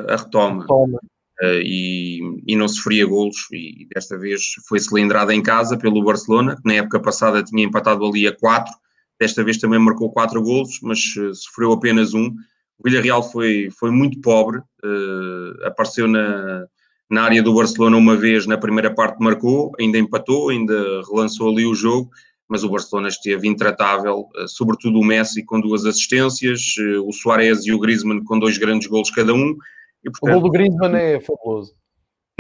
a, 0.09 0.15
a 0.15 0.17
retoma. 0.17 0.63
retoma. 0.63 0.99
Uh, 1.41 1.63
e, 1.63 2.19
e, 2.49 2.57
não 2.57 2.67
sofria 2.67 3.07
golos, 3.07 3.37
e 3.53 3.87
desta 3.95 4.19
vez 4.19 4.43
foi 4.67 4.81
cilindrada 4.81 5.33
em 5.33 5.41
casa 5.41 5.79
pelo 5.79 6.03
Barcelona, 6.03 6.57
que 6.57 6.63
na 6.65 6.75
época 6.75 6.99
passada 6.99 7.45
tinha 7.45 7.63
empatado 7.63 8.05
ali 8.05 8.27
a 8.27 8.37
4, 8.37 8.75
desta 9.21 9.45
vez 9.45 9.57
também 9.57 9.79
marcou 9.79 10.11
4 10.11 10.43
golos, 10.43 10.81
mas 10.83 10.99
uh, 11.17 11.33
sofreu 11.33 11.73
apenas 11.73 12.13
um, 12.13 12.35
o 12.79 12.89
Villarreal 12.89 13.23
foi, 13.23 13.69
foi 13.79 13.91
muito 13.91 14.21
pobre, 14.21 14.59
uh, 14.59 15.65
apareceu 15.67 16.07
na, 16.07 16.65
na 17.11 17.23
área 17.23 17.43
do 17.43 17.55
Barcelona 17.55 17.97
uma 17.97 18.17
vez 18.17 18.47
na 18.47 18.57
primeira 18.57 18.95
parte, 18.95 19.19
marcou, 19.21 19.73
ainda 19.79 19.99
empatou, 19.99 20.51
ainda 20.51 21.03
relançou 21.11 21.51
ali 21.51 21.67
o 21.67 21.75
jogo, 21.75 22.09
mas 22.49 22.63
o 22.65 22.71
Barcelona 22.71 23.09
esteve 23.09 23.49
intratável, 23.49 24.21
uh, 24.21 24.47
sobretudo 24.47 25.01
o 25.01 25.05
Messi 25.05 25.45
com 25.45 25.61
duas 25.61 25.85
assistências, 25.85 26.77
uh, 26.79 27.07
o 27.07 27.13
Suárez 27.13 27.67
e 27.67 27.73
o 27.73 27.81
Griezmann 27.81 28.23
com 28.23 28.39
dois 28.39 28.57
grandes 28.57 28.87
golos 28.87 29.11
cada 29.11 29.35
um. 29.35 29.57
E, 30.05 30.11
portanto, 30.11 30.37
o 30.37 30.41
gol 30.41 30.43
do 30.43 30.51
Griezmann 30.51 30.95
é 30.95 31.21
fabuloso. 31.21 31.75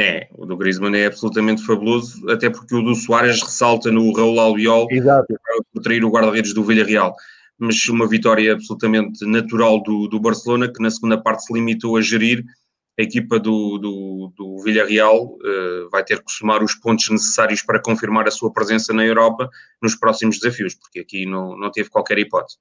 É, 0.01 0.29
o 0.37 0.47
do 0.47 0.57
Griezmann 0.57 0.97
é 0.97 1.07
absolutamente 1.07 1.67
fabuloso, 1.67 2.31
até 2.31 2.49
porque 2.49 2.73
o 2.73 2.83
do 2.83 2.95
Soares 2.95 3.43
ressalta 3.43 3.91
no 3.91 4.13
Raul 4.13 4.39
Albiol 4.39 4.87
Exato. 4.93 5.27
por 5.75 5.83
trair 5.83 6.05
o 6.05 6.11
guarda-redes 6.11 6.55
do 6.55 6.63
Villarreal 6.63 7.17
mas 7.59 7.89
uma 7.89 8.07
vitória 8.07 8.53
absolutamente 8.53 9.25
natural 9.27 9.83
do, 9.83 10.07
do 10.07 10.21
Barcelona, 10.21 10.73
que 10.73 10.81
na 10.81 10.91
segunda 10.91 11.21
parte 11.21 11.45
se 11.45 11.53
limitou 11.53 11.97
a 11.97 12.01
gerir. 12.01 12.45
A 12.99 13.03
equipa 13.03 13.39
do, 13.39 13.79
do, 13.79 14.33
do 14.37 14.59
Villarreal 14.63 15.27
uh, 15.27 15.89
vai 15.91 16.05
ter 16.05 16.19
que 16.23 16.33
somar 16.33 16.63
os 16.65 16.75
pontos 16.75 17.09
necessários 17.11 17.63
para 17.63 17.81
confirmar 17.81 18.27
a 18.27 18.31
sua 18.31 18.53
presença 18.53 18.93
na 18.93 19.05
Europa 19.05 19.49
nos 19.81 19.95
próximos 19.95 20.39
desafios, 20.39 20.75
porque 20.75 21.01
aqui 21.01 21.25
não, 21.25 21.57
não 21.57 21.71
teve 21.71 21.91
qualquer 21.91 22.19
hipótese. 22.19 22.59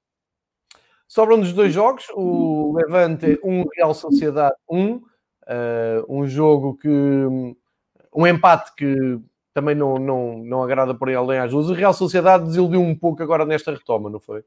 Sobram-nos 1.08 1.52
dois 1.52 1.72
jogos, 1.72 2.04
o 2.14 2.76
Levante 2.76 3.40
1, 3.42 3.50
um, 3.50 3.64
Real 3.74 3.94
Sociedade 3.94 4.54
1, 4.70 4.78
um, 4.78 4.94
uh, 4.94 5.02
um 6.08 6.26
jogo 6.26 6.76
que. 6.76 6.88
um 6.88 8.26
empate 8.26 8.74
que 8.76 9.18
também 9.54 9.74
não, 9.74 9.96
não, 9.96 10.38
não 10.38 10.62
agrada 10.62 10.94
por 10.94 11.08
aí 11.08 11.16
além 11.16 11.40
às 11.40 11.52
luzes. 11.52 11.70
O 11.70 11.74
Real 11.74 11.92
Sociedade 11.92 12.44
desiludiu 12.44 12.80
um 12.80 12.94
pouco 12.94 13.22
agora 13.22 13.44
nesta 13.44 13.72
retoma, 13.72 14.08
não 14.08 14.20
foi? 14.20 14.44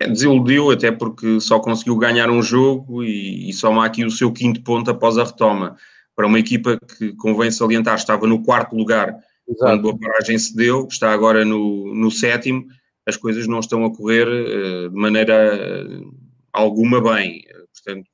Desiludiu 0.00 0.70
até 0.70 0.90
porque 0.90 1.40
só 1.40 1.58
conseguiu 1.60 1.96
ganhar 1.96 2.30
um 2.30 2.42
jogo 2.42 3.02
e, 3.02 3.48
e 3.48 3.52
soma 3.52 3.84
aqui 3.84 4.04
o 4.04 4.10
seu 4.10 4.32
quinto 4.32 4.62
ponto 4.62 4.90
após 4.90 5.18
a 5.18 5.24
retoma. 5.24 5.76
Para 6.16 6.26
uma 6.26 6.38
equipa 6.38 6.78
que, 6.98 7.12
convém 7.14 7.50
salientar, 7.50 7.96
estava 7.96 8.26
no 8.26 8.42
quarto 8.42 8.76
lugar 8.76 9.08
Exato. 9.48 9.82
quando 9.82 9.90
a 9.90 9.98
paragem 9.98 10.38
se 10.38 10.54
deu, 10.54 10.86
está 10.90 11.12
agora 11.12 11.44
no, 11.44 11.94
no 11.94 12.10
sétimo, 12.10 12.66
as 13.06 13.16
coisas 13.16 13.46
não 13.46 13.60
estão 13.60 13.84
a 13.84 13.94
correr 13.94 14.26
uh, 14.26 14.90
de 14.90 14.96
maneira 14.96 15.86
uh, 15.86 16.14
alguma 16.52 17.00
bem. 17.00 17.42
Portanto, 17.84 18.08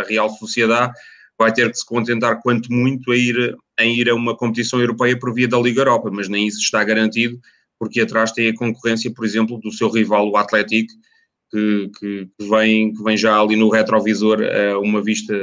a 0.00 0.02
Real 0.08 0.28
Sociedade 0.30 0.92
vai 1.38 1.52
ter 1.52 1.70
que 1.70 1.78
se 1.78 1.86
contentar, 1.86 2.40
quanto 2.40 2.72
muito, 2.72 3.12
a 3.12 3.16
ir, 3.16 3.56
em 3.78 3.96
ir 3.96 4.08
a 4.08 4.14
uma 4.14 4.36
competição 4.36 4.80
europeia 4.80 5.16
por 5.18 5.32
via 5.32 5.46
da 5.46 5.58
Liga 5.58 5.82
Europa, 5.82 6.10
mas 6.12 6.28
nem 6.28 6.46
isso 6.46 6.58
está 6.58 6.82
garantido, 6.82 7.38
porque 7.78 8.00
atrás 8.00 8.32
tem 8.32 8.48
a 8.48 8.54
concorrência, 8.54 9.12
por 9.12 9.24
exemplo, 9.24 9.58
do 9.58 9.72
seu 9.72 9.88
rival, 9.88 10.30
o 10.30 10.36
Atlético, 10.36 10.92
que, 11.50 11.90
que, 11.98 12.28
que, 12.38 12.48
vem, 12.48 12.92
que 12.92 13.02
vem 13.02 13.16
já 13.16 13.38
ali 13.38 13.56
no 13.56 13.68
retrovisor 13.68 14.40
a 14.42 14.78
uma 14.78 15.02
vista 15.02 15.34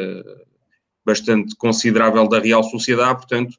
bastante 1.06 1.56
considerável 1.56 2.28
da 2.28 2.40
Real 2.40 2.64
Sociedade, 2.64 3.20
portanto, 3.20 3.56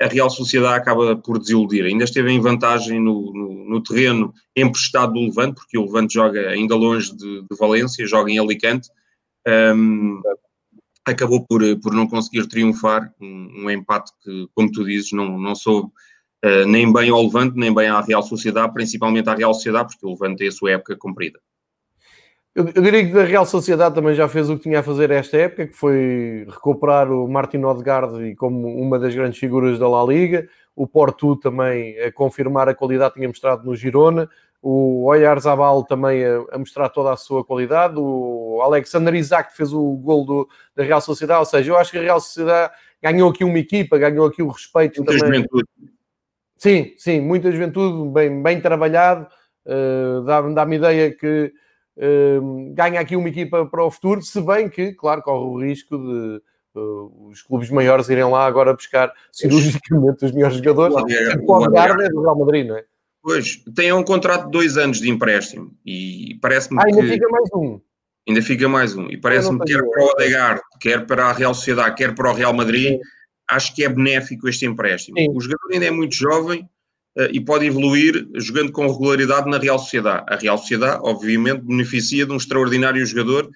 a 0.00 0.06
Real 0.06 0.28
Sociedade 0.28 0.74
acaba 0.74 1.16
por 1.16 1.38
desiludir. 1.38 1.84
Ainda 1.84 2.04
esteve 2.04 2.30
em 2.32 2.40
vantagem 2.40 3.00
no, 3.00 3.32
no, 3.32 3.68
no 3.68 3.82
terreno 3.82 4.34
emprestado 4.56 5.12
do 5.12 5.20
Levante, 5.20 5.54
porque 5.54 5.78
o 5.78 5.84
Levante 5.84 6.14
joga 6.14 6.48
ainda 6.50 6.74
longe 6.74 7.14
de, 7.16 7.42
de 7.42 7.56
Valência, 7.58 8.06
joga 8.06 8.30
em 8.30 8.38
Alicante. 8.38 8.88
Um, 9.46 10.20
acabou 11.04 11.46
por, 11.46 11.62
por 11.80 11.92
não 11.92 12.06
conseguir 12.06 12.46
triunfar, 12.46 13.12
um, 13.20 13.64
um, 13.64 13.70
empate 13.70 14.12
que, 14.22 14.48
como 14.54 14.70
tu 14.70 14.84
dizes, 14.84 15.12
não, 15.12 15.38
não 15.38 15.54
soube 15.54 15.90
uh, 16.44 16.66
nem 16.66 16.92
bem 16.92 17.10
ao 17.10 17.22
Levante, 17.22 17.56
nem 17.56 17.74
bem 17.74 17.88
à 17.88 18.00
Real 18.00 18.22
Sociedade, 18.22 18.72
principalmente 18.72 19.28
à 19.28 19.34
Real 19.34 19.54
Sociedade, 19.54 19.88
porque 19.88 20.06
o 20.06 20.10
Levante 20.10 20.38
tem 20.38 20.48
a 20.48 20.52
sua 20.52 20.72
época 20.72 20.96
cumprida. 20.96 21.38
Eu, 22.54 22.66
eu, 22.74 22.82
diria 22.82 23.06
que 23.06 23.12
da 23.12 23.24
Real 23.24 23.46
Sociedade 23.46 23.94
também 23.94 24.14
já 24.14 24.28
fez 24.28 24.50
o 24.50 24.56
que 24.56 24.64
tinha 24.64 24.80
a 24.80 24.82
fazer 24.82 25.10
esta 25.10 25.38
época, 25.38 25.68
que 25.68 25.76
foi 25.76 26.46
recuperar 26.50 27.10
o 27.10 27.26
Martin 27.26 27.62
Odegaard 27.64 28.34
como 28.34 28.68
uma 28.76 28.98
das 28.98 29.14
grandes 29.14 29.38
figuras 29.38 29.78
da 29.78 29.88
La 29.88 30.04
Liga, 30.04 30.46
o 30.76 30.86
Porto 30.86 31.34
também 31.36 31.98
a 31.98 32.12
confirmar 32.12 32.68
a 32.68 32.74
qualidade 32.74 33.14
que 33.14 33.20
tinha 33.20 33.28
mostrado 33.28 33.64
no 33.64 33.74
Girona, 33.74 34.28
o 34.60 35.06
Oyarzabal 35.06 35.82
também 35.84 36.24
a, 36.24 36.44
a, 36.52 36.58
mostrar 36.58 36.90
toda 36.90 37.10
a 37.10 37.16
sua 37.16 37.42
qualidade, 37.42 37.94
o 37.96 38.60
Alexander 38.62 39.14
Isaac 39.14 39.56
fez 39.56 39.72
o 39.72 39.96
gol 39.96 40.26
do, 40.26 40.48
da 40.76 40.84
Real 40.84 41.00
Sociedade, 41.00 41.40
ou 41.40 41.46
seja, 41.46 41.72
eu 41.72 41.78
acho 41.78 41.90
que 41.90 41.98
a 41.98 42.02
Real 42.02 42.20
Sociedade 42.20 42.74
ganhou 43.02 43.30
aqui 43.30 43.44
uma 43.44 43.58
equipa, 43.58 43.96
ganhou 43.96 44.26
aqui 44.26 44.42
o 44.42 44.48
respeito 44.48 45.02
muita 45.02 45.18
também. 45.18 45.40
Juventude. 45.40 45.68
Sim, 46.62 46.94
sim, 46.96 47.20
muita 47.20 47.50
juventude, 47.50 48.08
bem, 48.12 48.40
bem 48.40 48.60
trabalhado, 48.60 49.26
uh, 49.66 50.22
dá-me 50.22 50.54
dá 50.54 50.64
ideia 50.72 51.10
que 51.10 51.52
uh, 51.96 52.72
ganha 52.72 53.00
aqui 53.00 53.16
uma 53.16 53.28
equipa 53.28 53.66
para 53.66 53.84
o 53.84 53.90
futuro, 53.90 54.22
se 54.22 54.40
bem 54.40 54.68
que, 54.68 54.92
claro, 54.92 55.22
corre 55.22 55.44
o 55.44 55.60
risco 55.60 55.98
de 55.98 56.40
uh, 56.76 57.28
os 57.28 57.42
clubes 57.42 57.68
maiores 57.68 58.08
irem 58.08 58.30
lá 58.30 58.46
agora 58.46 58.74
buscar 58.74 59.12
cirurgicamente 59.32 60.24
os 60.24 60.30
melhores 60.30 60.58
jogadores, 60.58 60.94
o 60.94 61.52
Algarve 61.52 62.04
é 62.04 62.08
do 62.08 62.22
Real 62.22 62.38
Madrid, 62.38 62.68
não 62.68 62.76
é? 62.76 62.84
Pois, 63.20 63.56
tem 63.74 63.92
um 63.92 64.04
contrato 64.04 64.44
de 64.44 64.52
dois 64.52 64.76
anos 64.76 65.00
de 65.00 65.10
empréstimo 65.10 65.72
e 65.84 66.38
parece-me 66.40 66.78
ah, 66.78 66.84
ainda 66.86 67.02
fica 67.02 67.28
mais 67.28 67.48
um. 67.56 67.80
Ainda 68.28 68.40
fica 68.40 68.68
mais 68.68 68.94
um. 68.94 69.06
E 69.08 69.16
parece-me 69.16 69.58
que 69.58 69.72
quer 69.72 69.82
para 69.82 70.00
o 70.00 70.06
Odegaard, 70.10 70.62
quer 70.80 71.06
para 71.06 71.24
a 71.24 71.32
Real 71.32 71.54
Sociedade, 71.54 71.96
quer 71.96 72.14
para 72.14 72.30
o 72.30 72.32
Real 72.32 72.54
Madrid, 72.54 72.92
Sim. 72.92 73.00
Acho 73.52 73.74
que 73.74 73.84
é 73.84 73.88
benéfico 73.88 74.48
este 74.48 74.66
empréstimo. 74.66 75.18
Sim. 75.18 75.28
O 75.30 75.40
jogador 75.40 75.72
ainda 75.72 75.86
é 75.86 75.90
muito 75.90 76.14
jovem 76.14 76.62
uh, 77.16 77.28
e 77.30 77.40
pode 77.40 77.66
evoluir 77.66 78.26
jogando 78.34 78.72
com 78.72 78.86
regularidade 78.86 79.48
na 79.48 79.58
Real 79.58 79.78
Sociedade. 79.78 80.24
A 80.28 80.36
Real 80.36 80.58
Sociedade, 80.58 81.00
obviamente, 81.02 81.62
beneficia 81.62 82.26
de 82.26 82.32
um 82.32 82.36
extraordinário 82.36 83.04
jogador 83.04 83.50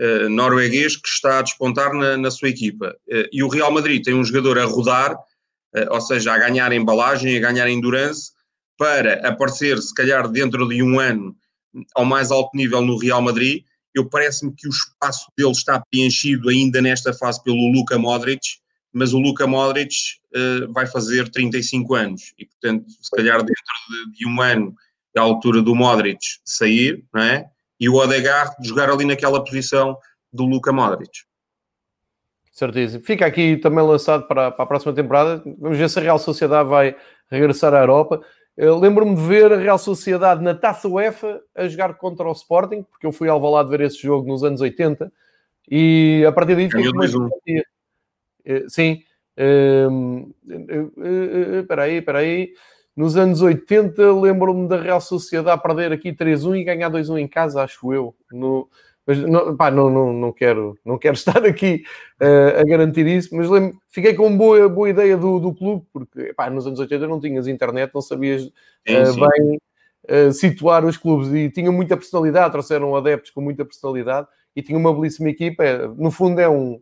uh, 0.00 0.28
norueguês 0.28 0.96
que 0.96 1.08
está 1.08 1.38
a 1.38 1.42
despontar 1.42 1.92
na, 1.94 2.16
na 2.16 2.30
sua 2.30 2.48
equipa. 2.50 2.94
Uh, 3.08 3.28
e 3.32 3.42
o 3.42 3.48
Real 3.48 3.72
Madrid 3.72 4.02
tem 4.04 4.14
um 4.14 4.24
jogador 4.24 4.58
a 4.58 4.64
rodar, 4.64 5.16
ou 5.90 6.00
seja, 6.00 6.32
a 6.32 6.38
ganhar 6.38 6.72
embalagem, 6.72 7.36
a 7.36 7.40
ganhar 7.40 7.68
endurance, 7.68 8.32
para 8.78 9.14
aparecer, 9.28 9.76
se 9.82 9.92
calhar, 9.92 10.26
dentro 10.26 10.66
de 10.66 10.82
um 10.82 10.98
ano, 10.98 11.36
ao 11.94 12.06
mais 12.06 12.30
alto 12.30 12.56
nível 12.56 12.80
no 12.80 12.96
Real 12.96 13.20
Madrid. 13.20 13.64
Eu 13.94 14.08
parece-me 14.08 14.52
que 14.56 14.66
o 14.66 14.70
espaço 14.70 15.26
dele 15.36 15.50
está 15.50 15.82
preenchido 15.90 16.48
ainda 16.48 16.80
nesta 16.80 17.12
fase 17.12 17.42
pelo 17.44 17.70
Luka 17.70 17.98
Modric, 17.98 18.40
mas 18.92 19.12
o 19.12 19.18
Luka 19.18 19.46
Modric 19.46 19.94
uh, 20.34 20.72
vai 20.72 20.86
fazer 20.86 21.28
35 21.28 21.94
anos 21.94 22.34
e, 22.38 22.46
portanto, 22.46 22.84
se 22.88 23.10
calhar 23.10 23.38
dentro 23.38 23.54
de, 23.54 24.18
de, 24.18 24.28
um 24.28 24.40
ano, 24.40 24.74
à 25.16 25.20
altura 25.20 25.62
do 25.62 25.74
Modric 25.74 26.18
sair, 26.44 27.04
não 27.12 27.22
é? 27.22 27.46
E 27.80 27.88
o 27.88 27.94
Odegaard 27.94 28.54
jogar 28.62 28.90
ali 28.90 29.04
naquela 29.04 29.42
posição 29.44 29.96
do 30.32 30.44
Luka 30.44 30.72
Modric. 30.72 31.10
Certíssimo. 32.52 33.04
Fica 33.04 33.24
aqui 33.24 33.56
também 33.56 33.84
lançado 33.84 34.26
para, 34.26 34.50
para 34.50 34.64
a 34.64 34.66
próxima 34.66 34.92
temporada. 34.92 35.42
Vamos 35.58 35.78
ver 35.78 35.88
se 35.88 35.98
a 35.98 36.02
Real 36.02 36.18
Sociedade 36.18 36.68
vai 36.68 36.96
regressar 37.30 37.72
à 37.72 37.78
Europa. 37.78 38.20
Lembro-me 38.56 39.14
de 39.14 39.22
ver 39.22 39.52
a 39.52 39.56
Real 39.56 39.78
Sociedade 39.78 40.42
na 40.42 40.52
Taça 40.52 40.88
UEFA 40.88 41.40
a 41.54 41.68
jogar 41.68 41.94
contra 41.94 42.26
o 42.26 42.32
Sporting, 42.32 42.82
porque 42.82 43.06
eu 43.06 43.12
fui 43.12 43.28
ao 43.28 43.40
Valado 43.40 43.68
ver 43.68 43.82
esse 43.82 44.02
jogo 44.02 44.26
nos 44.26 44.42
anos 44.42 44.60
80 44.60 45.12
e 45.70 46.24
a 46.26 46.32
partir 46.32 46.56
daí... 46.56 46.66
Ganhou 46.66 46.92
2-1. 46.94 47.28
Eh, 48.48 48.64
sim. 48.68 49.02
Ehm, 49.36 50.32
eh, 50.50 50.86
eh, 50.96 51.60
espera 51.60 51.82
aí, 51.82 51.98
espera 51.98 52.18
aí. 52.18 52.52
Nos 52.96 53.16
anos 53.16 53.42
80 53.42 54.12
lembro-me 54.12 54.66
da 54.66 54.80
Real 54.80 55.00
Sociedade 55.00 55.62
perder 55.62 55.92
aqui 55.92 56.12
3-1 56.12 56.56
e 56.56 56.64
ganhar 56.64 56.88
2-1 56.88 57.18
em 57.18 57.28
casa, 57.28 57.62
acho 57.62 57.92
eu. 57.92 58.14
No, 58.32 58.68
mas 59.06 59.18
não, 59.20 59.56
pá, 59.56 59.70
não, 59.70 59.88
não, 59.88 60.12
não, 60.12 60.32
quero, 60.32 60.76
não 60.84 60.98
quero 60.98 61.14
estar 61.16 61.44
aqui 61.46 61.84
uh, 62.20 62.60
a 62.60 62.64
garantir 62.64 63.06
isso, 63.06 63.34
mas 63.36 63.48
lembro, 63.48 63.78
fiquei 63.88 64.14
com 64.14 64.36
boa, 64.36 64.68
boa 64.68 64.90
ideia 64.90 65.16
do, 65.16 65.38
do 65.38 65.54
clube, 65.54 65.86
porque 65.92 66.34
pá, 66.34 66.50
nos 66.50 66.66
anos 66.66 66.80
80 66.80 67.06
não 67.06 67.20
tinhas 67.20 67.46
internet, 67.46 67.90
não 67.94 68.02
sabias 68.02 68.44
uh, 68.44 68.50
bem 68.86 69.58
uh, 70.10 70.32
situar 70.32 70.84
os 70.84 70.96
clubes 70.96 71.32
e 71.32 71.48
tinha 71.50 71.70
muita 71.70 71.96
personalidade, 71.96 72.50
trouxeram 72.50 72.96
adeptos 72.96 73.30
com 73.30 73.40
muita 73.40 73.64
personalidade 73.64 74.26
e 74.56 74.62
tinha 74.62 74.76
uma 74.76 74.92
belíssima 74.92 75.30
equipa. 75.30 75.64
É, 75.64 75.86
no 75.86 76.10
fundo, 76.10 76.40
é 76.40 76.48
um, 76.48 76.80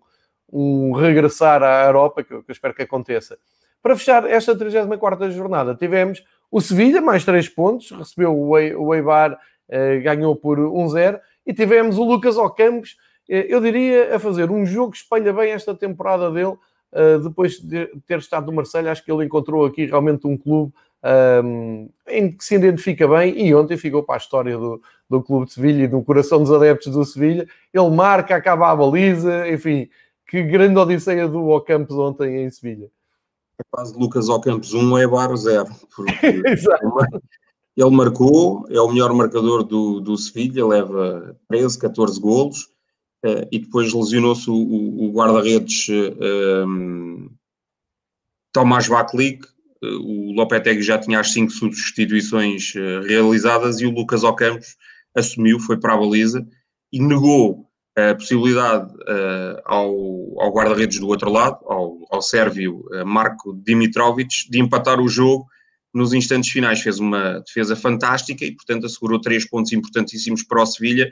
um 0.52 0.92
regressar 0.92 1.62
à 1.62 1.84
Europa 1.86 2.22
que 2.22 2.32
eu, 2.32 2.42
que 2.42 2.50
eu 2.50 2.52
espero 2.52 2.74
que 2.74 2.82
aconteça. 2.82 3.38
Para 3.82 3.96
fechar 3.96 4.28
esta 4.28 4.56
34 4.56 5.30
jornada, 5.30 5.74
tivemos 5.74 6.24
o 6.50 6.60
Sevilha, 6.60 7.00
mais 7.00 7.24
3 7.24 7.48
pontos, 7.48 7.90
recebeu 7.90 8.36
o 8.36 8.94
Eibar, 8.94 9.38
ganhou 10.02 10.34
por 10.34 10.58
1-0 10.58 11.20
e 11.46 11.52
tivemos 11.52 11.98
o 11.98 12.04
Lucas 12.04 12.36
Ocampos, 12.36 12.96
eh, 13.28 13.46
eu 13.48 13.60
diria, 13.60 14.16
a 14.16 14.18
fazer 14.18 14.50
um 14.50 14.64
jogo 14.66 14.92
que 14.92 14.98
espelha 14.98 15.32
bem 15.32 15.52
esta 15.52 15.74
temporada 15.74 16.30
dele, 16.30 16.54
eh, 16.92 17.18
depois 17.18 17.58
de 17.60 17.86
ter 18.06 18.18
estado 18.18 18.46
no 18.46 18.52
Marseille, 18.52 18.88
acho 18.88 19.04
que 19.04 19.10
ele 19.10 19.24
encontrou 19.24 19.64
aqui 19.64 19.86
realmente 19.86 20.26
um 20.26 20.36
clube 20.36 20.72
um, 21.04 21.88
ehm, 22.08 22.18
em 22.18 22.32
que 22.32 22.44
se 22.44 22.54
identifica 22.54 23.06
bem 23.06 23.46
e 23.46 23.54
ontem 23.54 23.76
ficou 23.76 24.02
para 24.02 24.16
a 24.16 24.18
história 24.18 24.56
do, 24.56 24.80
do 25.08 25.22
Clube 25.22 25.46
de 25.46 25.52
Sevilha 25.52 25.84
e 25.84 25.88
do 25.88 26.02
coração 26.02 26.38
dos 26.40 26.50
adeptos 26.50 26.92
do 26.92 27.04
Sevilha. 27.04 27.46
Ele 27.72 27.90
marca, 27.90 28.34
acaba 28.34 28.70
a 28.70 28.76
baliza, 28.76 29.48
enfim, 29.48 29.88
que 30.26 30.42
grande 30.42 30.78
odisseia 30.78 31.28
do 31.28 31.48
Ocampos 31.48 31.96
ontem 31.96 32.44
em 32.44 32.50
Sevilha. 32.50 32.90
É 33.58 33.62
quase 33.70 33.96
Lucas 33.98 34.28
Ocampos 34.28 34.74
1 34.74 34.98
é 34.98 35.06
Bar 35.06 35.34
0. 35.34 35.66
Exato. 36.46 37.22
Ele 37.76 37.90
marcou, 37.90 38.66
é 38.70 38.80
o 38.80 38.88
melhor 38.88 39.12
marcador 39.12 39.62
do, 39.62 40.00
do 40.00 40.16
Sevilha, 40.16 40.66
leva 40.66 41.36
13, 41.48 41.78
14 41.78 42.20
golos, 42.20 42.62
uh, 43.24 43.46
e 43.52 43.58
depois 43.58 43.92
lesionou-se 43.92 44.48
o, 44.48 44.54
o, 44.54 45.04
o 45.04 45.12
guarda-redes 45.12 45.86
uh, 45.88 47.30
Tomás 48.52 48.88
Baklik, 48.88 49.44
uh, 49.44 49.86
o 49.86 50.32
Lopetegui 50.32 50.82
já 50.82 50.98
tinha 50.98 51.20
as 51.20 51.32
5 51.32 51.52
substituições 51.52 52.72
realizadas 53.06 53.80
e 53.80 53.86
o 53.86 53.90
Lucas 53.90 54.24
Ocampos 54.24 54.76
assumiu, 55.14 55.60
foi 55.60 55.78
para 55.78 55.94
a 55.94 55.98
baliza 55.98 56.46
e 56.90 56.98
negou 56.98 57.65
a 57.96 58.14
possibilidade 58.14 58.92
ao, 59.64 59.90
ao 60.38 60.52
guarda-redes 60.52 61.00
do 61.00 61.08
outro 61.08 61.30
lado, 61.30 61.58
ao, 61.64 61.96
ao 62.10 62.20
sérvio 62.20 62.84
Marco 63.06 63.54
Dimitrovic, 63.54 64.50
de 64.50 64.60
empatar 64.60 65.00
o 65.00 65.08
jogo 65.08 65.46
nos 65.96 66.12
instantes 66.12 66.50
finais 66.50 66.82
fez 66.82 66.98
uma 66.98 67.40
defesa 67.40 67.74
fantástica 67.74 68.44
e, 68.44 68.54
portanto, 68.54 68.84
assegurou 68.84 69.18
três 69.18 69.48
pontos 69.48 69.72
importantíssimos 69.72 70.42
para 70.42 70.62
o 70.62 70.66
Sevilha, 70.66 71.10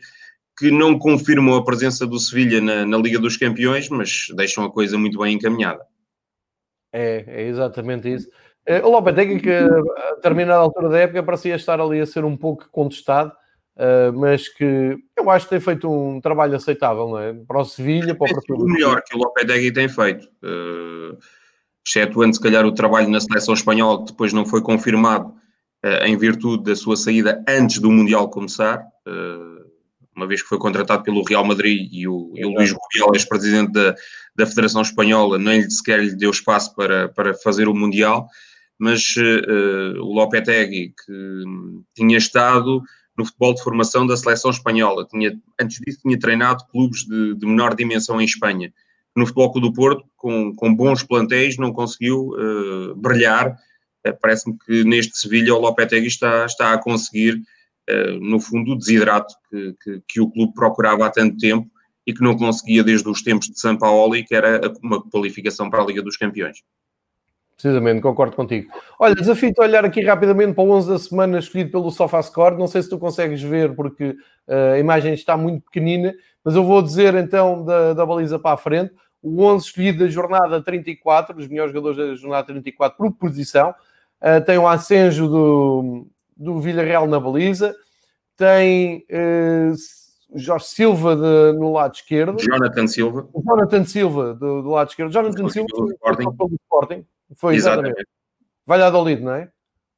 que 0.59 0.71
não 0.71 0.99
confirmam 0.99 1.57
a 1.57 1.65
presença 1.65 2.07
do 2.07 2.19
Sevilha 2.19 2.61
na, 2.61 2.85
na, 2.85 2.99
Liga 2.99 3.19
dos 3.19 3.39
Campeões, 3.39 3.89
mas 3.89 4.27
deixam 4.37 4.63
a 4.63 4.71
coisa 4.71 4.99
muito 4.99 5.19
bem 5.19 5.37
encaminhada. 5.37 5.83
É, 6.93 7.25
é 7.27 7.49
exatamente 7.49 8.13
isso. 8.13 8.29
Eh, 8.67 8.83
o 8.83 8.91
Lopetegui, 8.91 9.41
que 9.41 9.51
a 9.51 10.15
determinada 10.17 10.61
altura 10.61 10.91
da 10.91 10.99
época 10.99 11.23
parecia 11.23 11.57
estar 11.57 11.81
ali 11.81 12.01
a 12.01 12.07
ser 12.07 12.25
um 12.25 12.37
pouco 12.37 12.69
contestado, 12.71 13.33
uh, 13.77 14.13
mas 14.13 14.49
que 14.49 14.97
eu 15.17 15.31
acho 15.31 15.47
que 15.47 15.51
tem 15.51 15.61
feito 15.61 15.91
um 15.91 16.21
trabalho 16.21 16.57
aceitável, 16.57 17.09
não 17.09 17.19
é? 17.19 17.33
Para 17.33 17.61
o 17.61 17.65
Sevilha, 17.65 18.15
para 18.15 18.33
o 18.33 18.63
O 18.63 18.67
melhor 18.67 19.03
que 19.03 19.17
o 19.17 19.19
Lopetegui 19.19 19.73
tem 19.73 19.89
feito. 19.89 20.29
Uh, 20.43 21.17
excetuando 21.87 22.35
se 22.35 22.41
calhar 22.41 22.65
o 22.65 22.73
trabalho 22.73 23.09
na 23.09 23.21
seleção 23.21 23.55
espanhola, 23.55 24.01
que 24.01 24.13
depois 24.13 24.33
não 24.33 24.47
foi 24.47 24.63
confirmado 24.63 25.29
uh, 25.85 26.05
em 26.05 26.17
virtude 26.17 26.65
da 26.65 26.75
sua 26.75 26.97
saída 26.97 27.45
antes 27.49 27.79
do 27.79 27.91
Mundial 27.91 28.29
começar, 28.31 28.81
uh, 29.07 29.65
uma 30.17 30.27
vez 30.27 30.43
que 30.43 30.49
foi 30.49 30.59
contratado 30.59 31.03
pelo 31.03 31.25
Real 31.25 31.45
Madrid 31.45 31.89
e 31.93 32.07
o, 32.07 32.33
e 32.35 32.45
o 32.45 32.51
Luís 32.51 32.71
Rubial, 32.71 33.15
ex-presidente 33.15 33.73
da, 33.73 33.95
da 34.37 34.47
Federação 34.47 34.81
Espanhola, 34.81 35.39
nem 35.39 35.69
sequer 35.69 36.01
lhe 36.01 36.15
deu 36.15 36.31
espaço 36.31 36.75
para, 36.75 37.09
para 37.09 37.35
fazer 37.35 37.69
o 37.69 37.75
Mundial, 37.75 38.29
mas 38.79 39.15
o 40.01 40.13
Lopetegui, 40.13 40.95
que 41.05 41.45
tinha 41.95 42.19
estado 42.19 42.83
no 43.17 43.25
futebol 43.25 43.55
de 43.55 43.63
formação 43.63 44.07
da 44.07 44.17
seleção 44.17 44.51
espanhola. 44.51 45.07
Tinha, 45.07 45.39
antes 45.61 45.79
disso, 45.81 46.01
tinha 46.03 46.19
treinado 46.19 46.65
clubes 46.71 47.05
de, 47.05 47.35
de 47.35 47.47
menor 47.47 47.75
dimensão 47.75 48.21
em 48.21 48.25
Espanha. 48.25 48.73
No 49.17 49.27
Futebol 49.27 49.53
Clube 49.53 49.69
do 49.69 49.73
Porto, 49.73 50.05
com, 50.17 50.55
com 50.55 50.75
bons 50.75 51.03
plantéis, 51.03 51.57
não 51.57 51.73
conseguiu 51.73 52.31
uh, 52.31 52.95
brilhar. 52.97 53.57
Uh, 54.07 54.17
Parece-me 54.21 54.59
que 54.59 54.83
neste 54.85 55.17
Sevilha 55.17 55.55
o 55.55 55.61
Lopetegui 55.61 56.09
está, 56.09 56.45
está 56.45 56.73
a 56.73 56.79
conseguir, 56.79 57.41
uh, 57.89 58.19
no 58.21 58.41
fundo, 58.41 58.73
o 58.73 58.77
desidrato 58.77 59.33
que, 59.49 59.77
que, 59.83 60.03
que, 60.09 60.21
o 60.21 60.31
clube 60.31 60.53
procurava 60.55 61.07
há 61.07 61.11
tanto 61.11 61.39
tempo 61.39 61.71
e 62.05 62.13
que 62.13 62.23
não 62.23 62.37
conseguia 62.37 62.83
desde 62.83 63.09
os 63.09 63.23
tempos 63.23 63.49
de 63.49 63.59
São 63.59 63.79
Paulo, 63.79 64.15
que 64.25 64.35
era 64.35 64.61
uma 64.83 65.01
qualificação 65.09 65.71
para 65.71 65.81
a 65.81 65.87
Liga 65.87 66.03
dos 66.03 66.17
Campeões. 66.17 66.59
Precisamente, 67.57 68.03
concordo 68.03 68.35
contigo. 68.35 68.71
Olha, 68.99 69.15
desafio-te 69.15 69.61
a 69.61 69.65
olhar 69.65 69.85
aqui 69.85 70.03
rapidamente 70.03 70.55
para 70.55 70.65
o 70.65 70.71
11 70.71 70.89
da 70.89 70.99
semana 70.99 71.39
escolhido 71.39 71.71
pelo 71.71 71.91
SofaScore. 71.91 72.59
Não 72.59 72.67
sei 72.67 72.83
se 72.83 72.91
tu 72.91 72.99
consegues 72.99 73.41
ver, 73.41 73.75
porque 73.75 74.17
uh, 74.49 74.75
a 74.75 74.79
imagem 74.79 75.15
está 75.15 75.37
muito 75.37 75.65
pequenina, 75.65 76.13
mas 76.45 76.57
eu 76.57 76.65
vou 76.65 76.83
dizer 76.83 77.15
então 77.15 77.65
da, 77.65 77.95
da 77.95 78.05
baliza 78.05 78.39
para 78.39 78.55
a 78.55 78.57
frente. 78.57 78.93
O 79.23 79.43
11 79.43 79.67
escolhido 79.67 80.05
da 80.05 80.11
jornada 80.11 80.61
34, 80.61 81.39
os 81.39 81.49
melhores 81.49 81.73
jogadores 81.73 81.97
da 81.97 82.15
jornada 82.17 82.47
34 82.49 82.97
por 82.99 83.13
posição. 83.13 83.75
Uh, 84.21 84.45
tem 84.45 84.59
o 84.59 84.67
Ascenjo 84.67 85.29
do, 85.29 86.07
do 86.37 86.61
Villarreal 86.61 87.07
na 87.07 87.21
baliza. 87.21 87.75
Tem 88.37 89.07
uh, 89.11 89.75
Jorge 90.35 90.67
Silva 90.67 91.15
de, 91.15 91.59
no 91.59 91.73
lado 91.73 91.95
esquerdo. 91.95 92.37
Jonathan 92.41 92.87
Silva. 92.89 93.29
Jonathan 93.47 93.85
Silva 93.85 94.35
do, 94.35 94.63
do 94.63 94.71
lado 94.71 94.89
esquerdo. 94.89 95.13
Jonathan 95.13 95.49
Silva 95.49 95.69
pelo 96.37 96.55
Sporting. 96.65 97.07
Foi 97.37 97.55
exatamente. 97.55 97.93
exatamente. 97.93 98.09
Valladolid, 98.67 99.23
não 99.23 99.35
é? 99.35 99.49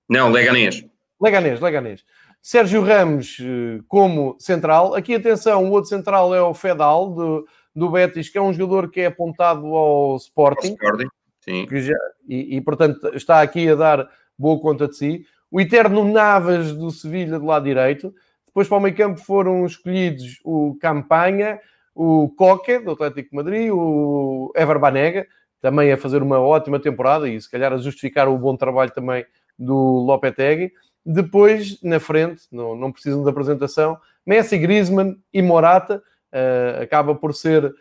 Não, 0.09 0.31
Leganês. 0.31 0.85
Leganês, 1.21 1.61
Leganês. 1.61 2.05
Sérgio 2.43 2.83
Ramos 2.83 3.39
eh, 3.41 3.81
como 3.89 4.37
central. 4.39 4.95
Aqui, 4.95 5.15
atenção, 5.15 5.65
o 5.65 5.71
outro 5.73 5.89
central 5.89 6.35
é 6.35 6.41
o 6.41 6.55
Fedal, 6.55 7.11
do, 7.11 7.49
do 7.75 7.91
Betis, 7.91 8.29
que 8.29 8.39
é 8.39 8.41
um 8.41 8.53
jogador 8.53 8.91
que 8.91 9.01
é 9.01 9.07
apontado 9.07 9.67
ao 9.75 10.17
Sporting. 10.17 10.75
Sporting, 10.75 11.09
sim. 11.41 11.67
Que 11.67 11.81
já, 11.81 11.97
e, 12.29 12.57
e, 12.57 12.61
portanto, 12.61 13.11
está 13.15 13.43
aqui 13.43 13.69
a 13.69 13.75
dar 13.75 14.09
boa 14.39 14.61
conta 14.61 14.87
de 14.87 14.97
si. 14.97 15.27
O 15.51 15.61
Eterno 15.61 16.05
Navas, 16.05 16.73
do 16.73 16.91
Sevilha, 16.91 17.39
do 17.39 17.47
lado 17.47 17.65
direito. 17.65 18.15
Depois, 18.47 18.69
para 18.69 18.79
o 18.79 18.81
meio 18.81 18.95
campo, 18.95 19.21
foram 19.21 19.67
escolhidos 19.67 20.39
o 20.45 20.77
Campanha, 20.81 21.61
o 21.95 22.29
Coque, 22.37 22.79
do 22.79 22.93
Atlético 22.93 23.31
de 23.31 23.37
Madrid, 23.37 23.71
o 23.73 24.53
Ever 24.55 24.79
Banega, 24.79 25.27
também 25.67 25.91
a 25.91 25.97
fazer 25.97 26.23
uma 26.23 26.39
ótima 26.39 26.79
temporada 26.79 27.29
e 27.29 27.41
se 27.41 27.51
calhar 27.51 27.73
a 27.73 27.77
justificar 27.77 28.29
o 28.29 28.39
bom 28.39 28.57
trabalho 28.57 28.93
também 28.93 29.27
do 29.59 29.75
Lopetegui. 29.75 30.71
Depois, 31.05 31.83
na 31.83 31.99
frente, 31.99 32.43
não, 32.53 32.77
não 32.77 32.93
precisam 32.93 33.25
de 33.25 33.29
apresentação, 33.29 33.99
Messi, 34.25 34.57
Griezmann 34.59 35.17
e 35.35 35.43
Morata. 35.43 36.01
Uh, 36.33 36.83
acaba 36.83 37.17
por 37.17 37.35
ser 37.35 37.65
uh, 37.65 37.75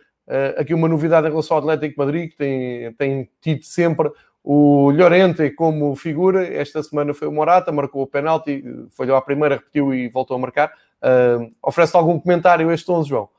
aqui 0.57 0.73
uma 0.73 0.87
novidade 0.87 1.27
em 1.27 1.29
relação 1.29 1.57
ao 1.57 1.61
Atlético 1.61 1.99
Madrid, 1.99 2.31
que 2.31 2.37
tem, 2.37 2.91
tem 2.93 3.29
tido 3.39 3.63
sempre 3.63 4.11
o 4.43 4.89
Llorente 4.89 5.51
como 5.51 5.95
figura. 5.95 6.43
Esta 6.43 6.81
semana 6.81 7.13
foi 7.13 7.27
o 7.27 7.31
Morata, 7.31 7.71
marcou 7.71 8.01
o 8.01 8.07
penalti, 8.07 8.63
falhou 8.97 9.15
à 9.15 9.21
primeira, 9.21 9.57
repetiu 9.57 9.93
e 9.93 10.09
voltou 10.09 10.37
a 10.37 10.39
marcar. 10.39 10.73
Uh, 11.03 11.51
oferece 11.61 11.95
algum 11.95 12.19
comentário 12.19 12.67
a 12.67 12.73
este 12.73 12.91
11, 12.91 13.09
João? 13.09 13.29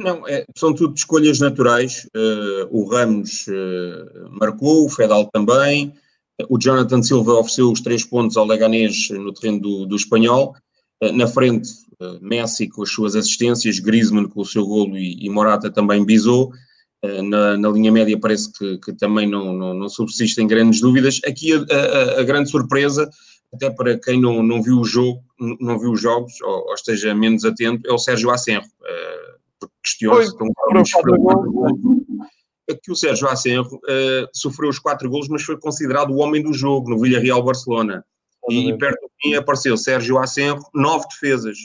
Não, 0.00 0.26
é, 0.26 0.46
são 0.56 0.74
tudo 0.74 0.94
escolhas 0.94 1.38
naturais. 1.40 2.08
Uh, 2.16 2.66
o 2.70 2.88
Ramos 2.88 3.46
uh, 3.48 4.30
marcou, 4.30 4.86
o 4.86 4.88
Fedal 4.88 5.26
também. 5.26 5.92
O 6.48 6.58
Jonathan 6.58 7.02
Silva 7.02 7.34
ofereceu 7.34 7.70
os 7.70 7.82
três 7.82 8.02
pontos 8.02 8.36
ao 8.36 8.46
Leganés 8.46 9.10
no 9.10 9.32
terreno 9.32 9.60
do, 9.60 9.86
do 9.86 9.96
espanhol. 9.96 10.54
Uh, 11.02 11.12
na 11.12 11.26
frente, 11.26 11.68
Messi 12.22 12.66
com 12.66 12.82
as 12.82 12.90
suas 12.90 13.14
assistências, 13.14 13.78
Griezmann 13.78 14.26
com 14.26 14.40
o 14.40 14.46
seu 14.46 14.64
golo 14.64 14.96
e, 14.96 15.18
e 15.22 15.28
Morata 15.28 15.70
também 15.70 16.04
bisou. 16.04 16.50
Na, 17.02 17.56
na, 17.56 17.68
linha 17.70 17.90
média 17.90 18.18
parece 18.18 18.52
que, 18.52 18.76
que 18.78 18.92
também 18.92 19.26
não, 19.26 19.54
não, 19.54 19.72
não, 19.74 19.88
subsistem 19.88 20.46
grandes 20.46 20.82
dúvidas. 20.82 21.18
Aqui 21.26 21.52
a, 21.52 21.56
a, 21.56 22.20
a, 22.20 22.22
grande 22.24 22.50
surpresa, 22.50 23.08
até 23.54 23.70
para 23.70 23.98
quem 23.98 24.20
não, 24.20 24.42
não 24.42 24.62
viu 24.62 24.78
o 24.78 24.84
jogo, 24.84 25.22
não 25.60 25.78
viu 25.78 25.92
os 25.92 26.00
jogos, 26.00 26.40
ou, 26.42 26.68
ou 26.68 26.74
esteja 26.74 27.14
menos 27.14 27.44
atento, 27.44 27.88
é 27.88 27.92
o 27.92 27.98
Sérgio 27.98 28.30
Acenro 28.30 28.66
porque 29.60 29.74
questiona-se 29.82 30.34
é 32.70 32.74
que 32.74 32.90
o 32.90 32.96
Sérgio 32.96 33.28
Acenro 33.28 33.76
uh, 33.76 34.28
sofreu 34.32 34.70
os 34.70 34.78
quatro 34.78 35.10
golos, 35.10 35.28
mas 35.28 35.42
foi 35.42 35.58
considerado 35.58 36.10
o 36.10 36.18
homem 36.18 36.42
do 36.42 36.52
jogo 36.52 36.88
no 36.88 36.98
Villarreal 36.98 37.42
Barcelona. 37.42 38.04
E, 38.48 38.76
perto 38.78 39.00
do 39.00 39.10
fim 39.20 39.34
apareceu 39.34 39.76
Sérgio 39.76 40.18
Acenro, 40.18 40.62
nove 40.74 41.06
defesas. 41.08 41.58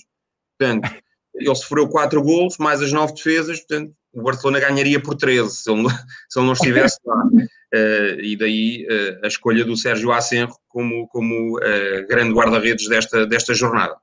Portanto, 0.58 0.89
ele 1.34 1.56
sofreu 1.56 1.88
quatro 1.88 2.22
golos, 2.22 2.58
mais 2.58 2.82
as 2.82 2.91
nove 2.91 3.14
defesas, 3.14 3.60
portanto, 3.60 3.93
o 4.14 4.22
Barcelona 4.22 4.60
ganharia 4.60 5.02
por 5.02 5.16
13 5.16 5.50
se 5.50 5.72
ele, 5.72 5.88
se 6.30 6.39
ele 6.39 6.46
não 6.46 6.54
estivesse 6.54 7.00
lá. 7.06 7.24
Uh, 7.26 8.22
e 8.22 8.38
daí 8.38 8.88
uh, 8.89 9.26
a 9.26 9.28
escolha 9.28 9.66
do 9.66 9.76
Sérgio 9.76 10.12
Acenro 10.12 10.56
como, 10.68 11.08
como 11.08 11.60
grande 12.08 12.34
guarda-redes 12.34 12.88
desta, 12.88 13.26
desta 13.26 13.54
jornada. 13.54 13.96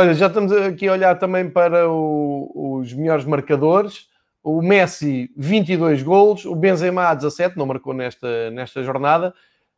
Olha, 0.00 0.14
já 0.14 0.28
estamos 0.28 0.52
aqui 0.52 0.86
a 0.86 0.92
olhar 0.92 1.18
também 1.18 1.50
para 1.50 1.90
o, 1.90 2.78
os 2.78 2.92
melhores 2.92 3.24
marcadores. 3.24 4.06
O 4.44 4.62
Messi, 4.62 5.28
22 5.36 6.04
golos. 6.04 6.44
O 6.44 6.54
Benzema, 6.54 7.12
17, 7.12 7.58
não 7.58 7.66
marcou 7.66 7.92
nesta, 7.92 8.48
nesta 8.52 8.80
jornada. 8.84 9.34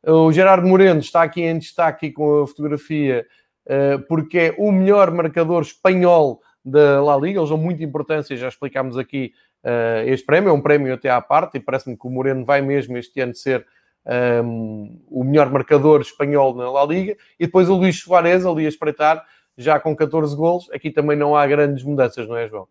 O 0.06 0.30
Gerardo 0.30 0.68
Moreno 0.68 1.00
está 1.00 1.22
aqui 1.22 1.40
em 1.40 1.58
destaque 1.58 2.12
com 2.12 2.42
a 2.42 2.46
fotografia 2.46 3.26
eh, 3.64 3.96
porque 3.96 4.38
é 4.38 4.54
o 4.58 4.70
melhor 4.70 5.10
marcador 5.10 5.62
espanhol 5.62 6.42
da 6.62 7.02
La 7.02 7.16
Liga. 7.16 7.40
Eles 7.40 7.48
dão 7.48 7.56
muita 7.56 7.82
importância, 7.82 8.36
já 8.36 8.48
explicámos 8.48 8.98
aqui 8.98 9.32
uh, 9.64 10.06
este 10.06 10.26
prémio. 10.26 10.50
É 10.50 10.52
um 10.52 10.60
prémio 10.60 10.92
até 10.92 11.08
à 11.08 11.22
parte 11.22 11.56
e 11.56 11.60
parece-me 11.60 11.96
que 11.96 12.06
o 12.06 12.10
Moreno 12.10 12.44
vai 12.44 12.60
mesmo 12.60 12.98
este 12.98 13.22
ano 13.22 13.34
ser 13.34 13.66
um, 14.04 14.12
ehm, 14.12 15.00
o 15.08 15.24
melhor 15.24 15.50
marcador 15.50 16.02
espanhol 16.02 16.54
na 16.54 16.70
La 16.70 16.84
Liga. 16.84 17.16
E 17.38 17.46
depois 17.46 17.70
o 17.70 17.74
Luís 17.74 17.98
Soares 17.98 18.44
ali 18.44 18.66
a 18.66 18.68
espreitar 18.68 19.24
já 19.60 19.78
com 19.78 19.94
14 19.94 20.34
golos, 20.34 20.70
aqui 20.72 20.90
também 20.90 21.16
não 21.16 21.36
há 21.36 21.46
grandes 21.46 21.84
mudanças, 21.84 22.26
não 22.26 22.36
é, 22.36 22.48
João? 22.48 22.66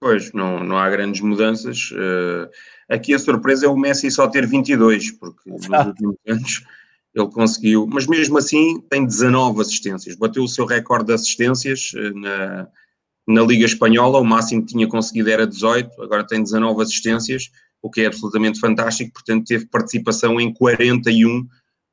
Pois, 0.00 0.32
não, 0.32 0.62
não 0.62 0.76
há 0.76 0.88
grandes 0.90 1.20
mudanças. 1.20 1.90
Uh, 1.92 2.50
aqui 2.88 3.14
a 3.14 3.18
surpresa 3.18 3.66
é 3.66 3.68
o 3.68 3.76
Messi 3.76 4.10
só 4.10 4.28
ter 4.28 4.46
22, 4.46 5.12
porque 5.12 5.50
Exato. 5.50 5.70
nos 5.70 5.86
últimos 5.86 6.16
anos 6.26 6.62
ele 7.14 7.28
conseguiu, 7.28 7.86
mas 7.86 8.06
mesmo 8.06 8.36
assim 8.36 8.78
tem 8.90 9.06
19 9.06 9.62
assistências, 9.62 10.16
bateu 10.16 10.44
o 10.44 10.48
seu 10.48 10.66
recorde 10.66 11.06
de 11.06 11.14
assistências 11.14 11.92
uh, 11.94 12.18
na, 12.18 12.68
na 13.26 13.42
Liga 13.42 13.64
Espanhola, 13.64 14.18
o 14.18 14.24
máximo 14.24 14.62
que 14.62 14.72
tinha 14.72 14.86
conseguido 14.86 15.30
era 15.30 15.46
18, 15.46 16.02
agora 16.02 16.26
tem 16.26 16.42
19 16.42 16.82
assistências, 16.82 17.50
o 17.80 17.90
que 17.90 18.02
é 18.02 18.06
absolutamente 18.06 18.60
fantástico, 18.60 19.12
portanto 19.14 19.46
teve 19.46 19.66
participação 19.66 20.38
em 20.38 20.52
41 20.52 21.46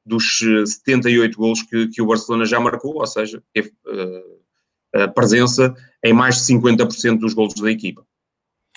dos 0.06 0.40
78 0.40 1.32
eh, 1.32 1.36
golos 1.36 1.62
que, 1.64 1.88
que 1.88 2.02
o 2.02 2.06
Barcelona 2.06 2.46
já 2.46 2.60
marcou, 2.60 2.96
ou 2.96 3.08
seja, 3.08 3.42
teve 3.54 3.72
uh, 3.88 5.02
a 5.04 5.08
presença 5.08 5.74
em 6.04 6.14
mais 6.14 6.36
de 6.36 6.54
50% 6.54 7.20
dos 7.20 7.34
golos 7.34 7.56
da 7.56 7.72
equipa. 7.72 8.06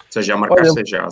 Seja 0.09 0.35
a 0.35 0.37
marcar, 0.37 0.63
Olha, 0.63 0.71
seja 0.71 1.03
a 1.03 1.09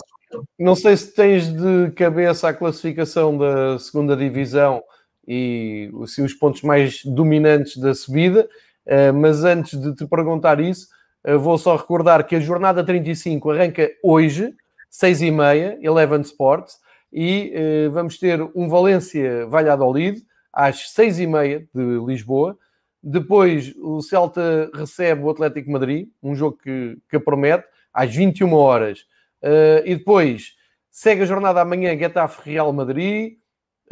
Não 0.57 0.75
sei 0.75 0.95
se 0.95 1.13
tens 1.13 1.47
de 1.47 1.91
cabeça 1.91 2.47
a 2.49 2.53
classificação 2.53 3.37
da 3.37 3.77
segunda 3.77 4.15
divisão 4.15 4.81
e 5.27 5.91
assim, 6.03 6.23
os 6.23 6.33
pontos 6.33 6.61
mais 6.61 7.03
dominantes 7.03 7.77
da 7.77 7.93
subida, 7.93 8.47
uh, 8.87 9.13
mas 9.13 9.43
antes 9.43 9.79
de 9.79 9.93
te 9.93 10.07
perguntar 10.07 10.59
isso, 10.61 10.87
uh, 11.27 11.37
vou 11.37 11.57
só 11.57 11.75
recordar 11.75 12.25
que 12.25 12.35
a 12.35 12.39
jornada 12.39 12.83
35 12.83 13.51
arranca 13.51 13.91
hoje, 14.01 14.53
6 14.89 15.21
e 15.23 15.31
meia, 15.31 15.77
Eleven 15.81 16.21
Sports, 16.21 16.77
e 17.17 17.53
eh, 17.55 17.87
vamos 17.87 18.19
ter 18.19 18.41
um 18.53 18.67
Valência-Valladolid 18.67 20.21
às 20.51 20.89
seis 20.89 21.17
e 21.17 21.25
meia 21.25 21.65
de 21.73 22.05
Lisboa. 22.05 22.57
Depois 23.01 23.73
o 23.77 24.01
Celta 24.01 24.69
recebe 24.73 25.21
o 25.21 25.29
Atlético 25.29 25.71
Madrid, 25.71 26.09
um 26.21 26.35
jogo 26.35 26.57
que, 26.57 26.97
que 27.09 27.17
promete, 27.17 27.63
às 27.93 28.13
21 28.13 28.53
horas. 28.53 29.05
Uh, 29.41 29.79
e 29.85 29.95
depois 29.95 30.55
segue 30.91 31.21
a 31.21 31.25
jornada 31.25 31.61
amanhã 31.61 31.97
Getafe-Real 31.97 32.73
Madrid, 32.73 33.37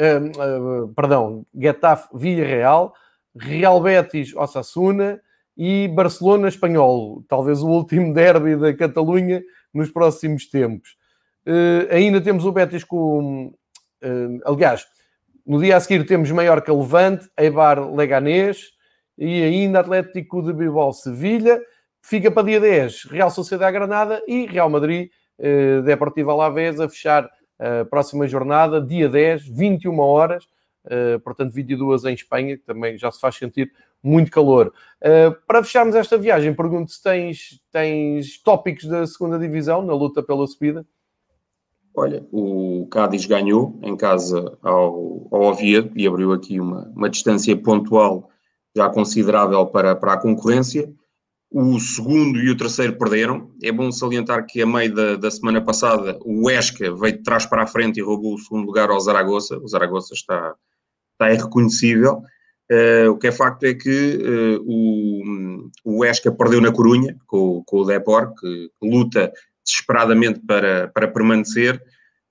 uh, 0.01 0.83
uh, 0.83 0.93
perdão, 0.93 1.45
Getafe-Villa-Real, 1.55 2.93
Real 3.37 3.81
Betis-Osasuna 3.81 5.21
e 5.55 5.87
Barcelona-Espanhol, 5.87 7.23
talvez 7.29 7.61
o 7.61 7.67
último 7.67 8.11
derby 8.15 8.57
da 8.57 8.73
Catalunha 8.73 9.41
nos 9.73 9.89
próximos 9.89 10.49
tempos. 10.49 10.97
Uh, 11.45 11.87
ainda 11.91 12.21
temos 12.21 12.45
o 12.45 12.51
Betis 12.51 12.83
com. 12.83 13.53
Uh, 14.03 14.39
aliás, 14.45 14.85
no 15.45 15.61
dia 15.61 15.75
a 15.75 15.79
seguir 15.79 16.05
temos 16.05 16.31
Maiorca 16.31 16.73
Levante, 16.73 17.29
Eibar 17.37 17.93
Leganés 17.93 18.71
e 19.17 19.43
ainda 19.43 19.79
Atlético 19.79 20.41
de 20.41 20.53
Bilbao 20.53 20.93
Sevilha. 20.93 21.61
Fica 22.01 22.29
para 22.29 22.43
dia 22.43 22.59
10 22.59 23.05
Real 23.05 23.29
Sociedade 23.29 23.73
Granada 23.73 24.21
e 24.27 24.45
Real 24.45 24.69
Madrid 24.69 25.09
uh, 25.39 25.81
Deportivo 25.83 26.31
Alavés 26.31 26.79
a 26.79 26.89
fechar 26.89 27.29
a 27.59 27.85
próxima 27.85 28.27
jornada, 28.27 28.81
dia 28.81 29.07
10, 29.07 29.47
21 29.47 29.99
horas. 29.99 30.45
Uh, 30.85 31.17
portanto, 31.21 31.53
22 31.53 32.03
em 32.03 32.13
Espanha, 32.13 32.57
que 32.57 32.63
também 32.63 32.97
já 32.97 33.09
se 33.09 33.19
faz 33.19 33.35
sentir 33.35 33.71
muito 34.01 34.29
calor. 34.29 34.73
Uh, 35.01 35.33
para 35.47 35.63
fecharmos 35.63 35.95
esta 35.95 36.17
viagem, 36.17 36.53
pergunto 36.53 36.91
se 36.91 37.01
tens, 37.01 37.61
tens 37.71 38.37
tópicos 38.43 38.85
da 38.85 39.07
segunda 39.07 39.39
divisão 39.39 39.81
na 39.81 39.93
luta 39.93 40.21
pela 40.21 40.45
subida. 40.45 40.85
Olha, 41.95 42.25
o 42.31 42.87
Cádiz 42.89 43.25
ganhou 43.25 43.79
em 43.83 43.95
casa 43.95 44.57
ao, 44.63 45.27
ao 45.31 45.41
Oviedo 45.43 45.91
e 45.95 46.07
abriu 46.07 46.33
aqui 46.33 46.59
uma, 46.59 46.91
uma 46.95 47.09
distância 47.09 47.55
pontual 47.55 48.29
já 48.75 48.89
considerável 48.89 49.65
para, 49.67 49.95
para 49.95 50.13
a 50.13 50.17
concorrência. 50.17 50.91
O 51.51 51.79
segundo 51.79 52.39
e 52.39 52.49
o 52.49 52.57
terceiro 52.57 52.97
perderam. 52.97 53.51
É 53.61 53.71
bom 53.71 53.91
salientar 53.91 54.43
que 54.47 54.59
a 54.63 54.65
meio 54.65 54.91
da, 54.93 55.15
da 55.17 55.29
semana 55.29 55.61
passada 55.61 56.17
o 56.25 56.49
Esca 56.49 56.91
veio 56.95 57.17
de 57.17 57.21
trás 57.21 57.45
para 57.45 57.61
a 57.61 57.67
frente 57.67 57.99
e 57.99 58.03
roubou 58.03 58.33
o 58.33 58.39
segundo 58.39 58.65
lugar 58.65 58.89
ao 58.89 58.99
Zaragoza. 58.99 59.59
O 59.59 59.67
Zaragoza 59.67 60.15
está, 60.15 60.55
está 61.11 61.31
irreconhecível. 61.31 62.23
Uh, 62.71 63.11
o 63.11 63.17
que 63.19 63.27
é 63.27 63.31
facto 63.31 63.65
é 63.65 63.75
que 63.75 64.17
uh, 64.17 64.63
o, 64.65 65.69
o 65.83 66.05
Esca 66.05 66.31
perdeu 66.31 66.59
na 66.59 66.71
Corunha 66.71 67.15
com, 67.27 67.61
com 67.67 67.81
o 67.81 67.85
Depor, 67.85 68.33
que, 68.33 68.71
que 68.79 68.89
luta 68.89 69.31
desesperadamente 69.65 70.39
para, 70.45 70.87
para 70.89 71.07
permanecer, 71.07 71.81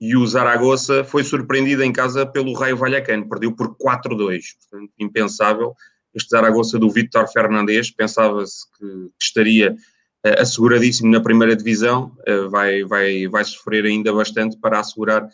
e 0.03 0.17
o 0.17 0.27
Zaragoza 0.27 1.03
foi 1.05 1.23
surpreendido 1.23 1.81
em 1.81 1.93
casa 1.93 2.25
pelo 2.25 2.51
Raio 2.53 2.75
Vallecano, 2.75 3.29
perdeu 3.29 3.53
por 3.53 3.75
4-2, 3.77 4.41
portanto, 4.59 4.91
impensável. 4.99 5.73
Este 6.13 6.29
Zaragoza 6.29 6.77
do 6.77 6.89
Vítor 6.89 7.25
Fernandes, 7.29 7.89
pensava-se 7.89 8.65
que 8.77 9.09
estaria 9.21 9.71
uh, 9.71 10.41
asseguradíssimo 10.41 11.09
na 11.09 11.21
primeira 11.21 11.55
divisão, 11.55 12.11
uh, 12.27 12.49
vai, 12.49 12.83
vai, 12.83 13.27
vai 13.27 13.45
sofrer 13.45 13.85
ainda 13.85 14.11
bastante 14.11 14.57
para 14.57 14.79
assegurar 14.79 15.23
uh, 15.23 15.29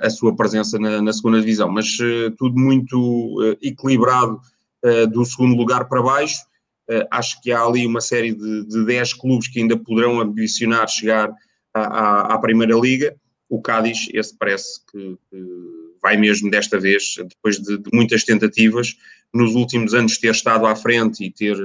a 0.00 0.08
sua 0.08 0.36
presença 0.36 0.78
na, 0.78 1.02
na 1.02 1.12
segunda 1.12 1.40
divisão, 1.40 1.68
mas 1.68 1.98
tudo 2.38 2.56
muito 2.56 3.56
equilibrado 3.60 4.40
do 5.12 5.24
segundo 5.24 5.56
lugar 5.56 5.88
para 5.88 6.02
baixo, 6.02 6.36
acho 7.10 7.40
que 7.40 7.50
há 7.50 7.62
ali 7.62 7.86
uma 7.86 8.00
série 8.00 8.34
de, 8.34 8.66
de 8.66 8.84
10 8.84 9.14
clubes 9.14 9.48
que 9.48 9.60
ainda 9.60 9.76
poderão 9.76 10.20
ambicionar 10.20 10.88
chegar 10.88 11.32
à, 11.72 11.80
à, 11.80 12.34
à 12.34 12.38
Primeira 12.38 12.74
Liga. 12.78 13.16
O 13.48 13.60
Cádiz, 13.60 14.08
esse 14.12 14.36
parece 14.36 14.80
que, 14.90 15.16
que 15.30 15.64
vai 16.02 16.16
mesmo 16.16 16.50
desta 16.50 16.78
vez, 16.78 17.14
depois 17.16 17.58
de, 17.58 17.78
de, 17.78 17.90
muitas 17.92 18.24
tentativas, 18.24 18.94
nos 19.32 19.54
últimos 19.54 19.94
anos 19.94 20.18
ter 20.18 20.30
estado 20.30 20.66
à 20.66 20.76
frente 20.76 21.24
e 21.24 21.30
ter, 21.30 21.56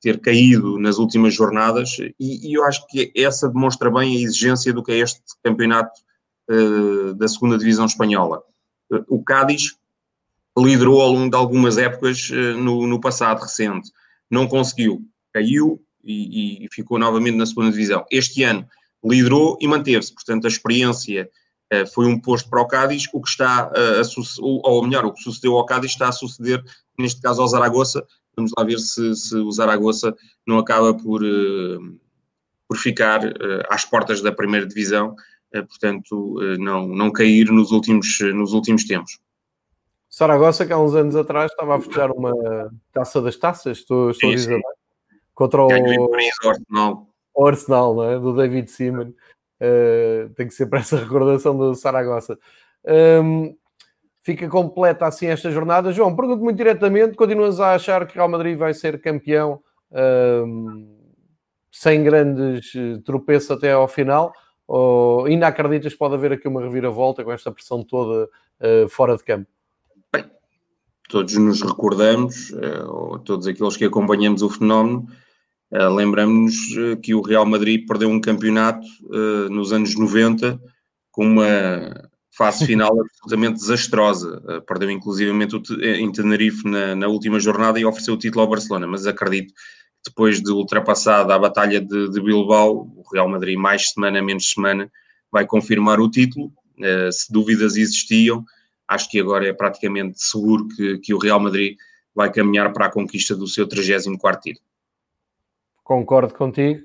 ter 0.00 0.18
caído 0.20 0.78
nas 0.78 0.98
últimas 0.98 1.34
jornadas, 1.34 1.98
e, 1.98 2.14
e 2.50 2.54
eu 2.54 2.64
acho 2.64 2.86
que 2.88 3.12
essa 3.14 3.48
demonstra 3.48 3.90
bem 3.90 4.16
a 4.16 4.20
exigência 4.20 4.72
do 4.72 4.82
que 4.82 4.92
é 4.92 4.98
este 4.98 5.20
campeonato 5.42 6.00
uh, 6.50 7.14
da 7.14 7.28
segunda 7.28 7.58
divisão 7.58 7.86
espanhola. 7.86 8.42
Uh, 8.90 9.04
o 9.08 9.22
Cádiz 9.22 9.76
liderou 10.58 11.00
ao 11.00 11.12
longo 11.12 11.30
de 11.30 11.36
algumas 11.36 11.78
épocas 11.78 12.30
uh, 12.30 12.58
no, 12.58 12.86
no 12.86 13.00
passado 13.00 13.42
recente 13.42 13.90
não 14.30 14.46
conseguiu, 14.46 15.02
caiu 15.32 15.80
e, 16.02 16.64
e, 16.64 16.68
ficou 16.70 16.98
novamente 16.98 17.36
na 17.36 17.46
segunda 17.46 17.70
divisão. 17.70 18.04
Este 18.10 18.42
ano 18.42 18.66
liderou 19.04 19.56
e 19.60 19.66
manteve-se, 19.66 20.12
portanto 20.12 20.46
a 20.46 20.48
experiência 20.48 21.28
uh, 21.72 21.86
foi 21.92 22.06
um 22.06 22.18
posto 22.18 22.48
para 22.48 22.60
o 22.60 22.66
Cádiz, 22.66 23.08
o 23.12 23.20
que 23.20 23.28
está 23.28 23.68
uh, 23.68 24.00
a 24.00 24.68
ou 24.68 24.86
melhor, 24.86 25.04
o 25.04 25.12
que 25.12 25.22
sucedeu 25.22 25.56
ao 25.56 25.66
Cádiz 25.66 25.92
está 25.92 26.08
a 26.08 26.12
suceder, 26.12 26.62
neste 26.98 27.20
caso 27.20 27.42
ao 27.42 27.48
Zaragoza, 27.48 28.06
vamos 28.36 28.52
lá 28.56 28.64
ver 28.64 28.78
se, 28.78 29.14
se 29.14 29.36
o 29.36 29.50
Zaragoza 29.50 30.14
não 30.46 30.58
acaba 30.58 30.94
por, 30.94 31.22
uh, 31.22 32.00
por 32.68 32.76
ficar 32.78 33.20
às 33.68 33.84
portas 33.84 34.20
da 34.20 34.32
primeira 34.32 34.66
divisão, 34.66 35.14
portanto 35.52 36.36
não, 36.58 36.88
não 36.88 37.12
cair 37.12 37.48
nos 37.52 37.70
últimos, 37.70 38.18
nos 38.34 38.52
últimos 38.52 38.84
tempos. 38.84 39.20
Saragossa, 40.14 40.64
que 40.64 40.72
há 40.72 40.78
uns 40.78 40.94
anos 40.94 41.16
atrás 41.16 41.50
estava 41.50 41.74
a 41.74 41.80
festejar 41.80 42.12
uma 42.12 42.32
taça 42.92 43.20
das 43.20 43.36
taças, 43.36 43.78
estou, 43.78 44.12
estou 44.12 44.30
a 44.30 44.34
dizer, 44.36 44.60
contra 45.34 45.60
o, 45.60 45.66
o 45.66 46.48
Arsenal. 46.48 47.08
O 47.34 47.46
Arsenal, 47.48 47.94
não 47.96 48.04
é? 48.04 48.18
do 48.20 48.32
David 48.32 48.70
Seaman. 48.70 49.12
Uh, 49.60 50.32
tem 50.36 50.46
que 50.46 50.54
ser 50.54 50.66
para 50.66 50.78
essa 50.78 50.98
recordação 51.02 51.56
do 51.58 51.74
Saragossa. 51.74 52.38
Um, 53.24 53.56
fica 54.22 54.48
completa 54.48 55.04
assim 55.04 55.26
esta 55.26 55.50
jornada. 55.50 55.92
João, 55.92 56.14
pergunto 56.14 56.44
muito 56.44 56.58
diretamente: 56.58 57.16
continuas 57.16 57.58
a 57.58 57.74
achar 57.74 58.06
que 58.06 58.14
Real 58.14 58.28
Madrid 58.28 58.56
vai 58.56 58.72
ser 58.72 59.00
campeão 59.00 59.60
um, 60.46 60.96
sem 61.72 62.04
grandes 62.04 62.72
eh, 62.76 63.00
tropeços 63.04 63.50
até 63.50 63.72
ao 63.72 63.88
final? 63.88 64.32
Ou 64.68 65.24
ainda 65.24 65.48
acreditas 65.48 65.92
que 65.92 65.98
pode 65.98 66.14
haver 66.14 66.34
aqui 66.34 66.46
uma 66.46 66.62
reviravolta 66.62 67.24
com 67.24 67.32
esta 67.32 67.50
pressão 67.50 67.82
toda 67.82 68.30
uh, 68.60 68.88
fora 68.88 69.16
de 69.16 69.24
campo? 69.24 69.53
Todos 71.08 71.34
nos 71.36 71.62
recordamos, 71.62 72.52
eh, 72.52 72.84
ou 72.86 73.18
todos 73.18 73.46
aqueles 73.46 73.76
que 73.76 73.84
acompanhamos 73.84 74.42
o 74.42 74.48
fenómeno, 74.48 75.06
eh, 75.70 75.88
lembramos 75.88 76.54
eh, 76.76 76.96
que 76.96 77.14
o 77.14 77.20
Real 77.20 77.46
Madrid 77.46 77.86
perdeu 77.86 78.08
um 78.08 78.20
campeonato 78.20 78.86
nos 79.50 79.72
anos 79.72 79.94
90 79.94 80.60
com 81.10 81.26
uma 81.26 82.08
fase 82.36 82.64
final 82.66 83.00
absolutamente 83.00 83.60
desastrosa. 83.60 84.62
Perdeu 84.66 84.90
inclusivamente 84.90 85.56
em 85.82 86.10
Tenerife 86.10 86.68
na, 86.68 86.94
na, 86.94 87.06
última 87.06 87.38
jornada 87.38 87.78
e 87.78 87.84
ofereceu 87.84 88.14
o 88.14 88.18
título 88.18 88.42
ao 88.42 88.48
Barcelona, 88.48 88.86
mas 88.86 89.06
acredito 89.06 89.52
que 89.52 90.10
depois 90.10 90.42
de 90.42 90.50
ultrapassada 90.50 91.34
a 91.34 91.38
batalha 91.38 91.80
de, 91.80 92.10
de 92.10 92.20
Bilbao, 92.20 92.90
o 92.96 93.02
Real 93.12 93.28
Madrid 93.28 93.56
mais 93.56 93.90
semana 93.90 94.20
menos 94.22 94.52
semana 94.52 94.90
vai 95.30 95.46
confirmar 95.46 96.00
o 96.00 96.10
título. 96.10 96.52
Se 97.12 97.32
dúvidas 97.32 97.76
existiam, 97.76 98.44
acho 98.88 99.10
que 99.10 99.20
agora 99.20 99.46
é 99.46 99.52
praticamente 99.52 100.22
seguro 100.22 100.68
que, 100.68 100.98
que 100.98 101.14
o 101.14 101.18
Real 101.18 101.40
Madrid 101.40 101.76
vai 102.14 102.30
caminhar 102.32 102.72
para 102.72 102.86
a 102.86 102.90
conquista 102.90 103.34
do 103.34 103.46
seu 103.46 103.66
34 103.66 104.40
título. 104.40 104.64
Concordo 105.82 106.32
contigo. 106.34 106.80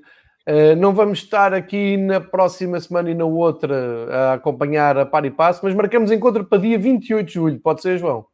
Uh, 0.48 0.74
não 0.76 0.94
vamos 0.94 1.20
estar 1.20 1.54
aqui 1.54 1.96
na 1.96 2.20
próxima 2.20 2.80
semana 2.80 3.10
e 3.10 3.14
na 3.14 3.24
outra 3.24 4.08
a 4.10 4.32
acompanhar 4.34 4.98
a 4.98 5.06
par 5.06 5.24
e 5.24 5.30
passo, 5.30 5.60
mas 5.62 5.74
marcamos 5.74 6.10
encontro 6.10 6.44
para 6.44 6.58
dia 6.58 6.78
28 6.78 7.26
de 7.26 7.32
julho. 7.32 7.60
Pode 7.60 7.82
ser, 7.82 7.98
João? 7.98 8.26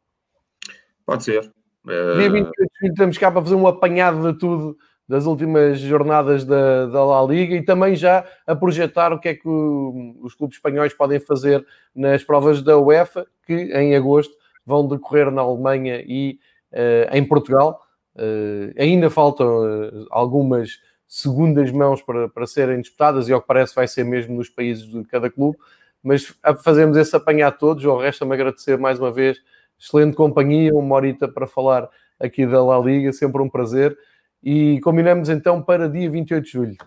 Pode 1.05 1.23
ser. 1.23 1.51
Dia 1.85 2.29
28 2.31 2.51
de 2.51 2.79
julho 2.81 2.91
estamos 2.91 3.17
cá 3.17 3.31
para 3.31 3.41
fazer 3.41 3.55
um 3.55 3.67
apanhado 3.67 4.31
de 4.31 4.39
tudo 4.39 4.77
das 5.07 5.25
últimas 5.25 5.79
jornadas 5.79 6.43
da, 6.43 6.85
da 6.87 7.05
La 7.05 7.23
Liga 7.23 7.55
e 7.55 7.61
também 7.61 7.95
já 7.95 8.25
a 8.45 8.55
projetar 8.55 9.13
o 9.13 9.19
que 9.19 9.29
é 9.29 9.33
que 9.33 9.47
o, 9.47 10.17
os 10.21 10.35
clubes 10.35 10.57
espanhóis 10.57 10.93
podem 10.93 11.19
fazer 11.19 11.65
nas 11.95 12.23
provas 12.23 12.61
da 12.61 12.77
UEFA, 12.77 13.25
que 13.45 13.53
em 13.53 13.95
agosto 13.95 14.35
vão 14.65 14.85
decorrer 14.85 15.31
na 15.31 15.41
Alemanha 15.41 16.03
e 16.05 16.37
uh, 16.73 17.15
em 17.15 17.23
Portugal. 17.23 17.81
Uh, 18.15 18.73
ainda 18.77 19.09
faltam 19.09 19.47
uh, 19.47 20.07
algumas 20.09 20.79
segundas 21.07 21.71
mãos 21.71 22.01
para, 22.01 22.27
para 22.27 22.45
serem 22.45 22.81
disputadas 22.81 23.29
e 23.29 23.33
ao 23.33 23.39
que 23.39 23.47
parece 23.47 23.73
vai 23.73 23.87
ser 23.87 24.03
mesmo 24.03 24.35
nos 24.35 24.49
países 24.49 24.85
de 24.85 25.05
cada 25.05 25.29
clube, 25.29 25.57
mas 26.03 26.35
fazemos 26.61 26.97
esse 26.97 27.15
apanhar 27.15 27.51
todos. 27.51 27.85
O 27.85 27.97
resta-me 27.97 28.33
agradecer 28.33 28.77
mais 28.77 28.99
uma 28.99 29.11
vez, 29.11 29.37
excelente 29.79 30.17
companhia, 30.17 30.73
uma 30.73 30.95
horita 30.95 31.29
para 31.29 31.47
falar 31.47 31.87
aqui 32.19 32.45
da 32.45 32.61
La 32.61 32.77
Liga, 32.77 33.13
sempre 33.13 33.41
um 33.41 33.49
prazer 33.49 33.97
e 34.43 34.79
combinamos 34.81 35.29
então 35.29 35.61
para 35.61 35.89
dia 35.89 36.09
28 36.09 36.43
de 36.43 36.51
julho. 36.51 36.77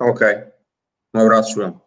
Ok. 0.00 0.26
Um 1.14 1.20
abraço, 1.20 1.54
João. 1.54 1.80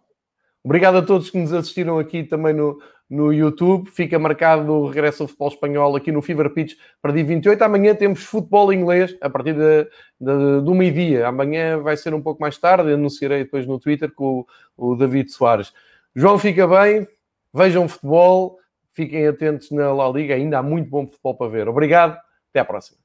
Obrigado 0.64 0.97
a 0.97 1.01
todos 1.01 1.30
que 1.30 1.38
nos 1.38 1.51
assistiram 1.51 1.99
aqui 1.99 2.24
também 2.24 2.54
no, 2.54 2.80
no 3.10 3.34
YouTube. 3.34 3.89
Fica 3.89 4.18
marcado 4.18 4.72
o 4.72 4.88
regresso 4.88 5.24
ao 5.24 5.28
futebol 5.28 5.49
espanhol 5.49 5.95
aqui 5.95 6.12
no 6.12 6.22
Fever 6.22 6.49
Pitch 6.51 6.76
para 7.01 7.12
dia 7.12 7.24
28. 7.24 7.62
Amanhã 7.62 7.93
temos 7.93 8.24
futebol 8.24 8.72
inglês 8.72 9.16
a 9.22 9.30
partir 9.30 9.54
de, 9.54 9.84
de, 10.20 10.62
do 10.62 10.74
meio-dia. 10.74 11.28
Amanhã 11.28 11.80
vai 11.80 11.97
ser 11.97 12.14
um 12.14 12.22
pouco 12.22 12.41
mais 12.41 12.58
tarde. 12.58 12.93
Anunciarei 12.93 13.43
depois 13.43 13.68
no 13.68 13.80
Twitter 13.80 14.12
com 14.14 14.45
o, 14.78 14.91
o 14.93 14.95
David 14.95 15.32
Soares. 15.32 15.74
João, 16.16 16.39
fica 16.39 16.68
bem. 16.68 17.08
Vejam 17.54 17.88
futebol. 17.88 18.58
Fiquem 18.93 19.28
atentos 19.28 19.70
na 19.72 19.91
La 19.91 20.10
Liga. 20.10 20.36
Ainda 20.36 20.60
há 20.60 20.64
muito 20.64 20.89
bom 20.89 21.08
futebol 21.08 21.36
para 21.36 21.49
ver. 21.49 21.68
Obrigado. 21.68 22.18
Até 22.51 22.60
à 22.60 22.66
próxima. 22.66 23.03